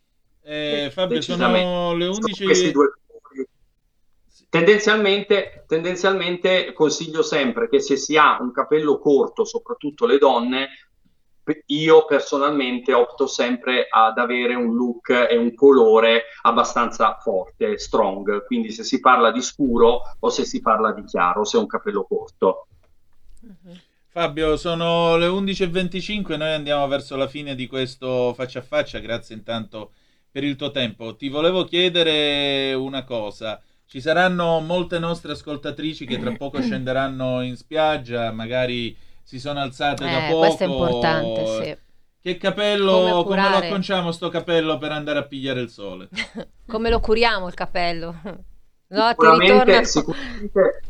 Eh, 0.44 0.90
Fabio, 0.92 1.22
sono 1.22 1.94
le 1.94 2.06
11. 2.06 2.72
Tendenzialmente, 4.50 5.64
tendenzialmente 5.66 6.74
consiglio 6.74 7.22
sempre 7.22 7.70
che 7.70 7.80
se 7.80 7.96
si 7.96 8.18
ha 8.18 8.36
un 8.38 8.52
capello 8.52 8.98
corto, 8.98 9.46
soprattutto 9.46 10.04
le 10.04 10.18
donne, 10.18 10.68
io 11.66 12.04
personalmente 12.04 12.92
opto 12.92 13.26
sempre 13.26 13.86
ad 13.90 14.18
avere 14.18 14.54
un 14.54 14.74
look 14.74 15.10
e 15.10 15.36
un 15.36 15.54
colore 15.54 16.24
abbastanza 16.42 17.18
forte, 17.20 17.78
strong. 17.78 18.44
Quindi 18.44 18.70
se 18.70 18.84
si 18.84 19.00
parla 19.00 19.32
di 19.32 19.42
scuro 19.42 20.02
o 20.18 20.30
se 20.30 20.44
si 20.44 20.60
parla 20.60 20.92
di 20.92 21.04
chiaro, 21.04 21.44
se 21.44 21.56
è 21.56 21.60
un 21.60 21.66
capello 21.66 22.04
corto. 22.04 22.66
Fabio, 24.06 24.56
sono 24.56 25.16
le 25.16 25.26
11.25, 25.26 26.36
noi 26.36 26.52
andiamo 26.52 26.86
verso 26.86 27.16
la 27.16 27.26
fine 27.26 27.54
di 27.54 27.66
questo 27.66 28.34
faccia 28.34 28.58
a 28.58 28.62
faccia, 28.62 28.98
grazie 28.98 29.34
intanto 29.34 29.92
per 30.30 30.44
il 30.44 30.56
tuo 30.56 30.70
tempo. 30.70 31.16
Ti 31.16 31.28
volevo 31.28 31.64
chiedere 31.64 32.74
una 32.74 33.04
cosa. 33.04 33.60
Ci 33.86 34.00
saranno 34.00 34.60
molte 34.60 34.98
nostre 34.98 35.32
ascoltatrici 35.32 36.06
che 36.06 36.18
tra 36.18 36.32
poco 36.32 36.60
scenderanno 36.62 37.42
in 37.42 37.56
spiaggia, 37.56 38.30
magari 38.32 38.96
si 39.22 39.38
sono 39.38 39.60
alzate 39.60 40.04
eh, 40.04 40.10
da 40.10 40.26
poco. 40.28 40.38
Questo 40.38 40.64
è 40.64 40.66
importante, 40.66 41.46
sì. 41.46 41.76
Che 42.22 42.36
capello, 42.36 43.24
come, 43.24 43.24
come, 43.24 43.50
lo 43.50 43.56
acconciamo 43.56 44.12
sto 44.12 44.28
capello 44.28 44.78
per 44.78 44.92
andare 44.92 45.18
a 45.18 45.24
pigliare 45.24 45.60
il 45.60 45.68
sole? 45.68 46.08
come 46.66 46.88
lo 46.88 47.00
curiamo 47.00 47.48
il 47.48 47.54
capello? 47.54 48.14
No, 48.92 49.08
sicuramente, 49.08 49.84
sicuramente, 49.84 50.82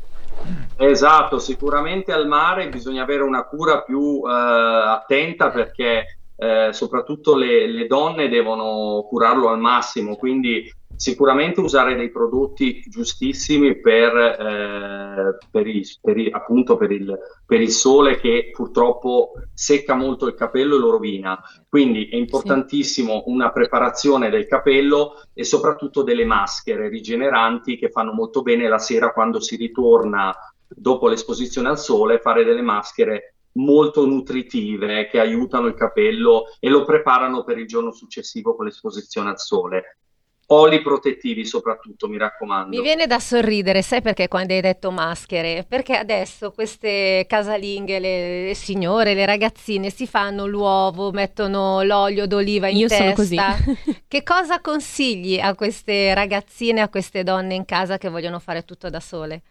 esatto, 0.77 1.39
sicuramente 1.39 2.13
al 2.13 2.27
mare 2.27 2.69
bisogna 2.69 3.03
avere 3.03 3.23
una 3.23 3.45
cura 3.45 3.83
più 3.83 4.23
eh, 4.27 4.31
attenta 4.31 5.51
perché 5.51 6.19
eh, 6.37 6.69
soprattutto 6.73 7.37
le, 7.37 7.67
le, 7.67 7.87
donne 7.87 8.29
devono 8.29 9.07
curarlo 9.09 9.49
al 9.49 9.61
massimo, 9.61 10.17
quindi 10.17 10.69
sicuramente 10.97 11.61
usare 11.61 11.95
dei 11.95 12.11
prodotti 12.11 12.81
giustissimi 12.89 13.81
per, 13.81 14.17
eh, 14.17 15.39
per, 15.51 15.67
il, 15.67 15.87
per, 16.01 16.17
il, 16.17 16.29
appunto 16.33 16.77
per 16.77 16.91
il, 16.91 17.17
per 17.53 17.61
il 17.61 17.71
sole 17.71 18.19
che 18.19 18.49
purtroppo 18.51 19.33
secca 19.53 19.95
molto 19.95 20.27
il 20.27 20.33
capello 20.33 20.77
e 20.77 20.79
lo 20.79 20.89
rovina. 20.89 21.39
Quindi 21.69 22.09
è 22.09 22.17
importantissimo 22.17 23.17
sì. 23.17 23.23
una 23.27 23.53
preparazione 23.53 24.31
del 24.31 24.47
capello 24.47 25.21
e 25.35 25.45
soprattutto 25.45 26.03
delle 26.03 26.25
maschere 26.25 26.89
rigeneranti 26.89 27.77
che 27.77 27.91
fanno 27.91 28.15
molto 28.15 28.41
bene 28.41 28.69
la 28.69 28.79
sera 28.79 29.13
quando 29.13 29.39
si 29.39 29.57
ritorna 29.57 30.35
dopo 30.67 31.09
l'esposizione 31.09 31.69
al 31.69 31.79
sole, 31.79 32.21
fare 32.21 32.43
delle 32.43 32.63
maschere 32.63 33.35
molto 33.57 34.07
nutritive 34.07 35.09
che 35.09 35.21
aiutano 35.21 35.67
il 35.67 35.75
capello 35.75 36.45
e 36.59 36.71
lo 36.71 36.87
preparano 36.87 37.45
per 37.45 37.59
il 37.59 37.67
giorno 37.67 37.93
successivo 37.93 38.57
con 38.57 38.65
l'esposizione 38.65 39.29
al 39.29 39.39
sole 39.39 39.99
oli 40.47 40.83
protettivi 40.83 41.45
soprattutto, 41.45 42.09
mi 42.09 42.19
raccomando. 42.19 42.77
Mi 42.77 42.83
viene 42.83 43.07
da 43.07 43.19
sorridere, 43.19 43.83
sai 43.83 44.01
perché 44.01 44.29
quando 44.29 44.55
hai 44.55 44.61
detto 44.61 44.91
maschere? 44.91 45.65
Perché 45.69 45.95
adesso 45.95 46.53
queste 46.53 47.25
casalinghe, 47.29 47.99
le, 47.99 48.47
le 48.47 48.55
signore, 48.55 49.15
le 49.15 49.27
ragazzine 49.27 49.91
si 49.91 50.07
fanno 50.07 50.47
l'uovo, 50.47 51.11
mettono 51.13 51.83
l'olio 51.83 52.27
d'oliva 52.27 52.69
in 52.69 52.77
Io 52.79 52.89
testa. 52.89 53.03
sono 53.03 53.13
così. 53.13 53.37
che 54.09 54.23
cosa 54.23 54.61
consigli 54.61 55.39
a 55.39 55.55
queste 55.55 56.15
ragazzine, 56.15 56.81
a 56.81 56.89
queste 56.89 57.23
donne 57.23 57.55
in 57.55 57.65
casa 57.65 57.99
che 57.99 58.09
vogliono 58.09 58.39
fare 58.39 58.65
tutto 58.65 58.89
da 58.91 59.01
sole? 59.01 59.43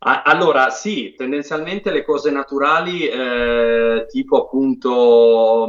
Allora, 0.00 0.70
sì, 0.70 1.14
tendenzialmente 1.16 1.90
le 1.90 2.04
cose 2.04 2.30
naturali, 2.30 3.08
eh, 3.08 4.06
tipo 4.08 4.44
appunto 4.44 5.66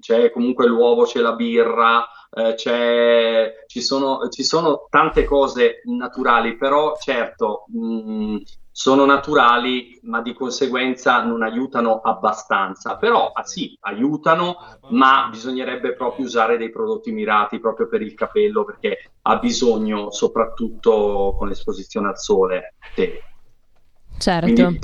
c'è 0.00 0.30
comunque 0.30 0.66
l'uovo, 0.66 1.04
c'è 1.04 1.20
la 1.20 1.32
birra, 1.32 2.06
eh, 2.32 2.54
ci, 3.66 3.80
sono, 3.80 4.28
ci 4.28 4.44
sono 4.44 4.86
tante 4.88 5.24
cose 5.24 5.82
naturali, 5.84 6.56
però 6.56 6.96
certo 6.96 7.64
mh, 7.68 8.42
sono 8.70 9.04
naturali, 9.04 9.98
ma 10.04 10.22
di 10.22 10.32
conseguenza 10.32 11.22
non 11.22 11.42
aiutano 11.42 12.00
abbastanza. 12.00 12.96
Però 12.96 13.32
ah, 13.32 13.44
sì, 13.44 13.76
aiutano, 13.80 14.56
ma 14.90 15.28
bisognerebbe 15.30 15.94
proprio 15.94 16.24
usare 16.24 16.56
dei 16.56 16.70
prodotti 16.70 17.10
mirati 17.10 17.58
proprio 17.60 17.88
per 17.88 18.00
il 18.00 18.14
capello, 18.14 18.64
perché 18.64 19.10
ha 19.22 19.36
bisogno, 19.36 20.10
soprattutto 20.10 21.34
con 21.36 21.48
l'esposizione 21.48 22.08
al 22.08 22.18
sole. 22.18 22.74
Sì. 22.94 23.28
Certo. 24.20 24.74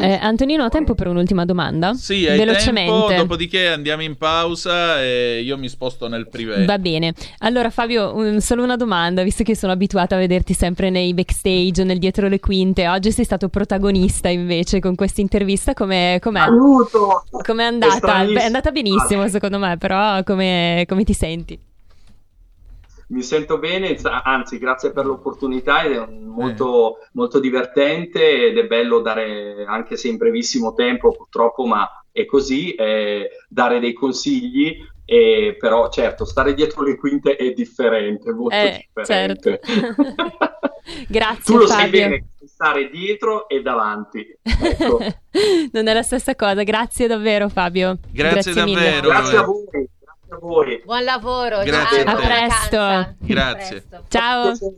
Eh, 0.00 0.18
Antonino, 0.22 0.64
ha 0.64 0.70
tempo 0.70 0.94
per 0.94 1.08
un'ultima 1.08 1.44
domanda? 1.44 1.92
Sì, 1.92 2.26
hai 2.26 2.38
Velocemente. 2.38 2.90
tempo, 2.90 3.22
dopodiché 3.22 3.68
andiamo 3.68 4.02
in 4.02 4.16
pausa 4.16 5.02
e 5.02 5.42
io 5.42 5.58
mi 5.58 5.68
sposto 5.68 6.08
nel 6.08 6.26
privé. 6.26 6.64
Va 6.64 6.78
bene. 6.78 7.12
Allora, 7.40 7.68
Fabio, 7.68 8.14
un, 8.14 8.40
solo 8.40 8.62
una 8.62 8.76
domanda, 8.76 9.22
visto 9.22 9.44
che 9.44 9.54
sono 9.54 9.72
abituata 9.72 10.14
a 10.14 10.18
vederti 10.18 10.54
sempre 10.54 10.88
nei 10.88 11.12
backstage, 11.12 11.84
nel 11.84 11.98
dietro 11.98 12.28
le 12.28 12.40
quinte. 12.40 12.88
Oggi 12.88 13.12
sei 13.12 13.26
stato 13.26 13.50
protagonista 13.50 14.30
invece 14.30 14.80
con 14.80 14.94
questa 14.94 15.20
intervista. 15.20 15.74
Com'è, 15.74 16.16
com'è? 16.18 16.40
Aiuto! 16.40 17.24
Com'è 17.44 17.64
andata? 17.64 18.22
È, 18.22 18.26
Beh, 18.26 18.40
è 18.40 18.44
andata 18.46 18.70
benissimo, 18.70 19.28
secondo 19.28 19.58
me, 19.58 19.76
però 19.76 20.22
come, 20.22 20.86
come 20.88 21.04
ti 21.04 21.12
senti? 21.12 21.58
Mi 23.08 23.22
sento 23.22 23.58
bene, 23.58 23.96
anzi 24.22 24.58
grazie 24.58 24.92
per 24.92 25.06
l'opportunità 25.06 25.82
è 25.82 26.06
molto, 26.06 27.00
eh. 27.00 27.08
molto 27.12 27.38
divertente 27.40 28.48
ed 28.48 28.58
è 28.58 28.66
bello 28.66 29.00
dare, 29.00 29.64
anche 29.66 29.96
se 29.96 30.08
in 30.08 30.16
brevissimo 30.16 30.74
tempo 30.74 31.12
purtroppo, 31.12 31.64
ma 31.66 31.88
è 32.10 32.26
così, 32.26 32.74
eh, 32.74 33.30
dare 33.48 33.80
dei 33.80 33.92
consigli, 33.92 34.76
e, 35.04 35.56
però 35.58 35.88
certo 35.88 36.26
stare 36.26 36.52
dietro 36.52 36.82
le 36.82 36.96
quinte 36.96 37.36
è 37.36 37.52
differente, 37.52 38.30
molto 38.30 38.54
eh, 38.54 38.90
differente. 38.94 39.60
Certo. 39.64 40.04
grazie 41.08 41.54
Tu 41.54 41.58
lo 41.58 41.66
Fabio. 41.66 41.80
sai 41.80 41.90
bene, 41.90 42.28
stare 42.44 42.90
dietro 42.90 43.48
e 43.48 43.62
davanti. 43.62 44.36
Ecco. 44.42 44.98
non 45.72 45.86
è 45.86 45.94
la 45.94 46.02
stessa 46.02 46.34
cosa, 46.34 46.62
grazie 46.62 47.06
davvero 47.06 47.48
Fabio. 47.48 47.98
Grazie, 48.10 48.52
grazie 48.52 48.52
davvero. 48.52 48.80
Mille. 48.80 49.00
Grazie 49.00 49.38
a 49.38 49.42
voi 49.44 49.64
a 49.64 49.97
voi. 50.48 50.82
Buon 50.84 51.04
lavoro. 51.04 51.62
Grazie 51.62 52.04
ciao, 52.04 52.16
a. 52.16 52.16
A 52.16 52.16
presto. 52.16 53.16
Grazie. 53.18 53.76
A 53.76 53.80
presto. 53.80 54.04
Ciao. 54.08 54.42
Grazie 54.42 54.76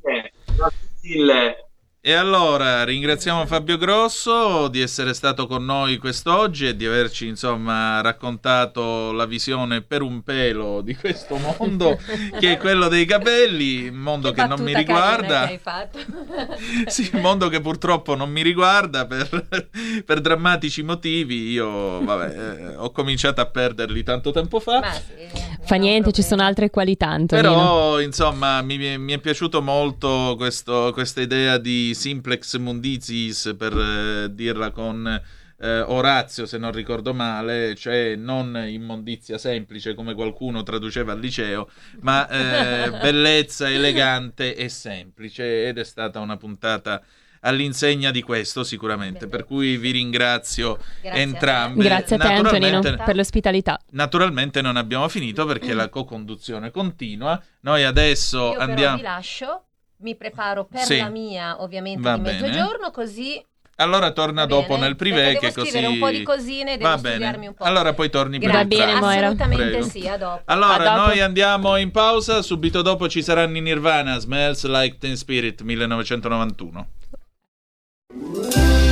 mille. 1.02 1.69
E 2.02 2.14
allora 2.14 2.82
ringraziamo 2.84 3.44
Fabio 3.44 3.76
Grosso 3.76 4.68
di 4.68 4.80
essere 4.80 5.12
stato 5.12 5.46
con 5.46 5.66
noi 5.66 5.98
quest'oggi 5.98 6.66
e 6.66 6.74
di 6.74 6.86
averci 6.86 7.26
insomma 7.26 8.00
raccontato 8.00 9.12
la 9.12 9.26
visione 9.26 9.82
per 9.82 10.00
un 10.00 10.22
pelo 10.22 10.80
di 10.80 10.96
questo 10.96 11.36
mondo 11.36 11.98
che 12.40 12.52
è 12.52 12.56
quello 12.56 12.88
dei 12.88 13.04
capelli, 13.04 13.90
mondo 13.90 14.30
che, 14.32 14.40
Che 14.40 14.48
non 14.48 14.62
mi 14.62 14.74
riguarda. 14.74 15.44
che 15.46 15.52
hai 15.52 15.58
fatto. 15.58 15.98
Sì, 16.88 17.10
un 17.12 17.20
mondo 17.20 17.48
che 17.48 17.60
purtroppo 17.60 18.14
non 18.14 18.30
mi 18.30 18.42
riguarda 18.42 19.06
per, 19.06 19.68
per 20.04 20.20
drammatici 20.22 20.82
motivi. 20.82 21.50
Io, 21.50 22.02
vabbè, 22.02 22.34
eh, 22.34 22.76
ho 22.76 22.90
cominciato 22.92 23.42
a 23.42 23.46
perderli 23.46 24.02
tanto 24.02 24.30
tempo 24.30 24.58
fa. 24.58 24.80
Ma 24.80 24.92
sì, 24.92 25.02
non 25.32 25.58
Fa 25.62 25.76
niente, 25.76 26.12
ci 26.12 26.22
sono 26.22 26.42
altre 26.42 26.70
qualità, 26.70 27.08
Antonino. 27.08 27.48
Però, 27.48 28.00
insomma, 28.00 28.62
mi, 28.62 28.98
mi 28.98 29.12
è 29.12 29.18
piaciuto 29.18 29.60
molto 29.60 30.34
questo- 30.36 30.90
questa 30.92 31.20
idea 31.20 31.58
di 31.58 31.94
simplex 32.00 32.56
mundicis, 32.56 33.54
per 33.56 33.76
eh, 33.76 34.34
dirla 34.34 34.70
con 34.70 35.22
eh, 35.62 35.80
Orazio, 35.80 36.46
se 36.46 36.56
non 36.56 36.72
ricordo 36.72 37.12
male, 37.12 37.74
cioè 37.74 38.16
non 38.16 38.56
immondizia 38.66 39.36
semplice 39.36 39.94
come 39.94 40.14
qualcuno 40.14 40.62
traduceva 40.62 41.12
al 41.12 41.20
liceo, 41.20 41.68
ma 42.00 42.26
eh, 42.28 42.90
bellezza 42.98 43.70
elegante 43.70 44.56
e 44.56 44.68
semplice. 44.70 45.68
Ed 45.68 45.78
è 45.78 45.84
stata 45.84 46.18
una 46.20 46.38
puntata 46.38 47.02
all'insegna 47.40 48.10
di 48.10 48.22
questo 48.22 48.64
sicuramente, 48.64 49.26
per 49.26 49.44
cui 49.44 49.76
vi 49.76 49.90
ringrazio 49.90 50.78
Grazie 51.02 51.20
entrambi. 51.20 51.84
Grazie 51.84 52.16
a 52.16 52.18
te, 52.18 52.32
Antonino, 52.32 52.80
per 52.80 53.14
l'ospitalità. 53.14 53.78
Naturalmente 53.90 54.62
non 54.62 54.76
abbiamo 54.76 55.08
finito 55.08 55.44
perché 55.44 55.74
la 55.74 55.88
co-conduzione 55.88 56.70
continua. 56.70 57.40
Noi 57.60 57.84
adesso 57.84 58.38
Io 58.38 58.52
però 58.52 58.64
andiamo. 58.64 58.96
vi 58.96 59.02
lascio, 59.02 59.64
mi 60.02 60.16
preparo 60.16 60.64
per 60.64 60.80
Sì. 60.82 60.98
la 60.98 61.08
mia, 61.08 61.62
ovviamente, 61.62 62.00
Va 62.02 62.14
di 62.16 62.20
bene. 62.22 62.40
mezzogiorno, 62.40 62.90
così 62.90 63.42
Allora 63.76 64.10
torna 64.10 64.42
Va 64.42 64.46
dopo 64.46 64.74
bene. 64.74 64.80
nel 64.88 64.96
privé 64.96 65.22
Devo 65.28 65.38
che 65.40 65.50
scrivere 65.52 65.84
così 65.86 65.86
un 65.94 65.98
po' 66.00 66.10
di 66.10 66.22
cosine, 66.22 66.76
devo 66.76 66.90
Va 66.90 66.98
studiarmi 66.98 67.30
bene. 67.32 67.46
un 67.48 67.54
po'. 67.54 67.64
Allora 67.64 67.94
poi 67.94 68.10
torni 68.10 68.38
per 68.38 68.50
Grazie. 68.50 68.62
il 68.62 68.68
pranzo. 68.68 68.86
bene, 68.92 69.00
Moira. 69.00 69.26
Assolutamente 69.28 69.64
Prego. 69.70 69.86
sì, 69.88 70.06
a 70.08 70.16
dopo. 70.18 70.42
Allora, 70.44 70.74
A 70.74 70.96
dopo. 70.96 71.06
noi 71.06 71.20
andiamo 71.20 71.76
in 71.76 71.90
pausa, 71.90 72.42
subito 72.42 72.82
dopo 72.82 73.08
ci 73.08 73.22
saranno 73.22 73.56
i 73.56 73.60
Nirvana, 73.62 74.18
Smells 74.18 74.66
Like 74.66 74.98
Teen 74.98 75.16
Spirit 75.16 75.62
1991. 75.62 76.88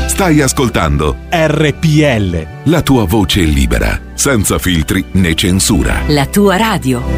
Stai 0.07 0.41
ascoltando 0.41 1.17
RPL. 1.31 2.47
la 2.71 2.81
tua 2.83 3.05
voce 3.05 3.43
libera, 3.43 4.01
senza 4.15 4.59
filtri 4.59 5.05
né 5.13 5.35
censura. 5.35 6.01
La 6.09 6.27
tua 6.27 6.57
radio. 6.57 7.18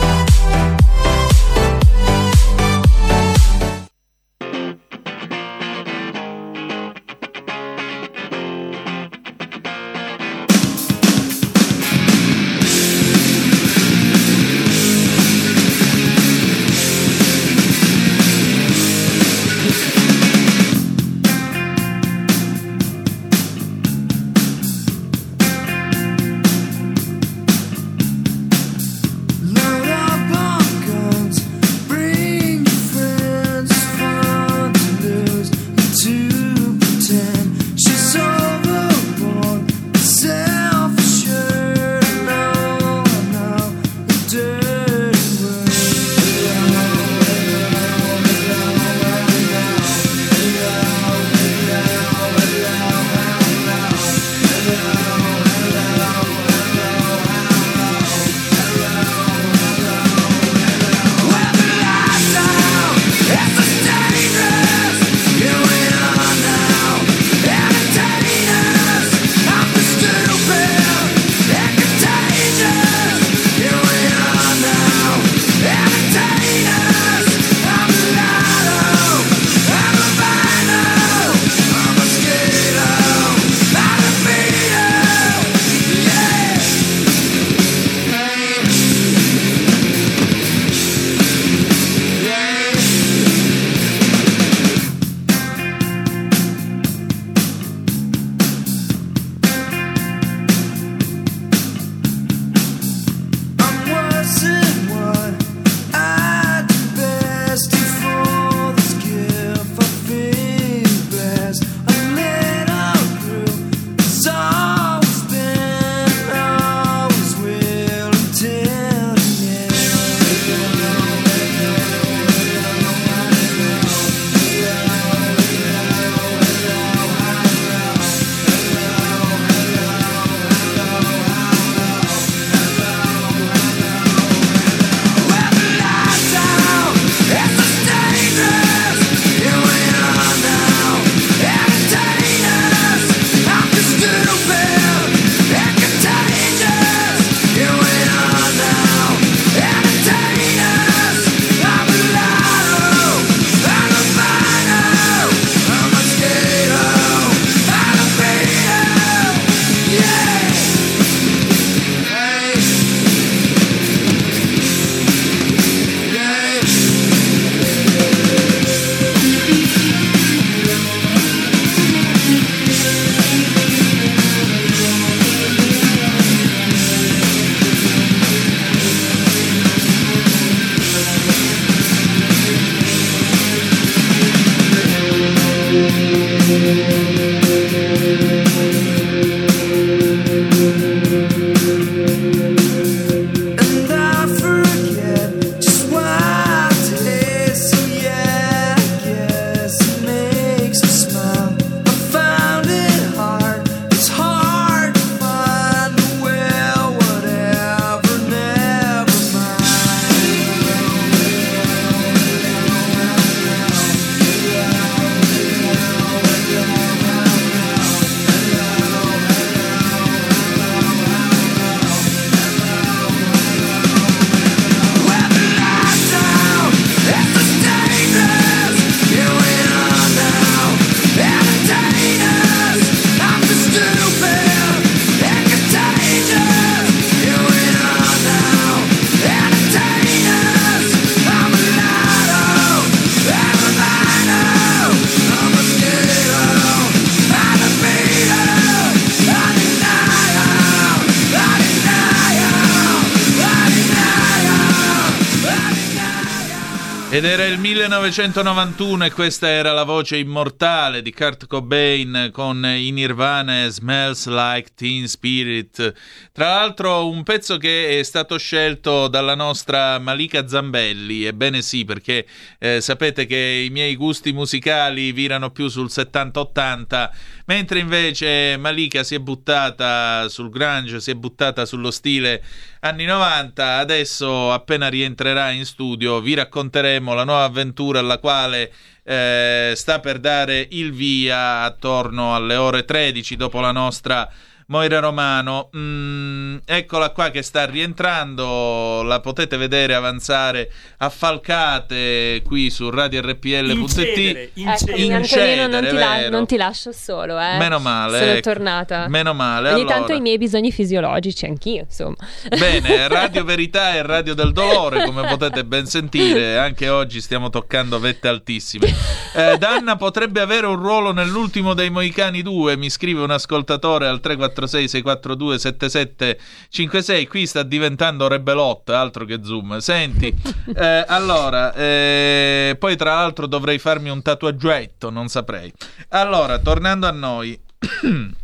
Ed 257.21 257.27
era 257.27 257.45
il 257.45 257.59
1991 257.59 259.05
e 259.05 259.11
questa 259.11 259.47
era 259.47 259.73
la 259.73 259.83
voce 259.83 260.17
immortale 260.17 261.03
di 261.03 261.13
Kurt 261.13 261.45
Cobain 261.45 262.31
con 262.33 262.65
i 262.65 262.89
Nirvana 262.89 263.67
Smells 263.67 264.25
Like 264.25 264.71
Teen 264.73 265.07
Spirit. 265.07 265.93
Tra 266.31 266.47
l'altro 266.47 267.07
un 267.07 267.21
pezzo 267.21 267.57
che 267.57 267.99
è 267.99 268.01
stato 268.01 268.39
scelto 268.39 269.07
dalla 269.07 269.35
nostra 269.35 269.99
Malika 269.99 270.47
Zambelli, 270.47 271.25
ebbene 271.25 271.61
sì 271.61 271.85
perché 271.85 272.25
eh, 272.57 272.81
sapete 272.81 273.27
che 273.27 273.65
i 273.67 273.69
miei 273.69 273.95
gusti 273.95 274.33
musicali 274.33 275.11
virano 275.11 275.51
più 275.51 275.67
sul 275.67 275.89
70-80, 275.91 277.09
mentre 277.51 277.79
invece 277.79 278.55
Malika 278.55 279.03
si 279.03 279.13
è 279.13 279.19
buttata 279.19 280.29
sul 280.29 280.49
grunge, 280.49 281.01
si 281.01 281.11
è 281.11 281.15
buttata 281.15 281.65
sullo 281.65 281.91
stile 281.91 282.41
anni 282.79 283.03
90, 283.03 283.75
adesso 283.75 284.53
appena 284.53 284.87
rientrerà 284.87 285.51
in 285.51 285.65
studio 285.65 286.21
vi 286.21 286.33
racconteremo 286.33 287.13
la 287.13 287.25
nuova 287.25 287.43
avventura 287.43 287.99
alla 287.99 288.19
quale 288.19 288.71
eh, 289.03 289.73
sta 289.75 289.99
per 289.99 290.19
dare 290.19 290.65
il 290.71 290.93
via 290.93 291.63
attorno 291.63 292.33
alle 292.33 292.55
ore 292.55 292.85
13 292.85 293.35
dopo 293.35 293.59
la 293.59 293.73
nostra 293.73 294.31
Moira 294.71 294.99
Romano. 294.99 295.69
Mm, 295.75 296.59
eccola 296.63 297.09
qua 297.09 297.29
che 297.29 297.41
sta 297.41 297.65
rientrando, 297.65 299.03
la 299.03 299.19
potete 299.19 299.57
vedere 299.57 299.93
avanzare 299.93 300.71
a 300.99 301.09
falcate 301.09 302.41
qui 302.45 302.69
su 302.69 302.89
radiorpl.it. 302.89 304.51
Incedere. 304.53 304.53
Ecco, 304.53 305.67
non, 305.67 305.85
ti 305.85 305.93
la- 305.93 306.29
non, 306.29 306.47
ti 306.47 306.55
lascio 306.55 306.93
solo, 306.93 307.37
eh. 307.37 307.57
Meno 307.57 307.79
male. 307.79 308.17
Sono 308.19 308.31
ecco. 308.31 308.39
tornata. 308.49 309.07
Meno 309.09 309.33
male. 309.33 309.71
Ogni 309.71 309.81
allora. 309.81 309.95
tanto 309.95 310.13
i 310.13 310.21
miei 310.21 310.37
bisogni 310.37 310.71
fisiologici, 310.71 311.45
anch'io, 311.45 311.81
insomma. 311.81 312.15
Bene, 312.57 313.09
Radio 313.11 313.43
Verità 313.43 313.93
e 313.95 314.03
Radio 314.03 314.33
del 314.33 314.53
Dolore, 314.53 315.03
come 315.03 315.27
potete 315.27 315.65
ben 315.65 315.85
sentire, 315.85 316.57
anche 316.57 316.87
oggi 316.87 317.19
stiamo 317.19 317.49
toccando 317.49 317.99
vette 317.99 318.29
altissime. 318.29 318.87
Eh, 319.33 319.57
Danna 319.57 319.97
potrebbe 319.97 320.39
avere 320.39 320.65
un 320.65 320.77
ruolo 320.77 321.11
nell'ultimo 321.11 321.73
dei 321.73 321.89
Moicani 321.89 322.41
2, 322.41 322.77
mi 322.77 322.89
scrive 322.89 323.21
un 323.21 323.31
ascoltatore 323.31 324.07
al 324.07 324.21
346 324.67 324.87
642 324.87 325.59
7756 325.59 327.27
qui 327.27 327.47
sta 327.47 327.63
diventando 327.63 328.27
Rebelot 328.27 328.89
altro 328.89 329.25
che 329.25 329.39
Zoom. 329.43 329.77
Senti 329.79 330.33
eh, 330.75 331.05
allora 331.07 331.73
eh, 331.73 332.75
poi 332.77 332.95
tra 332.95 333.15
l'altro 333.15 333.47
dovrei 333.47 333.79
farmi 333.79 334.09
un 334.09 334.21
tatuaggetto 334.21 335.09
non 335.09 335.27
saprei. 335.27 335.71
Allora 336.09 336.59
tornando 336.59 337.07
a 337.07 337.11
noi 337.11 337.59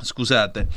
scusate 0.00 0.68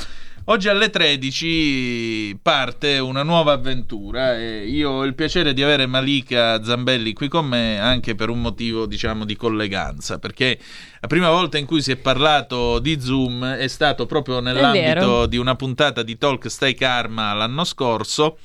Oggi 0.52 0.68
alle 0.68 0.90
13 0.90 2.40
parte 2.42 3.00
una 3.00 3.24
nuova 3.24 3.54
avventura 3.54 4.38
e 4.38 4.68
io 4.68 4.90
ho 4.90 5.06
il 5.06 5.16
piacere 5.16 5.54
di 5.54 5.64
avere 5.64 5.86
Malika 5.86 6.62
Zambelli 6.62 7.14
qui 7.14 7.30
con 7.30 7.46
me 7.46 7.80
anche 7.80 8.16
per 8.16 8.28
un 8.28 8.42
motivo 8.42 8.86
diciamo 8.86 9.24
di 9.24 9.38
colleganza 9.38 10.20
perché 10.20 10.60
la 11.00 11.08
prima 11.08 11.30
volta 11.30 11.58
in 11.58 11.66
cui 11.66 11.82
si 11.82 11.94
è 11.94 11.96
parlato 11.96 12.80
di 12.80 13.00
Zoom 13.00 13.46
è 13.46 13.68
stato 13.70 14.06
proprio 14.06 14.42
nell'ambito 14.42 15.26
di 15.26 15.38
una 15.38 15.56
puntata 15.56 16.04
di 16.04 16.18
Talk 16.18 16.52
Stay 16.52 16.74
Karma 16.74 17.32
l'anno 17.32 17.64
scorso 17.64 18.40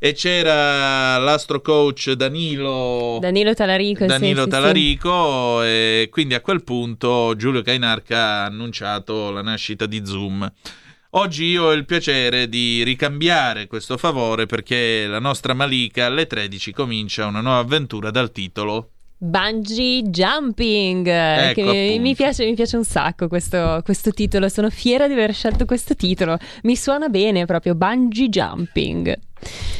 e 0.00 0.14
c'era 0.14 1.16
l'astro 1.18 1.60
coach 1.60 2.10
Danilo 2.10 3.18
Danilo 3.20 3.54
Talarico, 3.54 4.04
Danilo 4.04 4.42
sì, 4.42 4.48
Talarico 4.48 5.60
sì. 5.60 5.66
e 5.68 6.08
quindi 6.10 6.34
a 6.34 6.40
quel 6.40 6.64
punto 6.64 7.36
Giulio 7.36 7.62
Cainarca 7.62 8.18
ha 8.18 8.44
annunciato 8.46 9.30
la 9.30 9.42
nascita 9.42 9.86
di 9.86 10.04
Zoom. 10.04 10.52
Oggi 11.14 11.44
io 11.44 11.64
ho 11.64 11.72
il 11.72 11.84
piacere 11.84 12.48
di 12.48 12.82
ricambiare 12.84 13.66
questo 13.66 13.98
favore 13.98 14.46
perché 14.46 15.06
la 15.06 15.18
nostra 15.18 15.52
Malika 15.52 16.06
alle 16.06 16.26
13 16.26 16.72
comincia 16.72 17.26
una 17.26 17.42
nuova 17.42 17.58
avventura 17.58 18.10
dal 18.10 18.32
titolo 18.32 18.92
Bungee 19.18 20.04
Jumping, 20.04 21.06
ecco, 21.06 21.70
che 21.70 21.70
mi, 21.70 21.98
mi, 21.98 22.14
piace, 22.14 22.46
mi, 22.46 22.54
piace, 22.54 22.78
un 22.78 22.84
sacco 22.84 23.28
questo, 23.28 23.82
questo, 23.84 24.10
titolo, 24.12 24.48
sono 24.48 24.70
fiera 24.70 25.06
di 25.06 25.12
aver 25.12 25.34
scelto 25.34 25.66
questo 25.66 25.94
titolo, 25.94 26.38
mi 26.62 26.76
suona 26.76 27.08
bene 27.08 27.44
proprio 27.44 27.74
Bungee 27.74 28.30
Jumping. 28.30 29.16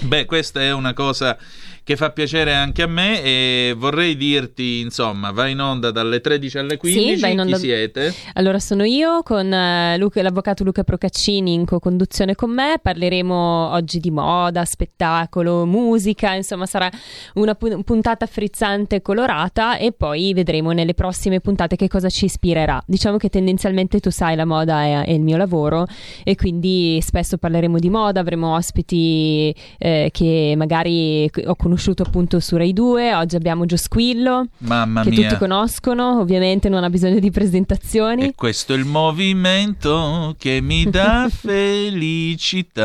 Beh, 0.00 0.26
questa 0.26 0.60
è 0.60 0.70
una 0.72 0.92
cosa 0.92 1.38
che 1.84 1.96
fa 1.96 2.10
piacere 2.10 2.54
anche 2.54 2.82
a 2.82 2.86
me 2.86 3.22
e 3.22 3.74
vorrei 3.76 4.16
dirti, 4.16 4.80
insomma, 4.80 5.32
va 5.32 5.48
in 5.48 5.60
onda 5.60 5.90
dalle 5.90 6.20
13 6.20 6.58
alle 6.58 6.76
15, 6.76 7.18
sì, 7.18 7.36
chi 7.44 7.56
siete? 7.56 8.14
Allora 8.34 8.60
sono 8.60 8.84
io 8.84 9.22
con 9.22 9.46
uh, 9.46 9.98
Luca, 9.98 10.22
l'avvocato 10.22 10.62
Luca 10.62 10.84
Procaccini 10.84 11.54
in 11.54 11.64
co-conduzione 11.64 12.36
con 12.36 12.50
me, 12.50 12.76
parleremo 12.80 13.70
oggi 13.72 13.98
di 13.98 14.12
moda, 14.12 14.64
spettacolo, 14.64 15.66
musica, 15.66 16.34
insomma 16.34 16.66
sarà 16.66 16.88
una 17.34 17.54
puntata 17.56 18.26
frizzante 18.26 18.96
e 18.96 19.02
colorata 19.02 19.76
e 19.76 19.90
poi 19.90 20.32
vedremo 20.34 20.70
nelle 20.70 20.94
prossime 20.94 21.40
puntate 21.40 21.74
che 21.74 21.88
cosa 21.88 22.08
ci 22.08 22.26
ispirerà. 22.26 22.80
Diciamo 22.86 23.16
che 23.16 23.28
tendenzialmente 23.28 23.98
tu 23.98 24.10
sai 24.10 24.36
la 24.36 24.44
moda 24.44 24.82
è, 24.82 25.04
è 25.06 25.10
il 25.10 25.20
mio 25.20 25.36
lavoro 25.36 25.86
e 26.22 26.36
quindi 26.36 27.00
spesso 27.02 27.38
parleremo 27.38 27.80
di 27.80 27.90
moda, 27.90 28.20
avremo 28.20 28.54
ospiti 28.54 29.52
eh, 29.78 30.10
che 30.12 30.54
magari 30.56 31.28
ho 31.44 31.56
conosciuto 31.56 31.70
conosciuto 31.72 32.02
appunto 32.02 32.38
su 32.38 32.56
Rai 32.56 32.74
2, 32.74 33.14
oggi 33.14 33.34
abbiamo 33.36 33.64
Gio 33.64 33.78
Squillo, 33.78 34.46
Mamma 34.58 35.02
che 35.02 35.08
mia. 35.10 35.28
tutti 35.28 35.38
conoscono, 35.38 36.18
ovviamente 36.20 36.68
non 36.68 36.84
ha 36.84 36.90
bisogno 36.90 37.18
di 37.18 37.30
presentazioni. 37.30 38.26
E 38.26 38.34
questo 38.34 38.74
è 38.74 38.76
il 38.76 38.84
movimento 38.84 40.34
che 40.38 40.60
mi 40.60 40.84
dà 40.90 41.28
felicità. 41.32 42.80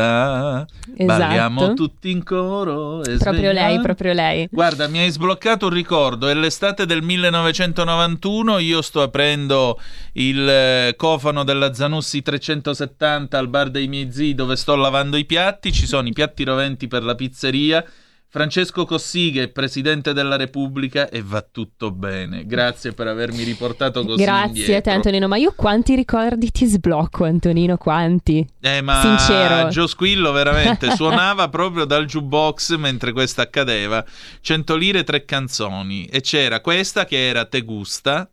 Esatto. 0.96 1.04
Balliamo 1.04 1.74
tutti 1.74 2.10
in 2.10 2.24
coro. 2.24 3.00
Proprio 3.02 3.18
svegliamo. 3.18 3.52
lei, 3.52 3.80
proprio 3.80 4.14
lei. 4.14 4.48
Guarda, 4.50 4.88
mi 4.88 5.00
hai 5.00 5.10
sbloccato 5.10 5.66
un 5.66 5.72
ricordo, 5.72 6.28
è 6.28 6.34
l'estate 6.34 6.86
del 6.86 7.02
1991, 7.02 8.58
io 8.58 8.80
sto 8.80 9.02
aprendo 9.02 9.78
il 10.12 10.48
eh, 10.48 10.94
cofano 10.96 11.44
della 11.44 11.74
Zanussi 11.74 12.22
370 12.22 13.36
al 13.36 13.48
bar 13.48 13.68
dei 13.68 13.86
miei 13.86 14.10
zii 14.10 14.34
dove 14.34 14.56
sto 14.56 14.74
lavando 14.76 15.18
i 15.18 15.26
piatti, 15.26 15.72
ci 15.72 15.86
sono 15.86 16.08
i 16.08 16.12
piatti 16.12 16.42
roventi 16.44 16.88
per 16.88 17.02
la 17.02 17.14
pizzeria. 17.14 17.84
Francesco 18.30 18.84
Cossiga 18.84 19.46
Presidente 19.48 20.12
della 20.12 20.36
Repubblica 20.36 21.08
e 21.08 21.22
va 21.22 21.40
tutto 21.40 21.90
bene. 21.90 22.44
Grazie 22.44 22.92
per 22.92 23.06
avermi 23.06 23.42
riportato 23.42 24.04
così 24.04 24.22
Grazie 24.22 24.48
indietro. 24.48 24.76
a 24.76 24.80
te 24.82 24.90
Antonino, 24.90 25.28
ma 25.28 25.38
io 25.38 25.54
quanti 25.56 25.94
ricordi 25.94 26.50
ti 26.50 26.66
sblocco 26.66 27.24
Antonino, 27.24 27.78
quanti? 27.78 28.46
Eh 28.60 28.82
ma 28.82 29.00
Sincero. 29.00 29.68
Gio 29.70 29.86
Squillo 29.86 30.30
veramente 30.32 30.94
suonava 30.94 31.48
proprio 31.50 31.86
dal 31.86 32.04
jukebox 32.04 32.76
mentre 32.76 33.12
questo 33.12 33.40
accadeva. 33.40 34.04
100 34.42 34.76
lire 34.76 35.04
tre 35.04 35.24
canzoni 35.24 36.04
e 36.04 36.20
c'era 36.20 36.60
questa 36.60 37.06
che 37.06 37.28
era 37.28 37.46
Te 37.46 37.62
gusta. 37.62 38.28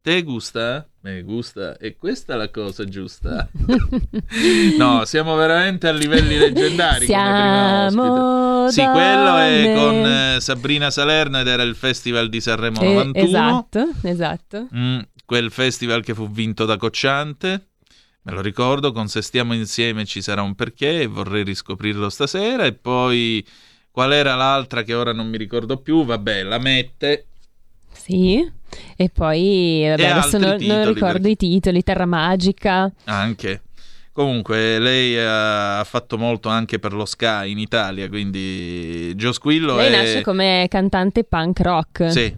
Te 0.00 0.22
gusta? 0.22 0.88
Me 1.00 1.22
gusta. 1.22 1.76
E 1.76 1.96
questa 1.96 2.34
è 2.34 2.36
la 2.36 2.50
cosa 2.50 2.84
giusta. 2.84 3.48
no, 4.78 5.04
siamo 5.04 5.34
veramente 5.36 5.88
a 5.88 5.92
livelli 5.92 6.38
leggendari 6.38 7.06
Siamo 7.06 8.68
Sì, 8.70 8.84
quello 8.84 9.36
è 9.36 9.72
con 9.74 9.94
eh, 10.06 10.36
Sabrina 10.40 10.90
Salerno 10.90 11.40
ed 11.40 11.46
era 11.48 11.62
il 11.62 11.74
Festival 11.74 12.28
di 12.28 12.40
Sanremo 12.40 12.80
Eh, 12.80 12.94
91. 12.94 13.26
esatto, 13.26 13.90
esatto. 14.02 14.68
Mm, 14.74 14.98
quel 15.24 15.50
festival 15.50 16.02
che 16.02 16.14
fu 16.14 16.30
vinto 16.30 16.64
da 16.64 16.76
Cocciante. 16.76 17.66
Me 18.22 18.32
lo 18.32 18.40
ricordo, 18.40 18.92
con 18.92 19.08
Se 19.08 19.20
stiamo 19.22 19.54
insieme 19.54 20.04
ci 20.04 20.22
sarà 20.22 20.42
un 20.42 20.54
perché 20.54 21.02
e 21.02 21.06
vorrei 21.06 21.42
riscoprirlo 21.44 22.08
stasera. 22.08 22.64
E 22.64 22.72
poi 22.72 23.44
qual 23.90 24.12
era 24.12 24.34
l'altra 24.36 24.82
che 24.82 24.94
ora 24.94 25.12
non 25.12 25.28
mi 25.28 25.36
ricordo 25.38 25.78
più? 25.78 26.04
Vabbè, 26.04 26.42
la 26.44 26.58
mette. 26.58 27.26
Sì, 27.98 28.50
e 28.96 29.08
poi 29.10 29.84
vabbè, 29.88 30.00
E 30.00 30.06
adesso 30.06 30.38
non, 30.38 30.56
non 30.60 30.92
ricordo 30.92 31.12
perché- 31.22 31.28
i 31.30 31.36
titoli, 31.36 31.82
Terra 31.82 32.06
Magica. 32.06 32.90
Anche. 33.04 33.62
Comunque, 34.12 34.78
lei 34.80 35.14
eh, 35.16 35.20
ha 35.22 35.84
fatto 35.84 36.18
molto 36.18 36.48
anche 36.48 36.80
per 36.80 36.92
lo 36.92 37.04
Sky 37.04 37.52
in 37.52 37.58
Italia, 37.58 38.08
quindi 38.08 39.14
Gio 39.14 39.30
Squillo 39.32 39.76
Lei 39.76 39.92
è... 39.92 39.96
nasce 39.96 40.22
come 40.22 40.66
cantante 40.68 41.22
punk 41.22 41.60
rock 41.60 42.10
Sì, 42.10 42.34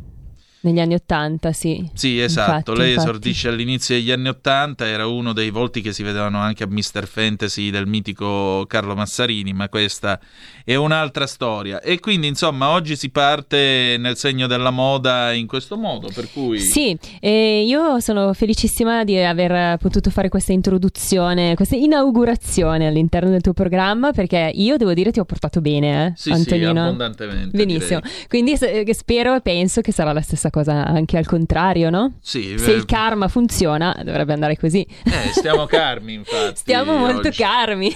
negli 0.62 0.80
anni 0.80 0.94
Ottanta, 0.94 1.52
sì. 1.52 1.88
Sì, 1.94 2.20
esatto. 2.20 2.50
Infatti, 2.72 2.78
Lei 2.78 2.90
infatti. 2.90 3.08
esordisce 3.08 3.48
all'inizio 3.48 3.94
degli 3.94 4.10
anni 4.10 4.28
Ottanta, 4.28 4.86
era 4.86 5.06
uno 5.06 5.32
dei 5.32 5.50
volti 5.50 5.80
che 5.80 5.92
si 5.92 6.02
vedevano 6.02 6.38
anche 6.38 6.64
a 6.64 6.66
Mr. 6.68 7.06
Fantasy 7.06 7.70
del 7.70 7.86
mitico 7.86 8.64
Carlo 8.66 8.94
Massarini, 8.94 9.52
ma 9.52 9.68
questa 9.68 10.20
è 10.64 10.74
un'altra 10.74 11.26
storia. 11.26 11.80
E 11.80 11.98
quindi, 12.00 12.26
insomma, 12.26 12.70
oggi 12.70 12.96
si 12.96 13.10
parte 13.10 13.96
nel 13.98 14.16
segno 14.16 14.46
della 14.46 14.70
moda 14.70 15.32
in 15.32 15.46
questo 15.46 15.76
modo, 15.76 16.08
per 16.14 16.30
cui... 16.32 16.58
Sì, 16.60 16.96
e 17.20 17.64
io 17.66 18.00
sono 18.00 18.32
felicissima 18.34 19.04
di 19.04 19.18
aver 19.18 19.78
potuto 19.78 20.10
fare 20.10 20.28
questa 20.28 20.52
introduzione, 20.52 21.54
questa 21.54 21.76
inaugurazione 21.76 22.86
all'interno 22.86 23.30
del 23.30 23.40
tuo 23.40 23.52
programma 23.52 24.12
perché 24.12 24.50
io 24.54 24.76
devo 24.76 24.92
dire 24.92 25.10
ti 25.12 25.20
ho 25.20 25.24
portato 25.24 25.60
bene, 25.60 26.06
eh, 26.06 26.12
Sì, 26.16 26.30
sì, 26.30 26.32
Antonino. 26.32 26.82
abbondantemente, 26.82 27.56
Benissimo. 27.56 28.00
direi. 28.00 28.26
Quindi 28.28 28.52
eh, 28.52 28.94
spero 28.94 29.34
e 29.34 29.40
penso 29.40 29.80
che 29.80 29.92
sarà 29.92 30.12
la 30.12 30.20
stessa 30.20 30.49
stessa 30.50 30.74
cosa 30.82 30.84
anche 30.86 31.16
al 31.16 31.26
contrario, 31.26 31.88
no? 31.88 32.14
Sì, 32.20 32.58
Se 32.58 32.72
eh, 32.72 32.74
il 32.74 32.84
karma 32.84 33.28
funziona, 33.28 33.96
dovrebbe 34.04 34.32
andare 34.32 34.58
così. 34.58 34.82
eh, 35.04 35.30
stiamo 35.32 35.64
carmi 35.70 36.14
infatti. 36.14 36.56
Stiamo 36.56 36.96
molto 36.98 37.28
oggi. 37.28 37.36
carmi. 37.42 37.94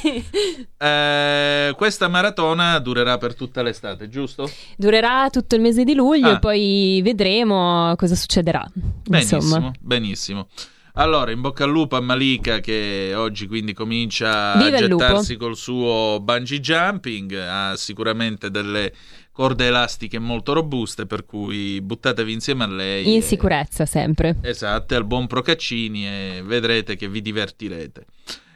Eh, 0.79 1.75
questa 1.77 2.09
maratona 2.09 2.79
durerà 2.79 3.19
per 3.19 3.35
tutta 3.35 3.63
l'estate, 3.63 4.09
giusto? 4.09 4.49
Durerà 4.77 5.29
tutto 5.31 5.55
il 5.57 5.61
mese 5.61 5.85
di 5.85 5.95
luglio 5.95 6.29
Ah. 6.29 6.33
e 6.35 6.39
poi 6.39 7.01
vedremo 7.03 7.95
cosa 7.97 8.15
succederà. 8.15 8.65
Benissimo, 8.75 9.41
Insomma. 9.41 9.73
benissimo. 9.81 10.49
Allora, 10.97 11.33
in 11.33 11.41
bocca 11.41 11.65
al 11.65 11.71
lupo 11.71 11.97
a 11.97 12.01
Malika 12.01 12.61
che 12.61 13.13
oggi 13.17 13.49
quindi 13.49 13.73
comincia 13.73 14.55
Viva 14.57 14.77
a 14.77 14.81
gettarsi 14.87 15.37
col 15.37 15.57
suo 15.57 16.21
bungee 16.23 16.61
jumping, 16.61 17.35
ha 17.35 17.75
sicuramente 17.75 18.49
delle 18.49 18.93
corde 19.35 19.66
elastiche 19.66 20.20
molto 20.20 20.53
robuste 20.53 21.07
per 21.07 21.26
cui 21.26 21.80
buttatevi 21.80 22.32
insieme 22.32 22.62
a 22.62 22.68
lei. 22.68 23.12
In 23.12 23.18
e- 23.18 23.20
sicurezza 23.20 23.85
sempre. 23.85 24.37
Esatto, 24.43 24.95
al 24.95 25.05
buon 25.05 25.26
Procaccini 25.26 26.07
e 26.07 26.43
vedrete 26.45 26.95
che 26.95 27.09
vi 27.09 27.20
divertirete. 27.20 28.07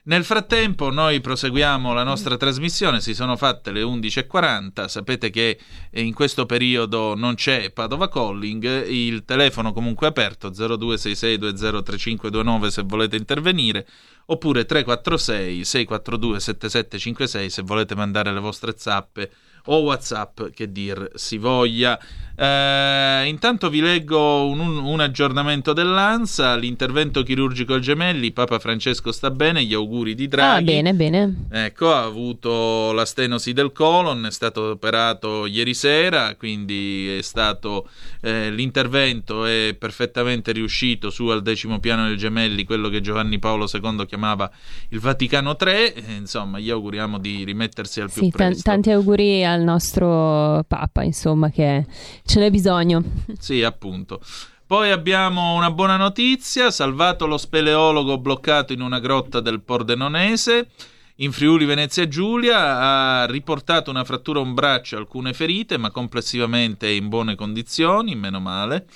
Nel 0.04 0.22
frattempo 0.24 0.90
noi 0.90 1.20
proseguiamo 1.20 1.92
la 1.92 2.04
nostra 2.04 2.36
trasmissione, 2.36 3.00
si 3.00 3.12
sono 3.12 3.36
fatte 3.36 3.72
le 3.72 3.82
11.40, 3.82 4.86
sapete 4.86 5.30
che 5.30 5.58
in 5.94 6.14
questo 6.14 6.46
periodo 6.46 7.14
non 7.14 7.34
c'è 7.34 7.72
Padova 7.72 8.08
Calling, 8.08 8.86
il 8.86 9.24
telefono 9.24 9.72
comunque 9.72 10.06
è 10.06 10.10
aperto 10.10 10.50
0266203529 10.50 12.66
se 12.68 12.82
volete 12.86 13.16
intervenire, 13.16 13.86
oppure 14.26 14.64
346 14.64 15.64
642 15.64 16.40
7756 16.40 17.50
se 17.50 17.62
volete 17.62 17.94
mandare 17.94 18.32
le 18.32 18.40
vostre 18.40 18.74
zappe 18.78 19.30
o 19.66 19.78
whatsapp 19.82 20.50
che 20.50 20.70
dir 20.70 21.10
si 21.14 21.38
voglia 21.38 21.98
Eh, 22.40 23.26
intanto 23.26 23.68
vi 23.68 23.80
leggo 23.80 24.46
un, 24.46 24.60
un- 24.60 24.76
un 24.78 25.00
aggiornamento 25.00 25.72
dell'ANSA 25.72 26.54
l'intervento 26.54 27.24
chirurgico 27.24 27.74
al 27.74 27.80
gemelli 27.80 28.30
Papa 28.30 28.60
Francesco 28.60 29.10
sta 29.10 29.32
bene 29.32 29.64
gli 29.64 29.74
auguri 29.74 30.14
di 30.14 30.28
Draghi 30.28 30.46
Ah, 30.58 30.60
bene, 30.64 30.94
bene. 30.94 31.34
Ecco, 31.50 31.92
ha 31.92 32.04
avuto 32.04 32.92
la 32.92 33.04
stenosi 33.04 33.52
del 33.52 33.72
colon, 33.72 34.24
è 34.26 34.30
stato 34.30 34.70
operato 34.70 35.46
ieri 35.46 35.74
sera, 35.74 36.36
quindi 36.36 37.16
è 37.18 37.22
stato 37.22 37.88
eh, 38.20 38.50
l'intervento 38.52 39.44
è 39.44 39.74
perfettamente 39.76 40.52
riuscito 40.52 41.10
su 41.10 41.26
al 41.26 41.42
decimo 41.42 41.80
piano 41.80 42.06
del 42.06 42.16
Gemelli, 42.16 42.62
quello 42.64 42.88
che 42.88 43.00
Giovanni 43.00 43.40
Paolo 43.40 43.66
II 43.72 44.06
chiamava 44.06 44.48
il 44.90 45.00
Vaticano 45.00 45.56
III. 45.60 45.68
Eh, 45.72 46.14
insomma, 46.18 46.60
gli 46.60 46.70
auguriamo 46.70 47.18
di 47.18 47.42
rimettersi 47.42 48.00
al 48.00 48.10
più 48.12 48.22
Sì, 48.22 48.30
presto. 48.30 48.62
tanti 48.62 48.90
auguri 48.92 49.44
al 49.44 49.62
nostro 49.62 50.62
Papa, 50.68 51.02
insomma, 51.02 51.50
che 51.50 51.84
ce 52.28 52.40
n'è 52.40 52.50
bisogno. 52.50 53.02
Sì, 53.38 53.62
appunto. 53.62 54.20
Poi 54.66 54.90
abbiamo 54.90 55.54
una 55.54 55.70
buona 55.70 55.96
notizia, 55.96 56.70
salvato 56.70 57.26
lo 57.26 57.38
speleologo 57.38 58.18
bloccato 58.18 58.74
in 58.74 58.82
una 58.82 59.00
grotta 59.00 59.40
del 59.40 59.62
Pordenonese. 59.62 60.68
In 61.16 61.32
Friuli 61.32 61.64
Venezia 61.64 62.06
Giulia 62.06 62.78
ha 62.78 63.26
riportato 63.26 63.90
una 63.90 64.04
frattura 64.04 64.40
a 64.40 64.42
un 64.42 64.52
braccio 64.52 64.94
e 64.94 64.98
alcune 64.98 65.32
ferite, 65.32 65.78
ma 65.78 65.90
complessivamente 65.90 66.86
è 66.86 66.90
in 66.90 67.08
buone 67.08 67.34
condizioni, 67.34 68.14
meno 68.14 68.40
male. 68.40 68.86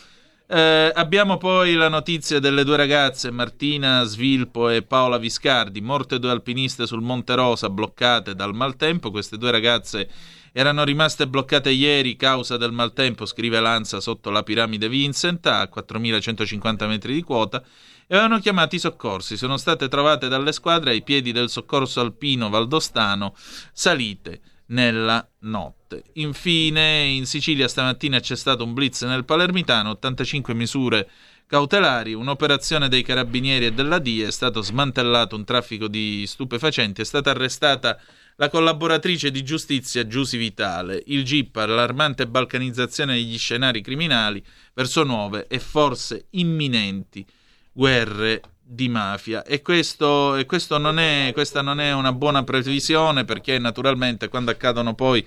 Eh, 0.47 0.93
abbiamo 0.95 1.39
poi 1.39 1.73
la 1.73 1.89
notizia 1.89 2.39
delle 2.39 2.65
due 2.65 2.77
ragazze, 2.77 3.31
Martina 3.31 4.05
Svilpo 4.05 4.69
e 4.69 4.83
Paola 4.83 5.17
Viscardi, 5.17 5.81
morte 5.81 6.19
due 6.19 6.31
alpiniste 6.31 6.87
sul 6.87 7.01
Monte 7.01 7.35
Rosa 7.35 7.71
bloccate 7.71 8.35
dal 8.35 8.53
maltempo. 8.53 9.11
Queste 9.11 9.39
due 9.39 9.51
ragazze 9.51 10.11
erano 10.53 10.85
rimaste 10.85 11.27
bloccate 11.27 11.71
ieri 11.71 12.17
causa 12.17 12.57
del 12.57 12.73
maltempo, 12.73 13.27
scrive 13.27 13.59
Lanza 13.59 14.01
sotto 14.01 14.31
la 14.31 14.43
piramide 14.43 14.89
Vincent 14.89 15.47
a 15.47 15.67
4150 15.67 16.87
metri 16.87 17.15
di 17.15 17.23
quota 17.23 17.63
e 18.07 18.15
avevano 18.15 18.39
chiamato 18.39 18.75
i 18.75 18.79
soccorsi. 18.79 19.37
Sono 19.37 19.57
state 19.57 19.89
trovate 19.89 20.29
dalle 20.29 20.53
squadre 20.53 20.91
ai 20.91 21.03
piedi 21.03 21.33
del 21.33 21.49
soccorso 21.49 22.01
alpino 22.01 22.51
valdostano 22.51 23.35
salite 23.73 24.41
nella 24.67 25.27
notte. 25.41 26.05
Infine, 26.15 27.05
in 27.05 27.27
Sicilia 27.27 27.69
stamattina 27.69 28.21
c'è 28.21 28.37
stato 28.37 28.65
un 28.65 28.75
blitz 28.75 29.03
nel 29.03 29.25
Palermitano, 29.25 29.91
85 29.91 30.55
misure 30.55 31.09
cautelari, 31.47 32.15
un'operazione 32.15 32.89
dei 32.89 33.03
carabinieri 33.03 33.67
e 33.67 33.73
della 33.73 33.99
DIA, 33.99 34.29
è 34.29 34.31
stato 34.31 34.63
smantellato 34.63 35.37
un 35.37 35.45
traffico 35.45 35.87
di 35.87 36.25
stupefacenti, 36.27 37.03
è 37.03 37.05
stata 37.05 37.31
arrestata 37.31 37.99
la 38.37 38.49
collaboratrice 38.49 39.31
di 39.31 39.43
giustizia 39.43 40.07
Giusy 40.07 40.39
Vitale. 40.39 41.03
Il 41.07 41.25
GIP, 41.25 41.57
allarmante 41.57 42.27
balcanizzazione 42.27 43.15
degli 43.15 43.39
scenari 43.39 43.81
criminali 43.81 44.43
verso 44.75 45.03
nuove 45.05 45.47
e 45.49 45.59
forse 45.59 46.27
imminenti 46.31 47.25
guerre 47.73 48.41
di 48.65 48.89
mafia 48.89 49.43
e, 49.43 49.61
questo, 49.61 50.37
e 50.37 50.47
questo 50.47 50.79
non 50.79 50.99
è, 50.99 51.31
questa 51.33 51.61
non 51.61 51.81
è 51.81 51.93
una 51.93 52.13
buona 52.13 52.43
previsione 52.43 53.25
perché 53.25 53.59
naturalmente 53.59 54.29
quando 54.29 54.51
accadono 54.51 54.95
poi 54.95 55.25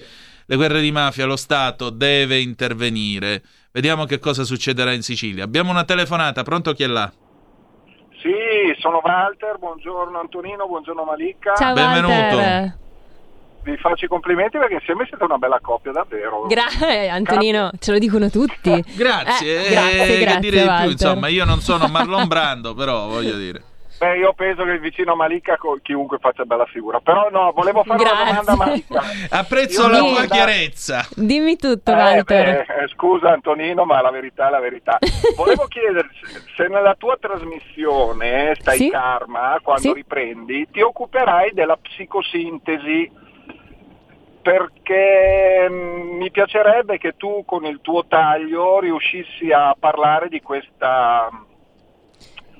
le 0.47 0.55
guerre 0.55 0.81
di 0.81 0.91
mafia 0.91 1.25
lo 1.25 1.35
Stato 1.35 1.89
deve 1.89 2.39
intervenire. 2.39 3.43
Vediamo 3.71 4.05
che 4.05 4.19
cosa 4.19 4.43
succederà 4.43 4.93
in 4.93 5.01
Sicilia. 5.01 5.43
Abbiamo 5.43 5.71
una 5.71 5.83
telefonata, 5.83 6.43
pronto 6.43 6.73
chi 6.73 6.83
è 6.83 6.87
là? 6.87 7.11
Sì, 8.21 8.79
sono 8.79 9.01
Walter, 9.03 9.57
buongiorno 9.59 10.19
Antonino, 10.19 10.67
buongiorno 10.67 11.03
Malika. 11.03 11.53
Ciao 11.55 11.73
Benvenuto. 11.73 12.13
Walter. 12.13 12.83
Vi 13.65 13.77
faccio 13.77 14.05
i 14.05 14.07
complimenti 14.07 14.59
perché 14.59 14.75
insieme 14.75 15.05
siete 15.07 15.23
una 15.23 15.37
bella 15.39 15.57
coppia, 15.59 15.91
davvero. 15.91 16.43
Grazie, 16.47 17.09
Antonino, 17.09 17.71
ce 17.79 17.93
lo 17.93 17.97
dicono 17.97 18.29
tutti. 18.29 18.69
Grazie, 18.95 19.65
Eh, 19.65 19.69
grazie, 19.71 20.17
eh, 20.17 20.19
grazie, 20.19 20.39
dire 20.39 20.61
di 20.61 20.69
più, 20.81 20.89
insomma, 20.91 21.27
io 21.29 21.45
non 21.45 21.59
sono 21.61 21.87
Marlon 21.87 22.27
Brando, 22.27 22.75
però 22.75 23.07
voglio 23.07 23.35
dire. 23.35 23.63
Beh, 23.97 24.17
io 24.17 24.33
penso 24.33 24.65
che 24.65 24.71
il 24.71 24.81
vicino 24.81 25.15
Malika 25.15 25.57
chiunque 25.81 26.17
faccia 26.19 26.43
bella 26.43 26.65
figura. 26.65 26.99
Però 26.99 27.29
no, 27.31 27.53
volevo 27.55 27.81
fare 27.85 28.01
una 28.03 28.09
Grazie. 28.11 28.25
domanda 28.25 28.51
a 28.51 28.55
Malika. 28.55 29.03
Apprezzo 29.39 29.81
Io 29.83 29.87
la 29.87 29.97
tua 29.99 30.07
andare- 30.09 30.27
chiarezza. 30.27 31.07
Dimmi 31.15 31.55
tutto, 31.55 31.91
Eh, 31.91 31.95
Walter. 31.95 32.65
beh, 32.67 32.83
eh, 32.83 32.87
scusa 32.89 33.31
Antonino, 33.31 33.85
ma 33.85 34.01
la 34.01 34.11
verità 34.11 34.49
è 34.49 34.51
la 34.51 34.59
verità. 34.59 34.97
Volevo 35.37 35.65
chiederti 35.67 36.13
se 36.57 36.67
nella 36.67 36.93
tua 36.99 37.17
trasmissione 37.19 38.51
eh, 38.51 38.55
Stai 38.59 38.77
Sì? 38.77 38.89
Karma, 38.89 39.57
quando 39.63 39.81
Sì. 39.81 39.93
riprendi, 39.93 40.67
ti 40.71 40.81
occuperai 40.81 41.51
della 41.53 41.77
psicosintesi 41.77 43.09
perché 44.45 45.67
mm, 45.67 46.17
mi 46.17 46.29
piacerebbe 46.29 46.99
che 46.99 47.15
tu 47.17 47.43
con 47.45 47.65
il 47.65 47.79
tuo 47.81 48.05
taglio 48.05 48.79
riuscissi 48.79 49.51
a 49.51 49.75
parlare 49.77 50.29
di 50.29 50.39
questa, 50.39 51.29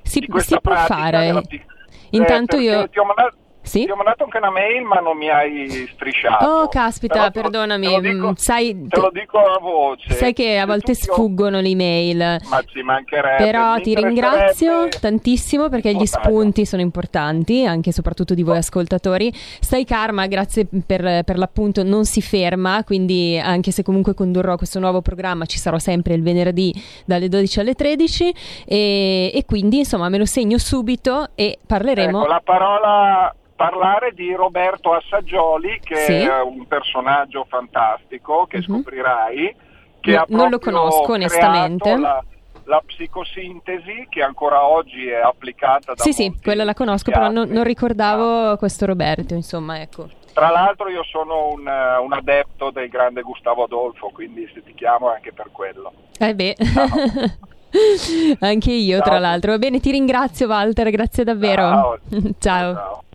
Si, 0.01 0.19
di 0.21 0.25
questa 0.25 0.55
si 0.55 0.61
può 0.61 0.73
fare. 0.73 1.43
psic- 1.45 1.65
Intanto 2.09 2.57
Eh, 2.57 2.61
io... 2.61 2.89
Ti 2.89 2.97
ho, 2.97 3.03
mandato, 3.05 3.37
Sì? 3.65 3.85
ti 3.85 3.91
ho 3.91 3.95
mandato 3.95 4.23
anche 4.23 4.37
una 4.37 4.51
mail 4.51 4.83
ma 4.83 4.99
non 4.99 5.17
mi 5.17 5.29
hai 5.29 5.87
strisciato. 5.93 6.45
Oh, 6.45 6.67
caspita, 6.69 7.29
te 7.31 7.39
lo- 7.39 7.43
perdonami. 7.49 7.87
te 7.87 7.93
lo 7.93 7.99
dico- 7.99 8.29
mm, 8.29 8.33
sai, 8.35 8.87
Te 8.87 8.99
lo 8.99 9.09
dico 9.11 9.37
a 9.39 9.59
voce. 9.59 10.13
sai 10.13 10.33
che 10.33 10.57
a 10.57 10.65
volte 10.65 10.93
sfuggono 10.93 11.59
le 11.59 11.67
email. 11.69 12.17
Ma 12.49 12.61
ci 12.65 12.81
mancherebbe. 12.81 13.43
Però 13.43 13.75
Mi 13.75 13.81
ti 13.81 13.95
ringrazio 13.95 14.87
tantissimo 14.89 15.69
perché 15.69 15.93
gli 15.93 16.01
Oh, 16.01 16.05
spunti 16.05 16.65
sono 16.65 16.81
importanti, 16.81 17.65
anche 17.65 17.89
e 17.89 17.93
soprattutto 17.93 18.33
di 18.33 18.43
voi 18.43 18.57
ascoltatori. 18.57 19.31
Stai 19.33 19.83
Karma, 19.85 20.27
grazie 20.27 20.67
per, 20.85 21.23
per 21.23 21.37
l'appunto, 21.37 21.83
non 21.83 22.05
si 22.05 22.21
ferma, 22.21 22.83
quindi 22.83 23.39
anche 23.41 23.71
se 23.71 23.83
comunque 23.83 24.13
condurrò 24.13 24.55
questo 24.57 24.79
nuovo 24.79 25.01
programma 25.01 25.45
ci 25.45 25.57
sarò 25.57 25.77
sempre 25.79 26.13
il 26.13 26.21
venerdì 26.21 26.73
dalle 27.05 27.27
12 27.29 27.59
alle 27.59 27.73
13 27.73 28.33
e, 28.65 29.31
e 29.33 29.45
quindi 29.45 29.79
insomma 29.79 30.09
me 30.09 30.17
lo 30.17 30.25
segno 30.25 30.57
subito 30.57 31.29
e 31.35 31.57
parleremo... 31.65 32.19
Ecco, 32.21 32.27
la 32.27 32.41
parola 32.43 33.35
parlare 33.55 34.11
di 34.13 34.33
Roberto 34.33 34.93
Assaggioli, 34.93 35.79
che 35.81 35.95
Sì. 35.95 36.13
è 36.13 36.41
un 36.41 36.67
personaggio 36.67 37.45
fantastico 37.47 38.45
che 38.47 38.57
Mhm. 38.57 38.63
scoprirai, 38.63 39.55
che 40.01 40.11
No- 40.11 40.17
ha 40.19 40.25
non 40.29 40.49
lo 40.49 40.59
conosco, 40.59 41.13
onestamente. 41.13 41.97
La, 41.97 42.23
la 42.65 42.81
psicosintesi 42.85 44.07
che 44.09 44.21
ancora 44.23 44.65
oggi 44.65 45.07
è 45.07 45.15
applicata 45.21 45.93
da 45.93 46.01
Sì, 46.03 46.11
sì, 46.13 46.33
quella 46.41 46.63
la 46.63 46.73
conosco, 46.73 47.11
però 47.11 47.29
non, 47.29 47.47
non 47.49 47.63
ricordavo 47.63 48.57
questo 48.57 48.85
Roberto, 48.85 49.33
insomma, 49.35 49.79
ecco. 49.81 50.09
Tra 50.33 50.49
l'altro 50.49 50.89
io 50.89 51.03
sono 51.03 51.47
un, 51.53 51.61
un 51.61 52.11
adepto 52.13 52.69
del 52.71 52.89
grande 52.89 53.21
Gustavo 53.21 53.63
Adolfo, 53.63 54.09
quindi 54.13 54.49
se 54.53 54.61
ti 54.63 54.73
chiamo 54.73 55.09
è 55.11 55.15
anche 55.15 55.31
per 55.31 55.47
quello. 55.51 55.93
Eh 56.19 56.35
beh, 56.35 56.55
anche 58.39 58.71
io, 58.71 58.99
tra 59.01 59.11
Ciao. 59.11 59.19
l'altro. 59.19 59.51
Va 59.51 59.57
bene, 59.59 59.79
ti 59.79 59.91
ringrazio, 59.91 60.47
Walter, 60.47 60.89
grazie 60.89 61.23
davvero. 61.23 61.99
Ciao. 62.39 63.03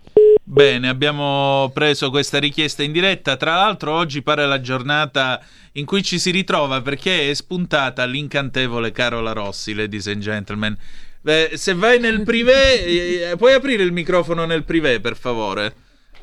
Bene, 0.53 0.89
abbiamo 0.89 1.71
preso 1.73 2.11
questa 2.11 2.41
richiesta 2.41 2.83
in 2.83 2.91
diretta. 2.91 3.37
Tra 3.37 3.55
l'altro, 3.55 3.93
oggi 3.93 4.21
pare 4.21 4.49
la 4.49 4.61
giornata 4.61 5.41
in 5.75 5.85
cui 5.85 6.03
ci 6.03 6.19
si 6.19 6.33
ritrova 6.33 6.83
perché 6.83 7.31
è 7.31 7.35
spuntata 7.35 8.05
l'incantevole 8.05 8.91
Carola 8.91 9.31
Rossi, 9.31 9.75
ladies 9.75 10.09
and 10.09 10.19
gentlemen. 10.19 10.77
Beh, 11.21 11.53
se 11.55 11.73
vai 11.75 12.01
nel 12.01 12.25
privé, 12.25 13.31
eh, 13.31 13.37
puoi 13.37 13.53
aprire 13.53 13.85
il 13.85 13.93
microfono 13.93 14.45
nel 14.45 14.65
privé, 14.65 14.99
per 14.99 15.17
favore? 15.17 15.73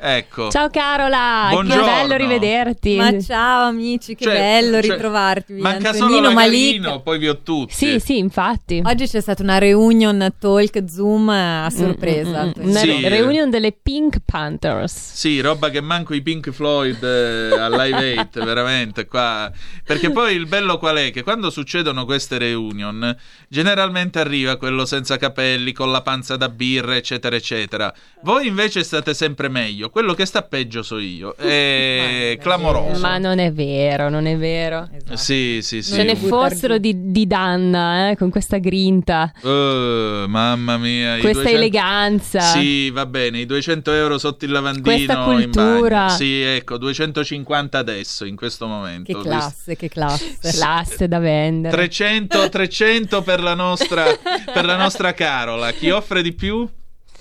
Ecco. 0.00 0.48
Ciao 0.50 0.70
Carola, 0.70 1.48
Buongiorno. 1.50 1.84
che 1.84 1.90
bello 1.90 2.16
rivederti. 2.16 2.96
Ma 2.96 3.20
ciao 3.20 3.66
amici, 3.66 4.14
che 4.14 4.24
Cioè, 4.24 4.34
bello 4.34 4.80
cioè, 4.80 4.92
ritrovarti. 4.92 5.52
Manca 5.54 5.90
Antonino, 5.90 6.16
solo 6.16 6.32
Malik. 6.32 7.00
Poi 7.02 7.18
vi 7.18 7.28
ho 7.28 7.38
tutti. 7.42 7.74
Sì, 7.74 7.98
sì, 7.98 8.18
infatti. 8.18 8.80
Oggi 8.84 9.06
c'è 9.08 9.20
stata 9.20 9.42
una 9.42 9.58
reunion 9.58 10.34
talk 10.38 10.84
Zoom 10.88 11.28
a 11.30 11.68
sorpresa. 11.70 12.44
Mm, 12.44 12.46
mm, 12.46 12.50
mm. 12.64 12.68
Una 12.68 12.78
Sì. 12.80 13.00
re- 13.02 13.08
reunion 13.08 13.50
delle 13.50 13.72
Pink 13.72 14.18
Panthers. 14.24 15.14
Sì, 15.14 15.40
roba 15.40 15.68
che 15.70 15.80
manco 15.80 16.14
i 16.14 16.22
Pink 16.22 16.50
Floyd 16.50 17.02
eh, 17.02 17.58
al 17.58 17.72
Live 17.72 18.18
8, 18.20 18.44
veramente 18.44 19.06
qua. 19.06 19.50
Perché 19.84 20.10
poi 20.10 20.34
il 20.36 20.46
bello 20.46 20.78
qual 20.78 20.96
è? 20.96 21.10
Che 21.10 21.22
quando 21.24 21.50
succedono 21.50 22.04
queste 22.04 22.38
reunion, 22.38 23.16
generalmente 23.48 24.20
arriva 24.20 24.56
quello 24.56 24.84
senza 24.84 25.16
capelli, 25.16 25.72
con 25.72 25.90
la 25.90 26.02
panza 26.02 26.36
da 26.36 26.48
birra, 26.48 26.94
eccetera, 26.94 27.34
eccetera. 27.34 27.92
Voi 28.22 28.46
invece 28.46 28.84
state 28.84 29.12
sempre 29.12 29.48
meglio. 29.48 29.87
Quello 29.90 30.14
che 30.14 30.24
sta 30.26 30.42
peggio 30.42 30.82
so 30.82 30.98
io. 30.98 31.34
È 31.38 32.36
clamoroso. 32.40 33.00
Ma 33.00 33.18
non 33.18 33.38
è 33.38 33.52
vero, 33.52 34.08
non 34.08 34.26
è 34.26 34.36
vero. 34.36 34.88
Sì, 35.14 35.60
sì, 35.62 35.82
sì. 35.82 35.94
Ce 35.94 36.02
ne 36.04 36.16
fossero 36.16 36.78
di, 36.78 37.10
di 37.10 37.26
Danna, 37.26 38.10
eh, 38.10 38.16
con 38.16 38.30
questa 38.30 38.58
grinta, 38.58 39.32
Eh, 39.42 40.24
mamma 40.28 40.76
mia. 40.78 41.12
questa 41.18 41.40
200 41.42 41.56
eleganza. 41.56 42.40
Sì, 42.40 42.90
va 42.90 43.06
bene, 43.06 43.40
i 43.40 43.46
200 43.46 43.92
euro 43.92 44.18
sotto 44.18 44.44
il 44.44 44.50
lavandino 44.52 44.84
Questa 44.94 45.12
in 45.12 45.24
cultura. 45.24 45.96
bagno. 46.06 46.08
Sì, 46.16 46.40
ecco, 46.42 46.76
250 46.78 47.78
adesso, 47.78 48.24
in 48.24 48.36
questo 48.36 48.66
momento. 48.66 49.12
Che 49.12 49.20
classe, 49.28 49.76
che 49.76 49.88
classe. 49.88 50.36
Classe 50.40 51.08
da 51.08 51.18
vendere. 51.18 51.74
300, 51.76 52.48
300 52.48 53.22
per 53.22 53.40
la 53.42 53.54
nostra, 53.54 54.04
per 54.52 54.64
la 54.64 54.76
nostra 54.76 55.12
Carola. 55.14 55.72
Chi 55.72 55.90
offre 55.90 56.22
di 56.22 56.32
più? 56.32 56.68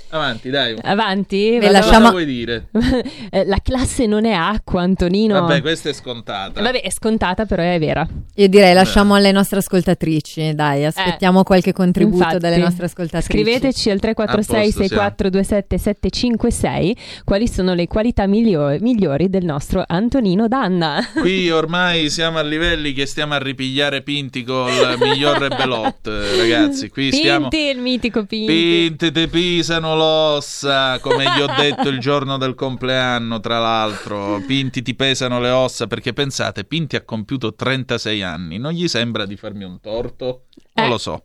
Avanti, 0.10 0.50
dai. 0.50 0.76
Avanti? 0.82 1.58
Vado- 1.60 1.72
lasciamo- 1.72 1.98
Cosa 2.00 2.12
vuoi 2.12 2.26
dire? 2.26 2.68
Eh, 3.30 3.46
La 3.46 3.60
classe 3.62 4.06
non 4.06 4.26
è 4.26 4.32
acqua, 4.32 4.82
Antonino. 4.82 5.40
Vabbè, 5.42 5.62
questa 5.62 5.90
è 5.90 5.94
scontata. 5.94 6.62
Vabbè, 6.62 6.82
è 6.82 6.90
scontata, 6.90 7.46
però 7.46 7.62
è 7.64 7.78
vera. 7.80 8.08
Io 8.36 8.48
direi 8.48 8.74
lasciamo 8.74 9.16
alle 9.16 9.32
nostre 9.32 9.60
ascoltatrici, 9.60 10.54
dai, 10.54 10.86
aspettiamo 10.86 11.44
qualche 11.44 11.74
contributo 11.74 12.16
Eh, 12.18 12.26
Infatti. 12.26 12.40
dalle 12.40 12.58
nostre 12.58 12.86
ascoltatrici. 12.86 13.28
Scriveteci 13.44 13.90
al 13.90 14.00
346 14.00 14.56
A 14.58 14.64
posto, 14.64 14.82
6427 14.84 15.78
756 15.78 16.98
quali 17.26 17.48
sono 17.48 17.74
le 17.74 17.88
qualità 17.88 18.26
migliori, 18.28 18.80
migliori 18.80 19.30
del 19.30 19.44
nostro 19.46 19.84
Antonino 19.86 20.48
Danna. 20.48 21.06
Qui 21.20 21.50
ormai 21.52 22.10
siamo 22.10 22.38
a 22.38 22.44
livelli 22.44 22.94
che 22.94 23.06
stiamo 23.06 23.34
a 23.34 23.40
ripigliare 23.40 24.02
Pinti 24.02 24.44
col 24.44 24.72
miglior 25.00 25.38
rebelot, 25.38 26.08
eh, 26.08 26.38
ragazzi. 26.38 26.90
Qui 26.90 27.12
stiamo... 27.12 27.48
Pinti, 27.50 27.70
il 27.76 27.80
mitico 27.82 28.26
Pinti. 28.26 28.46
Pinti 28.54 29.12
te 29.12 29.28
pisano 29.28 29.96
l'ossa, 29.98 31.00
come 31.00 31.24
gli 31.26 31.42
ho 31.42 31.48
detto 31.58 31.90
il 31.90 32.00
giorno 32.00 32.38
del 32.38 32.56
compleanno, 32.56 33.40
tra 33.42 33.60
l'altro. 33.60 34.42
Pinti 34.48 34.82
ti 34.82 34.96
pesano 34.96 35.40
le 35.42 35.50
ossa, 35.50 35.88
perché 35.88 36.14
pensate, 36.14 36.64
Pinti 36.64 36.96
ha 36.96 37.04
compiuto 37.04 37.54
36 37.54 38.22
anni, 38.24 38.58
non 38.58 38.72
gli 38.72 38.88
sembra 38.88 39.26
di 39.26 39.36
farmi 39.36 39.64
un 39.66 39.82
torto? 39.82 40.44
Non 40.74 40.86
Eh. 40.86 40.90
lo 40.90 40.98
so. 40.98 41.24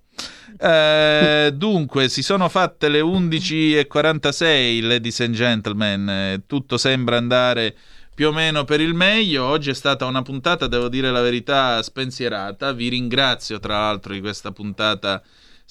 Eh, 0.58 1.52
dunque, 1.54 2.08
si 2.08 2.22
sono 2.22 2.48
fatte 2.48 2.88
le 2.88 3.00
11.46, 3.00 4.82
ladies 4.86 5.20
and 5.20 5.34
gentlemen, 5.34 6.08
eh, 6.08 6.42
tutto 6.46 6.76
sembra 6.78 7.16
andare 7.16 7.74
più 8.14 8.28
o 8.28 8.32
meno 8.32 8.64
per 8.64 8.80
il 8.80 8.94
meglio. 8.94 9.44
Oggi 9.44 9.70
è 9.70 9.74
stata 9.74 10.04
una 10.04 10.22
puntata, 10.22 10.66
devo 10.66 10.88
dire 10.88 11.10
la 11.10 11.22
verità, 11.22 11.82
spensierata. 11.82 12.72
Vi 12.72 12.88
ringrazio 12.88 13.58
tra 13.58 13.78
l'altro 13.80 14.12
di 14.12 14.20
questa 14.20 14.52
puntata 14.52 15.22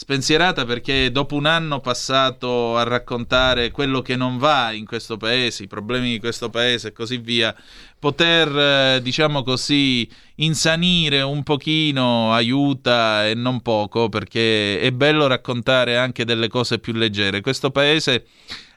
spensierata 0.02 0.66
perché 0.66 1.12
dopo 1.12 1.36
un 1.36 1.46
anno 1.46 1.80
passato 1.80 2.76
a 2.76 2.82
raccontare 2.82 3.70
quello 3.70 4.02
che 4.02 4.16
non 4.16 4.40
va 4.40 4.72
in 4.72 4.84
questo 4.84 5.16
paese, 5.16 5.62
i 5.62 5.68
problemi 5.68 6.10
di 6.10 6.20
questo 6.20 6.50
paese 6.50 6.88
e 6.88 6.92
così 6.92 7.18
via, 7.18 7.56
poter, 8.00 8.96
eh, 8.96 9.00
diciamo 9.04 9.44
così, 9.44 10.10
insanire 10.38 11.22
un 11.22 11.44
pochino 11.44 12.34
aiuta 12.34 13.28
e 13.28 13.36
non 13.36 13.62
poco 13.62 14.10
perché 14.10 14.80
è 14.80 14.92
bello 14.92 15.28
raccontare 15.28 15.98
anche 15.98 16.26
delle 16.26 16.48
cose 16.48 16.80
più 16.80 16.94
leggere. 16.94 17.42
Questo 17.42 17.70
paese 17.70 18.26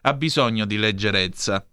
ha 0.02 0.12
bisogno 0.12 0.66
di 0.66 0.76
leggerezza. 0.76 1.64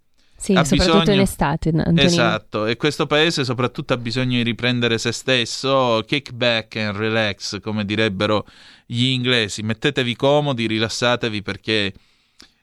Sì, 0.42 0.54
Ha 0.54 0.64
soprattutto 0.64 0.98
bisogno- 0.98 1.14
in 1.14 1.20
estate, 1.20 1.68
Antonino. 1.68 2.02
Esatto, 2.02 2.66
e 2.66 2.76
questo 2.76 3.06
paese 3.06 3.44
soprattutto 3.44 3.92
ha 3.92 3.96
bisogno 3.96 4.38
di 4.38 4.42
riprendere 4.42 4.98
se 4.98 5.12
stesso, 5.12 6.02
kick 6.04 6.32
back 6.32 6.74
and 6.76 6.96
relax, 6.96 7.60
come 7.60 7.84
direbbero 7.84 8.44
gli 8.84 9.04
inglesi. 9.04 9.62
Mettetevi 9.62 10.16
comodi, 10.16 10.66
rilassatevi 10.66 11.42
perché 11.42 11.92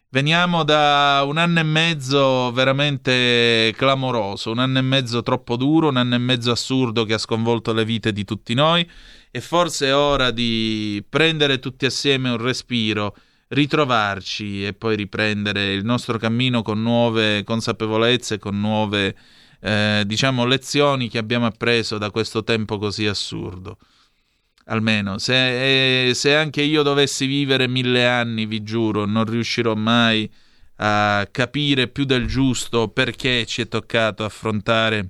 veniamo 0.10 0.64
da 0.64 1.24
un 1.26 1.38
anno 1.38 1.60
e 1.60 1.64
mezzo 1.64 2.52
veramente 2.52 3.74
clamoroso, 3.78 4.52
un 4.52 4.60
anno 4.60 4.80
e 4.80 4.82
mezzo 4.82 5.24
troppo 5.24 5.56
duro, 5.56 5.88
un 5.88 5.96
anno 5.96 6.16
e 6.16 6.20
mezzo 6.20 6.52
assurdo 6.52 7.06
che 7.06 7.14
ha 7.14 7.18
sconvolto 7.18 7.72
le 7.72 7.86
vite 7.86 8.12
di 8.12 8.26
tutti 8.26 8.54
noi 8.54 8.86
e 9.32 9.40
forse 9.40 9.88
è 9.88 9.96
ora 9.96 10.32
di 10.32 11.02
prendere 11.08 11.60
tutti 11.60 11.86
assieme 11.86 12.30
un 12.30 12.38
respiro 12.38 13.16
ritrovarci 13.50 14.66
e 14.66 14.74
poi 14.74 14.96
riprendere 14.96 15.74
il 15.74 15.84
nostro 15.84 16.18
cammino 16.18 16.62
con 16.62 16.82
nuove 16.82 17.44
consapevolezze, 17.44 18.38
con 18.38 18.60
nuove, 18.60 19.16
eh, 19.62 20.04
diciamo, 20.06 20.46
lezioni 20.46 21.10
che 21.10 21.18
abbiamo 21.18 21.46
appreso 21.46 21.98
da 21.98 22.12
questo 22.12 22.44
tempo 22.44 22.78
così 22.78 23.06
assurdo. 23.08 23.78
Almeno, 24.66 25.18
se, 25.18 26.10
eh, 26.10 26.14
se 26.14 26.36
anche 26.36 26.62
io 26.62 26.84
dovessi 26.84 27.26
vivere 27.26 27.68
mille 27.68 28.08
anni, 28.08 28.46
vi 28.46 28.62
giuro, 28.62 29.06
non 29.06 29.26
riuscirò 29.26 29.74
mai 29.74 30.32
a 30.82 31.28
capire 31.32 31.88
più 31.88 32.06
del 32.06 32.28
giusto 32.28 32.88
perché 32.88 33.46
ci 33.48 33.64
è 33.64 33.68
toccato 33.68 34.24
affrontare 34.24 35.10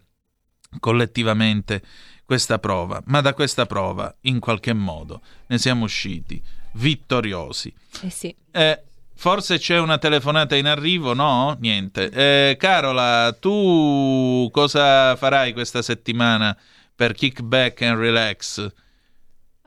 collettivamente 0.80 1.82
questa 2.24 2.58
prova, 2.58 3.02
ma 3.08 3.20
da 3.22 3.34
questa 3.34 3.66
prova, 3.66 4.16
in 4.22 4.40
qualche 4.40 4.72
modo, 4.74 5.22
ne 5.48 5.58
siamo 5.58 5.84
usciti 5.84 6.42
vittoriosi. 6.74 7.74
Eh 8.04 8.10
sì. 8.10 8.36
Eh, 8.52 8.84
forse 9.16 9.58
c'è 9.58 9.80
una 9.80 9.98
telefonata 9.98 10.56
in 10.56 10.66
arrivo, 10.68 11.14
no? 11.14 11.56
Niente. 11.60 12.10
Eh, 12.10 12.58
Carola, 12.58 13.36
tu 13.40 14.50
cosa 14.52 15.16
farai 15.16 15.54
questa 15.54 15.82
settimana 15.82 16.56
per 16.96 17.14
kickback 17.14 17.82
and 17.84 17.98
relax? 18.00 18.68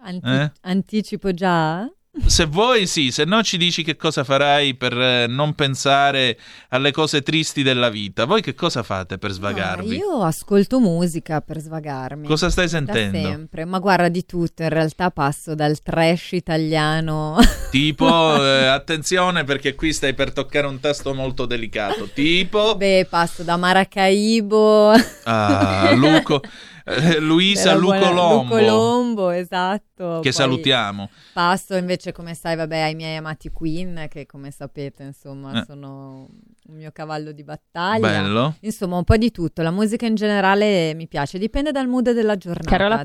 Anti- 0.05 0.29
Eh? 0.29 0.53
Anticipo 0.63 1.33
già? 1.33 1.89
Se 2.27 2.45
vuoi 2.45 2.87
sì, 2.87 3.11
se 3.11 3.25
no 3.25 3.43
ci 3.43 3.57
dici 3.57 3.83
che 3.83 3.97
cosa 3.97 4.23
farai 4.23 4.75
per 4.75 4.93
eh, 4.93 5.27
non 5.27 5.55
pensare 5.55 6.39
alle 6.69 6.93
cose 6.93 7.23
tristi 7.23 7.63
della 7.63 7.89
vita. 7.89 8.27
Voi 8.27 8.43
che 8.43 8.53
cosa 8.53 8.83
fate 8.83 9.17
per 9.17 9.31
svagarvi? 9.31 9.95
Ah, 9.95 9.99
io 9.99 10.23
ascolto 10.23 10.79
musica 10.79 11.41
per 11.41 11.59
svagarmi. 11.59 12.27
Cosa 12.27 12.51
stai 12.51 12.65
Da 12.67 12.71
sentendo? 12.71 13.19
sempre, 13.19 13.65
ma 13.65 13.79
guarda 13.79 14.11
di 14.11 14.27
tutto, 14.27 14.63
in 14.63 14.69
realtà 14.69 15.11
passo 15.11 15.55
dal 15.55 15.81
trash 15.81 16.33
italiano. 16.33 17.39
Tipo, 17.71 18.07
eh, 18.45 18.67
attenzione 18.67 19.45
perché 19.45 19.75
qui 19.75 19.95
stai 19.95 20.13
per 20.13 20.35
toccare 20.35 20.67
un 20.67 20.81
tasto 20.81 21.15
molto 21.15 21.47
delicato. 21.47 22.11
Tipo, 22.13 22.77
Beh, 22.77 23.07
passo 23.09 23.43
da 23.43 23.57
Maracaibo. 23.57 24.93
ah, 25.25 25.93
Luco, 25.95 26.43
eh, 26.85 27.19
Luisa 27.21 27.77
buona- 27.79 27.99
Lucolombo, 28.09 28.43
Lucolombo, 28.59 29.31
esatto. 29.31 30.15
che 30.21 30.31
Poi 30.31 30.33
salutiamo. 30.33 31.09
Passo 31.33 31.77
invece, 31.77 32.13
come 32.13 32.35
sai, 32.35 32.57
vabbè, 32.57 32.79
ai 32.79 32.95
miei 32.95 33.17
amati 33.17 33.51
Queen, 33.51 34.07
che 34.09 34.27
come 34.27 34.51
sapete, 34.51 35.03
insomma, 35.05 35.61
Eh. 35.61 35.65
sono 35.67 36.29
un 36.69 36.77
mio 36.77 36.91
cavallo 36.93 37.33
di 37.33 37.45
battaglia. 37.45 38.01
Bello. 38.01 38.57
Insomma, 38.61 38.97
un 38.97 39.05
po' 39.05 39.17
di 39.17 39.31
tutto. 39.31 39.63
La 39.63 39.71
musica 39.71 40.07
in 40.07 40.15
generale 40.15 40.95
mi 40.95 41.07
piace, 41.09 41.39
dipende 41.39 41.71
dal 41.73 41.87
mood 41.87 42.11
della 42.13 42.37
giornata. 42.37 42.69
Carola 42.71 42.97
da 42.97 43.03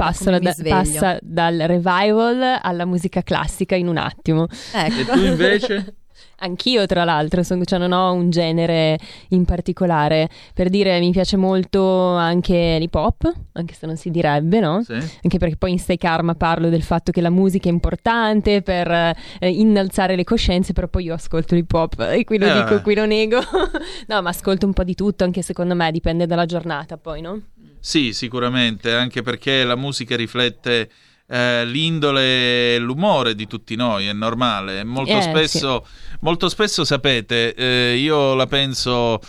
da- 0.69 0.69
passa 0.69 1.17
dal 1.21 1.57
revival 1.57 2.59
alla 2.61 2.85
musica 2.85 3.21
classica 3.21 3.75
in 3.75 3.87
un 3.87 3.97
attimo. 3.97 4.47
Ecco. 4.73 4.99
E 4.99 5.05
tu 5.05 5.19
invece? 5.23 5.95
Anch'io, 6.39 6.85
tra 6.85 7.03
l'altro, 7.03 7.41
son- 7.43 7.63
cioè 7.65 7.79
non 7.79 7.91
ho 7.91 8.11
un 8.13 8.29
genere 8.29 8.99
in 9.29 9.43
particolare. 9.45 10.29
Per 10.53 10.69
dire, 10.69 10.99
mi 10.99 11.11
piace 11.11 11.35
molto 11.35 12.09
anche 12.13 12.77
l'hip 12.79 12.93
hop, 12.93 13.31
anche 13.53 13.73
se 13.73 13.85
non 13.87 13.95
si 13.97 14.11
direbbe, 14.11 14.59
no? 14.59 14.83
Sì. 14.83 14.93
Anche 14.93 15.37
perché 15.39 15.55
poi 15.57 15.71
in 15.71 15.79
Stay 15.79 15.97
Karma 15.97 16.35
parlo 16.35 16.69
del 16.69 16.83
fatto 16.83 17.11
che 17.11 17.21
la 17.21 17.31
musica 17.31 17.69
è 17.69 17.71
importante 17.71 18.61
per 18.61 18.89
eh, 18.91 19.15
innalzare 19.49 20.15
le 20.15 20.23
coscienze, 20.23 20.73
però 20.73 20.87
poi 20.87 21.05
io 21.05 21.15
ascolto 21.15 21.55
l'hip 21.55 21.73
hop 21.73 21.99
e 22.11 22.23
qui 22.23 22.37
lo 22.37 22.45
Eh, 22.45 22.53
dico, 22.53 22.63
vabbè. 22.65 22.81
qui 22.81 22.95
lo 22.95 23.05
nego. 23.05 23.39
no, 24.07 24.21
ma 24.21 24.29
ascolto 24.29 24.65
un 24.67 24.73
po' 24.73 24.83
di 24.83 24.93
tutto, 24.95 25.23
anche 25.23 25.41
secondo 25.41 25.73
me 25.75 25.91
dipende 25.91 26.27
dalla 26.27 26.45
giornata 26.45 26.97
poi, 26.97 27.21
no? 27.21 27.41
Sì, 27.79 28.13
sicuramente, 28.13 28.91
anche 28.93 29.21
perché 29.21 29.63
la 29.63 29.75
musica 29.75 30.15
riflette 30.15 30.89
eh, 31.27 31.65
l'indole 31.65 32.75
e 32.75 32.79
l'umore 32.79 33.35
di 33.35 33.47
tutti 33.47 33.75
noi, 33.75 34.07
è 34.07 34.13
normale. 34.13 34.83
Molto, 34.83 35.11
Eh, 35.11 35.21
spesso, 35.21 35.85
molto 36.21 36.49
spesso, 36.49 36.85
sapete, 36.85 37.53
eh, 37.53 37.95
io 37.97 38.33
la 38.33 38.47
penso, 38.47 39.19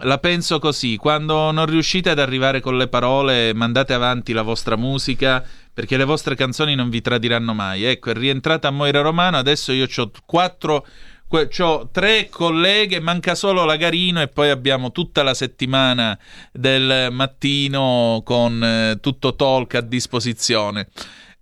la 0.00 0.18
penso 0.18 0.58
così, 0.58 0.96
quando 0.96 1.50
non 1.52 1.66
riuscite 1.66 2.10
ad 2.10 2.18
arrivare 2.18 2.60
con 2.60 2.76
le 2.76 2.88
parole, 2.88 3.54
mandate 3.54 3.94
avanti 3.94 4.32
la 4.32 4.42
vostra 4.42 4.76
musica. 4.76 5.44
Perché 5.76 5.98
le 5.98 6.04
vostre 6.04 6.34
canzoni 6.36 6.74
non 6.74 6.88
vi 6.88 7.02
tradiranno 7.02 7.52
mai. 7.52 7.84
Ecco, 7.84 8.08
è 8.08 8.14
rientrata 8.14 8.68
a 8.68 8.70
Moira 8.70 9.02
Romano. 9.02 9.36
Adesso 9.36 9.72
io 9.72 9.86
ho 9.94 10.10
quattro, 10.24 10.86
ho 11.28 11.88
tre 11.92 12.30
colleghe, 12.30 12.98
manca 12.98 13.34
solo 13.34 13.66
Lagarino 13.66 14.22
e 14.22 14.28
poi 14.28 14.48
abbiamo 14.48 14.90
tutta 14.90 15.22
la 15.22 15.34
settimana 15.34 16.18
del 16.50 17.08
mattino 17.10 18.22
con 18.24 18.64
eh, 18.64 19.00
tutto 19.02 19.34
talk 19.34 19.74
a 19.74 19.82
disposizione. 19.82 20.88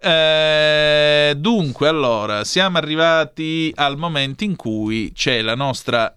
Eh, 0.07 1.33
dunque, 1.39 1.89
allora, 1.89 2.45
siamo 2.45 2.77
arrivati 2.77 3.73
al 3.75 3.97
momento 3.97 4.45
in 4.45 4.55
cui 4.55 5.13
c'è 5.15 5.41
la 5.41 5.55
nostra 5.55 6.15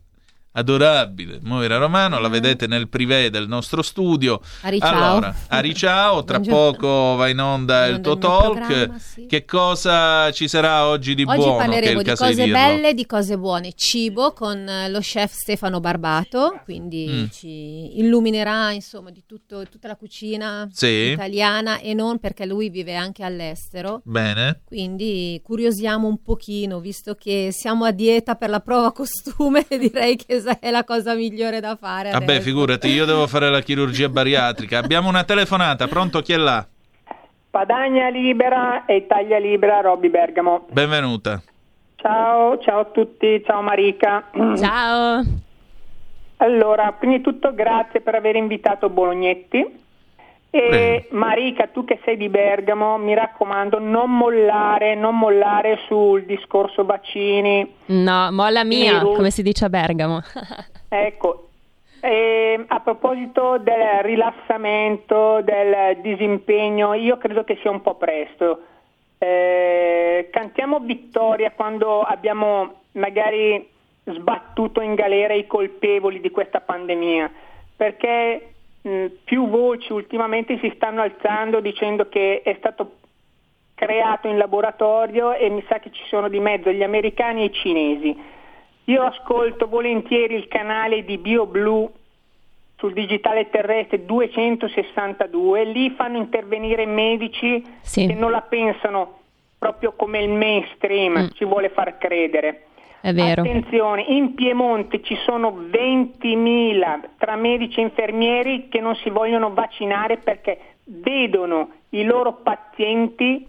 adorabile 0.57 1.39
Moira 1.43 1.77
Romano, 1.77 2.19
la 2.19 2.27
vedete 2.27 2.65
nel 2.67 2.89
privé 2.89 3.29
del 3.29 3.47
nostro 3.47 3.81
studio. 3.81 4.41
Ariciao. 4.61 5.11
Allora, 5.11 5.35
Ariciao, 5.47 6.23
tra 6.23 6.39
poco 6.39 7.15
va 7.15 7.29
in 7.29 7.39
onda 7.39 7.85
il 7.85 8.01
tuo 8.01 8.17
talk. 8.17 8.99
Sì. 8.99 9.25
Che 9.27 9.45
cosa 9.45 10.31
ci 10.31 10.47
sarà 10.47 10.87
oggi 10.87 11.13
di 11.13 11.23
oggi 11.23 11.35
buono? 11.35 11.53
Oggi 11.53 11.65
parleremo 11.65 12.01
di 12.01 12.15
cose 12.15 12.43
di 12.43 12.51
belle 12.51 12.93
di 12.93 13.05
cose 13.05 13.37
buone. 13.37 13.73
Cibo 13.73 14.33
con 14.33 14.67
eh, 14.67 14.89
lo 14.89 14.99
chef 14.99 15.33
Stefano 15.33 15.79
Barbato, 15.79 16.59
quindi 16.63 17.07
mm. 17.07 17.25
ci 17.31 17.99
illuminerà 17.99 18.71
insomma 18.71 19.11
di 19.11 19.23
tutto, 19.27 19.63
tutta 19.69 19.87
la 19.87 19.95
cucina 19.95 20.67
sì. 20.71 21.11
italiana 21.11 21.79
e 21.79 21.93
non 21.93 22.17
perché 22.17 22.47
lui 22.47 22.69
vive 22.69 22.95
anche 22.95 23.23
all'estero. 23.23 24.01
Bene. 24.03 24.61
Quindi 24.65 25.39
curiosiamo 25.43 26.07
un 26.07 26.21
pochino, 26.23 26.79
visto 26.79 27.13
che 27.13 27.49
siamo 27.51 27.85
a 27.85 27.91
dieta 27.91 28.35
per 28.35 28.49
la 28.49 28.59
prova 28.59 28.91
costume, 28.91 29.65
direi 29.69 30.15
che 30.15 30.39
è 30.59 30.71
la 30.71 30.83
cosa 30.83 31.13
migliore 31.13 31.59
da 31.59 31.75
fare. 31.75 32.11
Vabbè, 32.11 32.23
adesso. 32.23 32.41
figurati, 32.41 32.87
io 32.89 33.05
devo 33.05 33.27
fare 33.27 33.49
la 33.49 33.61
chirurgia 33.61 34.09
bariatrica. 34.09 34.77
Abbiamo 34.79 35.09
una 35.09 35.23
telefonata, 35.23 35.87
pronto? 35.87 36.21
Chi 36.21 36.33
è 36.33 36.37
là? 36.37 36.65
Padagna 37.49 38.09
Libera 38.09 38.85
e 38.85 39.07
Taglia 39.07 39.39
Libera, 39.39 39.81
Robby 39.81 40.09
Bergamo. 40.09 40.67
Benvenuta. 40.69 41.41
Ciao, 41.95 42.59
ciao 42.59 42.79
a 42.79 42.85
tutti, 42.85 43.41
ciao 43.45 43.61
Marica. 43.61 44.29
Ciao. 44.55 45.23
Allora, 46.37 46.91
prima 46.91 47.17
di 47.17 47.21
tutto 47.21 47.53
grazie 47.53 48.01
per 48.01 48.15
aver 48.15 48.35
invitato 48.35 48.89
Bolognetti. 48.89 49.85
E. 50.49 51.07
Marica, 51.11 51.67
tu 51.67 51.83
che 51.83 51.99
sei 52.03 52.17
di 52.17 52.29
Bergamo, 52.29 52.97
mi 52.97 53.13
raccomando, 53.13 53.79
non 53.79 54.15
mollare, 54.15 54.95
non 54.95 55.17
mollare 55.17 55.79
sul 55.87 56.25
discorso 56.25 56.85
vaccini. 56.85 57.75
No, 57.87 58.31
molla 58.31 58.63
mia, 58.63 59.01
come 59.01 59.29
si 59.29 59.43
dice 59.43 59.65
a 59.65 59.69
Bergamo. 59.69 60.21
ecco, 60.89 61.49
e 61.99 62.63
a 62.67 62.79
proposito 62.79 63.57
del 63.57 64.01
rilassamento, 64.03 65.41
del 65.41 65.97
disimpegno, 66.01 66.93
io 66.93 67.17
credo 67.17 67.43
che 67.43 67.57
sia 67.61 67.71
un 67.71 67.81
po' 67.81 67.95
presto. 67.95 68.61
Eh, 69.17 70.29
cantiamo 70.31 70.79
vittoria 70.79 71.51
quando 71.51 72.01
abbiamo 72.01 72.81
magari 72.93 73.67
sbattuto 74.05 74.79
in 74.81 74.93
galera 74.93 75.33
i 75.33 75.47
colpevoli 75.47 76.21
di 76.21 76.29
questa 76.29 76.61
pandemia, 76.61 77.29
perché 77.75 78.53
più 79.23 79.49
voci 79.49 79.91
ultimamente 79.91 80.57
si 80.59 80.71
stanno 80.75 81.01
alzando 81.01 81.59
dicendo 81.59 82.07
che 82.09 82.41
è 82.43 82.55
stato 82.57 82.97
creato 83.75 84.27
in 84.27 84.37
laboratorio 84.37 85.33
e 85.33 85.49
mi 85.49 85.63
sa 85.67 85.79
che 85.79 85.91
ci 85.91 86.03
sono 86.07 86.29
di 86.29 86.39
mezzo 86.39 86.71
gli 86.71 86.83
americani 86.83 87.41
e 87.41 87.45
i 87.45 87.53
cinesi. 87.53 88.17
Io 88.85 89.01
ascolto 89.03 89.67
volentieri 89.67 90.35
il 90.35 90.47
canale 90.47 91.03
di 91.03 91.17
BioBlue 91.17 91.89
sul 92.77 92.93
digitale 92.93 93.49
terrestre 93.49 94.05
262, 94.05 95.63
lì 95.65 95.89
fanno 95.91 96.17
intervenire 96.17 96.85
medici 96.85 97.63
sì. 97.81 98.07
che 98.07 98.13
non 98.13 98.31
la 98.31 98.41
pensano 98.41 99.19
proprio 99.57 99.93
come 99.93 100.19
il 100.21 100.29
mainstream 100.29 101.19
mm. 101.19 101.27
ci 101.33 101.45
vuole 101.45 101.69
far 101.69 101.97
credere. 101.97 102.67
È 102.99 103.13
vero. 103.13 103.41
Attenzione, 103.41 104.03
in 104.07 104.33
Piemonte 104.33 105.01
ci 105.01 105.15
sono 105.25 105.51
20.000 105.71 106.99
tra 107.17 107.35
medici 107.35 107.79
e 107.79 107.83
infermieri 107.83 108.67
che 108.69 108.79
non 108.79 108.95
si 108.95 109.09
vogliono 109.09 109.53
vaccinare 109.53 110.17
perché 110.17 110.59
vedono 110.85 111.69
i 111.89 112.03
loro 112.03 112.33
pazienti 112.43 113.45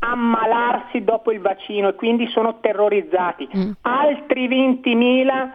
ammalarsi 0.00 1.02
dopo 1.02 1.32
il 1.32 1.40
vaccino 1.40 1.88
e 1.88 1.94
quindi 1.94 2.28
sono 2.28 2.60
terrorizzati. 2.60 3.48
Mm. 3.56 3.70
Altri 3.82 4.48
20.000 4.48 5.48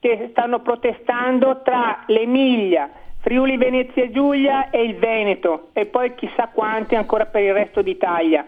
che 0.00 0.28
stanno 0.30 0.60
protestando 0.60 1.60
tra 1.62 2.04
l'Emilia, 2.06 2.90
Friuli 3.20 3.56
Venezia 3.56 4.10
Giulia 4.10 4.70
e 4.70 4.82
il 4.82 4.96
Veneto 4.96 5.68
e 5.72 5.86
poi 5.86 6.14
chissà 6.14 6.48
quanti 6.48 6.94
ancora 6.94 7.26
per 7.26 7.42
il 7.42 7.52
resto 7.52 7.82
d'Italia 7.82 8.44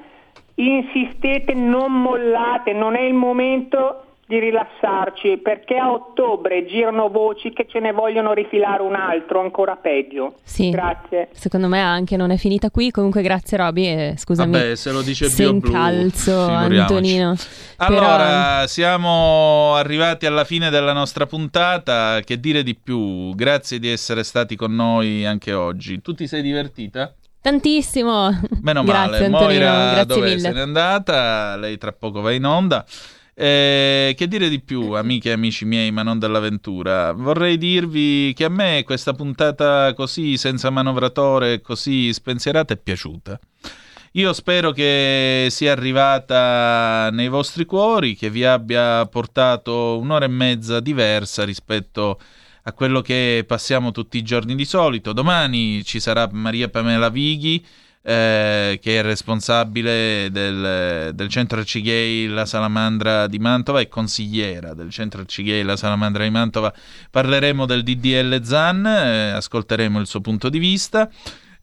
insistete, 0.55 1.55
non 1.55 1.93
mollate, 1.93 2.73
non 2.73 2.97
è 2.97 3.03
il 3.03 3.15
momento 3.15 4.05
di 4.33 4.39
rilassarci 4.39 5.41
perché 5.43 5.77
a 5.77 5.93
ottobre 5.93 6.65
girano 6.65 7.11
voci 7.11 7.53
che 7.53 7.67
ce 7.69 7.81
ne 7.81 7.93
vogliono 7.93 8.33
rifilare 8.33 8.81
un 8.81 8.95
altro 8.95 9.41
ancora 9.41 9.77
peggio. 9.77 10.37
Sì, 10.43 10.71
grazie. 10.71 11.29
Secondo 11.33 11.69
me 11.69 11.81
anche 11.81 12.17
non 12.17 12.31
è 12.31 12.39
finita 12.39 12.71
qui. 12.71 12.91
Comunque, 12.91 13.21
grazie, 13.21 13.59
Roby. 13.59 13.87
Eh, 13.87 14.15
scusami. 14.17 14.53
Vabbè, 14.53 14.75
se 14.75 14.91
lo 14.91 15.03
dice 15.03 15.29
se 15.29 15.45
incalzo, 15.45 16.47
Antonino. 16.47 17.35
Allora, 17.77 18.17
Però... 18.17 18.67
siamo 18.69 19.75
arrivati 19.75 20.25
alla 20.25 20.45
fine 20.45 20.71
della 20.71 20.95
nostra 20.95 21.27
puntata. 21.27 22.21
Che 22.25 22.41
dire 22.41 22.63
di 22.63 22.75
più? 22.75 23.35
Grazie 23.35 23.79
di 23.79 23.91
essere 23.91 24.23
stati 24.23 24.57
con 24.57 24.75
noi 24.75 25.27
anche 25.27 25.53
oggi. 25.53 26.01
Tu 26.01 26.15
ti 26.15 26.27
sei 26.27 26.41
divertita? 26.41 27.13
Tantissimo. 27.43 28.31
Meno 28.63 28.85
male. 28.85 29.09
Grazie, 29.09 29.25
Antonino, 29.27 29.49
Moira 29.49 29.91
grazie 29.91 30.05
dove 30.15 30.29
mille. 30.29 30.41
se 30.41 30.53
n'è 30.53 30.61
andata? 30.61 31.57
Lei 31.57 31.77
tra 31.77 31.93
poco 31.93 32.21
va 32.21 32.31
in 32.31 32.45
onda. 32.47 32.87
Eh, 33.35 34.15
che 34.17 34.29
dire 34.29 34.49
di 34.49 34.61
più, 34.61 34.93
amiche 34.93 35.31
e 35.31 35.33
amici 35.33 35.65
miei, 35.65 35.91
ma 35.91 36.05
non 36.05 36.21
dell'avventura? 36.21 37.13
Vorrei 37.13 37.59
dirvi 37.59 38.33
che 38.35 38.45
a 38.45 38.49
me 38.49 38.85
questa 38.85 39.13
puntata 39.13 39.93
così, 39.95 40.37
senza 40.37 40.71
manovratore, 40.71 41.61
così 41.61 42.13
spensierata, 42.13 42.75
è 42.75 42.77
piaciuta. 42.77 43.41
Io 44.13 44.33
spero 44.35 44.71
che 44.71 45.49
sia 45.51 45.73
arrivata 45.73 47.09
nei 47.11 47.29
vostri 47.29 47.65
cuori, 47.65 48.15
che 48.15 48.31
vi 48.31 48.45
abbia 48.45 49.05
portato 49.07 49.99
un'ora 49.99 50.27
e 50.27 50.29
mezza 50.29 50.79
diversa 50.79 51.45
rispetto 51.45 52.21
a 52.21 52.25
a 52.63 52.73
quello 52.73 53.01
che 53.01 53.45
passiamo 53.47 53.91
tutti 53.91 54.19
i 54.19 54.23
giorni 54.23 54.55
di 54.55 54.65
solito. 54.65 55.13
Domani 55.13 55.83
ci 55.85 56.01
sarà 56.01 56.29
Maria 56.31 56.69
Pamela 56.69 57.09
Vighi, 57.09 57.65
eh, 58.05 58.79
che 58.83 58.99
è 58.99 59.03
responsabile 59.03 60.29
del, 60.31 61.13
del 61.15 61.29
centro 61.29 61.61
Arcigay 61.61 62.27
La 62.27 62.47
Salamandra 62.47 63.27
di 63.27 63.39
Mantova 63.39 63.81
e 63.81 63.89
consigliera 63.89 64.75
del 64.75 64.91
centro 64.91 65.21
Arcigay 65.21 65.63
La 65.63 65.77
Salamandra 65.77 66.25
di 66.25 66.31
Mantova. 66.31 66.73
Parleremo 67.11 67.67
del 67.67 67.83
DDL 67.83 68.43
ZAN, 68.43 68.87
eh, 68.87 69.31
ascolteremo 69.31 70.01
il 70.01 70.07
suo 70.07 70.21
punto 70.21 70.49
di 70.49 70.59
vista. 70.59 71.09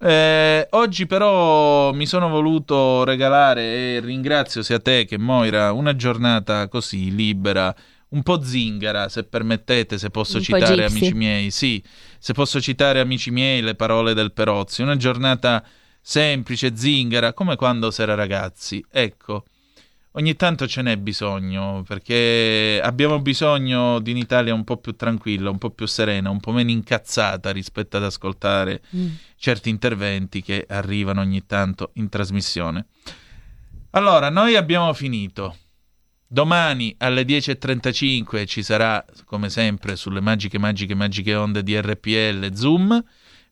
Eh, 0.01 0.65
oggi 0.71 1.05
però 1.07 1.91
mi 1.91 2.05
sono 2.05 2.29
voluto 2.29 3.03
regalare 3.03 3.95
e 3.95 3.99
ringrazio 3.99 4.61
sia 4.61 4.79
te 4.79 5.03
che 5.03 5.17
Moira 5.17 5.73
una 5.73 5.93
giornata 5.93 6.69
così 6.69 7.13
libera 7.13 7.75
un 8.09 8.23
po' 8.23 8.41
zingara, 8.41 9.07
se 9.09 9.23
permettete, 9.23 9.97
se 9.97 10.09
posso 10.09 10.37
un 10.37 10.43
citare 10.43 10.85
amici 10.85 11.13
miei, 11.13 11.51
sì, 11.51 11.83
se 12.17 12.33
posso 12.33 12.59
citare 12.59 12.99
amici 12.99 13.29
miei 13.31 13.61
le 13.61 13.75
parole 13.75 14.13
del 14.13 14.31
Perozzi, 14.31 14.81
una 14.81 14.97
giornata 14.97 15.63
semplice, 16.01 16.75
zingara, 16.75 17.33
come 17.33 17.55
quando 17.55 17.91
si 17.91 18.01
era 18.01 18.15
ragazzi. 18.15 18.83
Ecco, 18.89 19.45
ogni 20.13 20.35
tanto 20.35 20.67
ce 20.67 20.81
n'è 20.81 20.97
bisogno, 20.97 21.83
perché 21.87 22.81
abbiamo 22.83 23.19
bisogno 23.19 23.99
di 23.99 24.11
un'Italia 24.11 24.55
un 24.55 24.63
po' 24.63 24.77
più 24.77 24.95
tranquilla, 24.95 25.51
un 25.51 25.59
po' 25.59 25.69
più 25.69 25.85
serena, 25.85 26.31
un 26.31 26.39
po' 26.39 26.51
meno 26.51 26.71
incazzata 26.71 27.51
rispetto 27.51 27.97
ad 27.97 28.03
ascoltare 28.03 28.81
mm. 28.95 29.07
certi 29.37 29.69
interventi 29.69 30.41
che 30.41 30.65
arrivano 30.67 31.21
ogni 31.21 31.45
tanto 31.45 31.91
in 31.93 32.09
trasmissione. 32.09 32.87
Allora, 33.91 34.29
noi 34.29 34.55
abbiamo 34.55 34.93
finito. 34.93 35.55
Domani 36.31 36.93
alle 36.99 37.23
10.35 37.23 38.45
ci 38.45 38.61
sarà, 38.61 39.03
come 39.25 39.49
sempre, 39.49 39.95
sulle 39.95 40.21
magiche, 40.21 40.59
magiche, 40.59 40.93
magiche 40.93 41.33
onde 41.33 41.63
di 41.63 41.75
RPL 41.81 42.53
Zoom, 42.53 43.03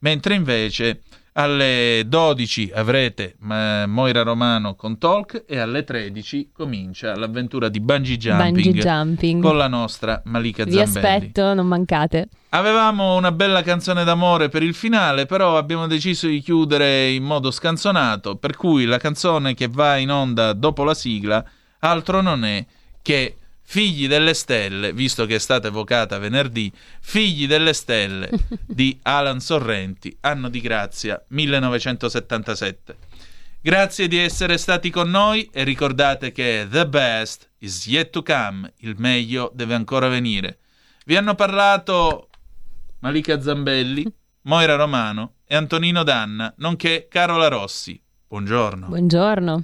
mentre 0.02 0.36
invece 0.36 1.02
alle 1.34 2.04
12 2.06 2.72
avrete 2.76 3.36
Moira 3.40 4.22
Romano 4.22 4.76
con 4.76 5.00
Talk 5.00 5.46
e 5.48 5.58
alle 5.58 5.84
13 5.84 6.52
comincia 6.54 7.16
l'avventura 7.16 7.70
di 7.70 7.80
bungee 7.80 8.18
jumping, 8.18 8.52
bungee 8.52 8.74
jumping. 8.74 9.42
con 9.42 9.58
la 9.58 9.68
nostra 9.68 10.22
Malika 10.26 10.64
Vi 10.64 10.74
Zambelli. 10.74 10.92
Vi 10.92 11.00
aspetto, 11.00 11.54
non 11.56 11.66
mancate. 11.66 12.30
Avevamo 12.50 13.16
una 13.16 13.32
bella 13.32 13.64
canzone 13.64 14.04
d'amore 14.04 14.50
per 14.50 14.62
il 14.62 14.76
finale, 14.76 15.26
però 15.26 15.58
abbiamo 15.58 15.88
deciso 15.88 16.28
di 16.28 16.42
chiudere 16.42 17.10
in 17.10 17.24
modo 17.24 17.50
scanzonato, 17.50 18.36
per 18.36 18.56
cui 18.56 18.86
la 18.86 19.00
canzone 19.00 19.56
che 19.56 19.68
va 19.68 19.98
in 19.98 20.12
onda 20.12 20.54
dopo 20.54 20.84
la 20.84 20.94
sigla 20.94 21.44
altro 21.80 22.22
non 22.22 22.46
è 22.46 22.66
che 23.02 23.38
Figli 23.70 24.08
delle 24.08 24.34
Stelle, 24.34 24.94
visto 24.94 25.26
che 25.26 25.36
è 25.36 25.40
stata 25.40 25.68
evocata 25.68 26.18
venerdì, 26.20 26.72
Figli 27.02 27.48
delle 27.48 27.74
Stelle 27.74 28.30
di 28.66 28.98
Alan 29.02 29.42
Sorrenti, 29.42 30.16
anno 30.22 30.48
di 30.48 30.62
grazia 30.62 31.22
1977. 31.28 32.96
Grazie 33.60 34.08
di 34.08 34.18
essere 34.18 34.58
stati 34.58 34.90
con 34.90 35.10
noi 35.10 35.50
e 35.52 35.66
ricordate 35.66 36.32
che 36.32 36.66
the 36.70 36.88
best 36.88 37.50
is 37.58 37.86
yet 37.88 38.10
to 38.12 38.24
come, 38.24 38.72
il 38.78 38.96
meglio 38.98 39.52
deve 39.54 39.74
ancora 39.74 40.08
venire. 40.08 40.60
Vi 41.06 41.18
hanno 41.18 41.36
parlato 41.36 42.30
Malika 43.00 43.42
Zambelli, 43.42 44.10
Moira 44.44 44.76
Romano 44.76 45.34
e 45.46 45.58
Antonino 45.58 46.04
Danna, 46.04 46.54
nonché 46.60 47.08
Carola 47.10 47.50
Rossi. 47.50 48.02
Buongiorno. 48.30 48.88
Buongiorno. 48.88 49.64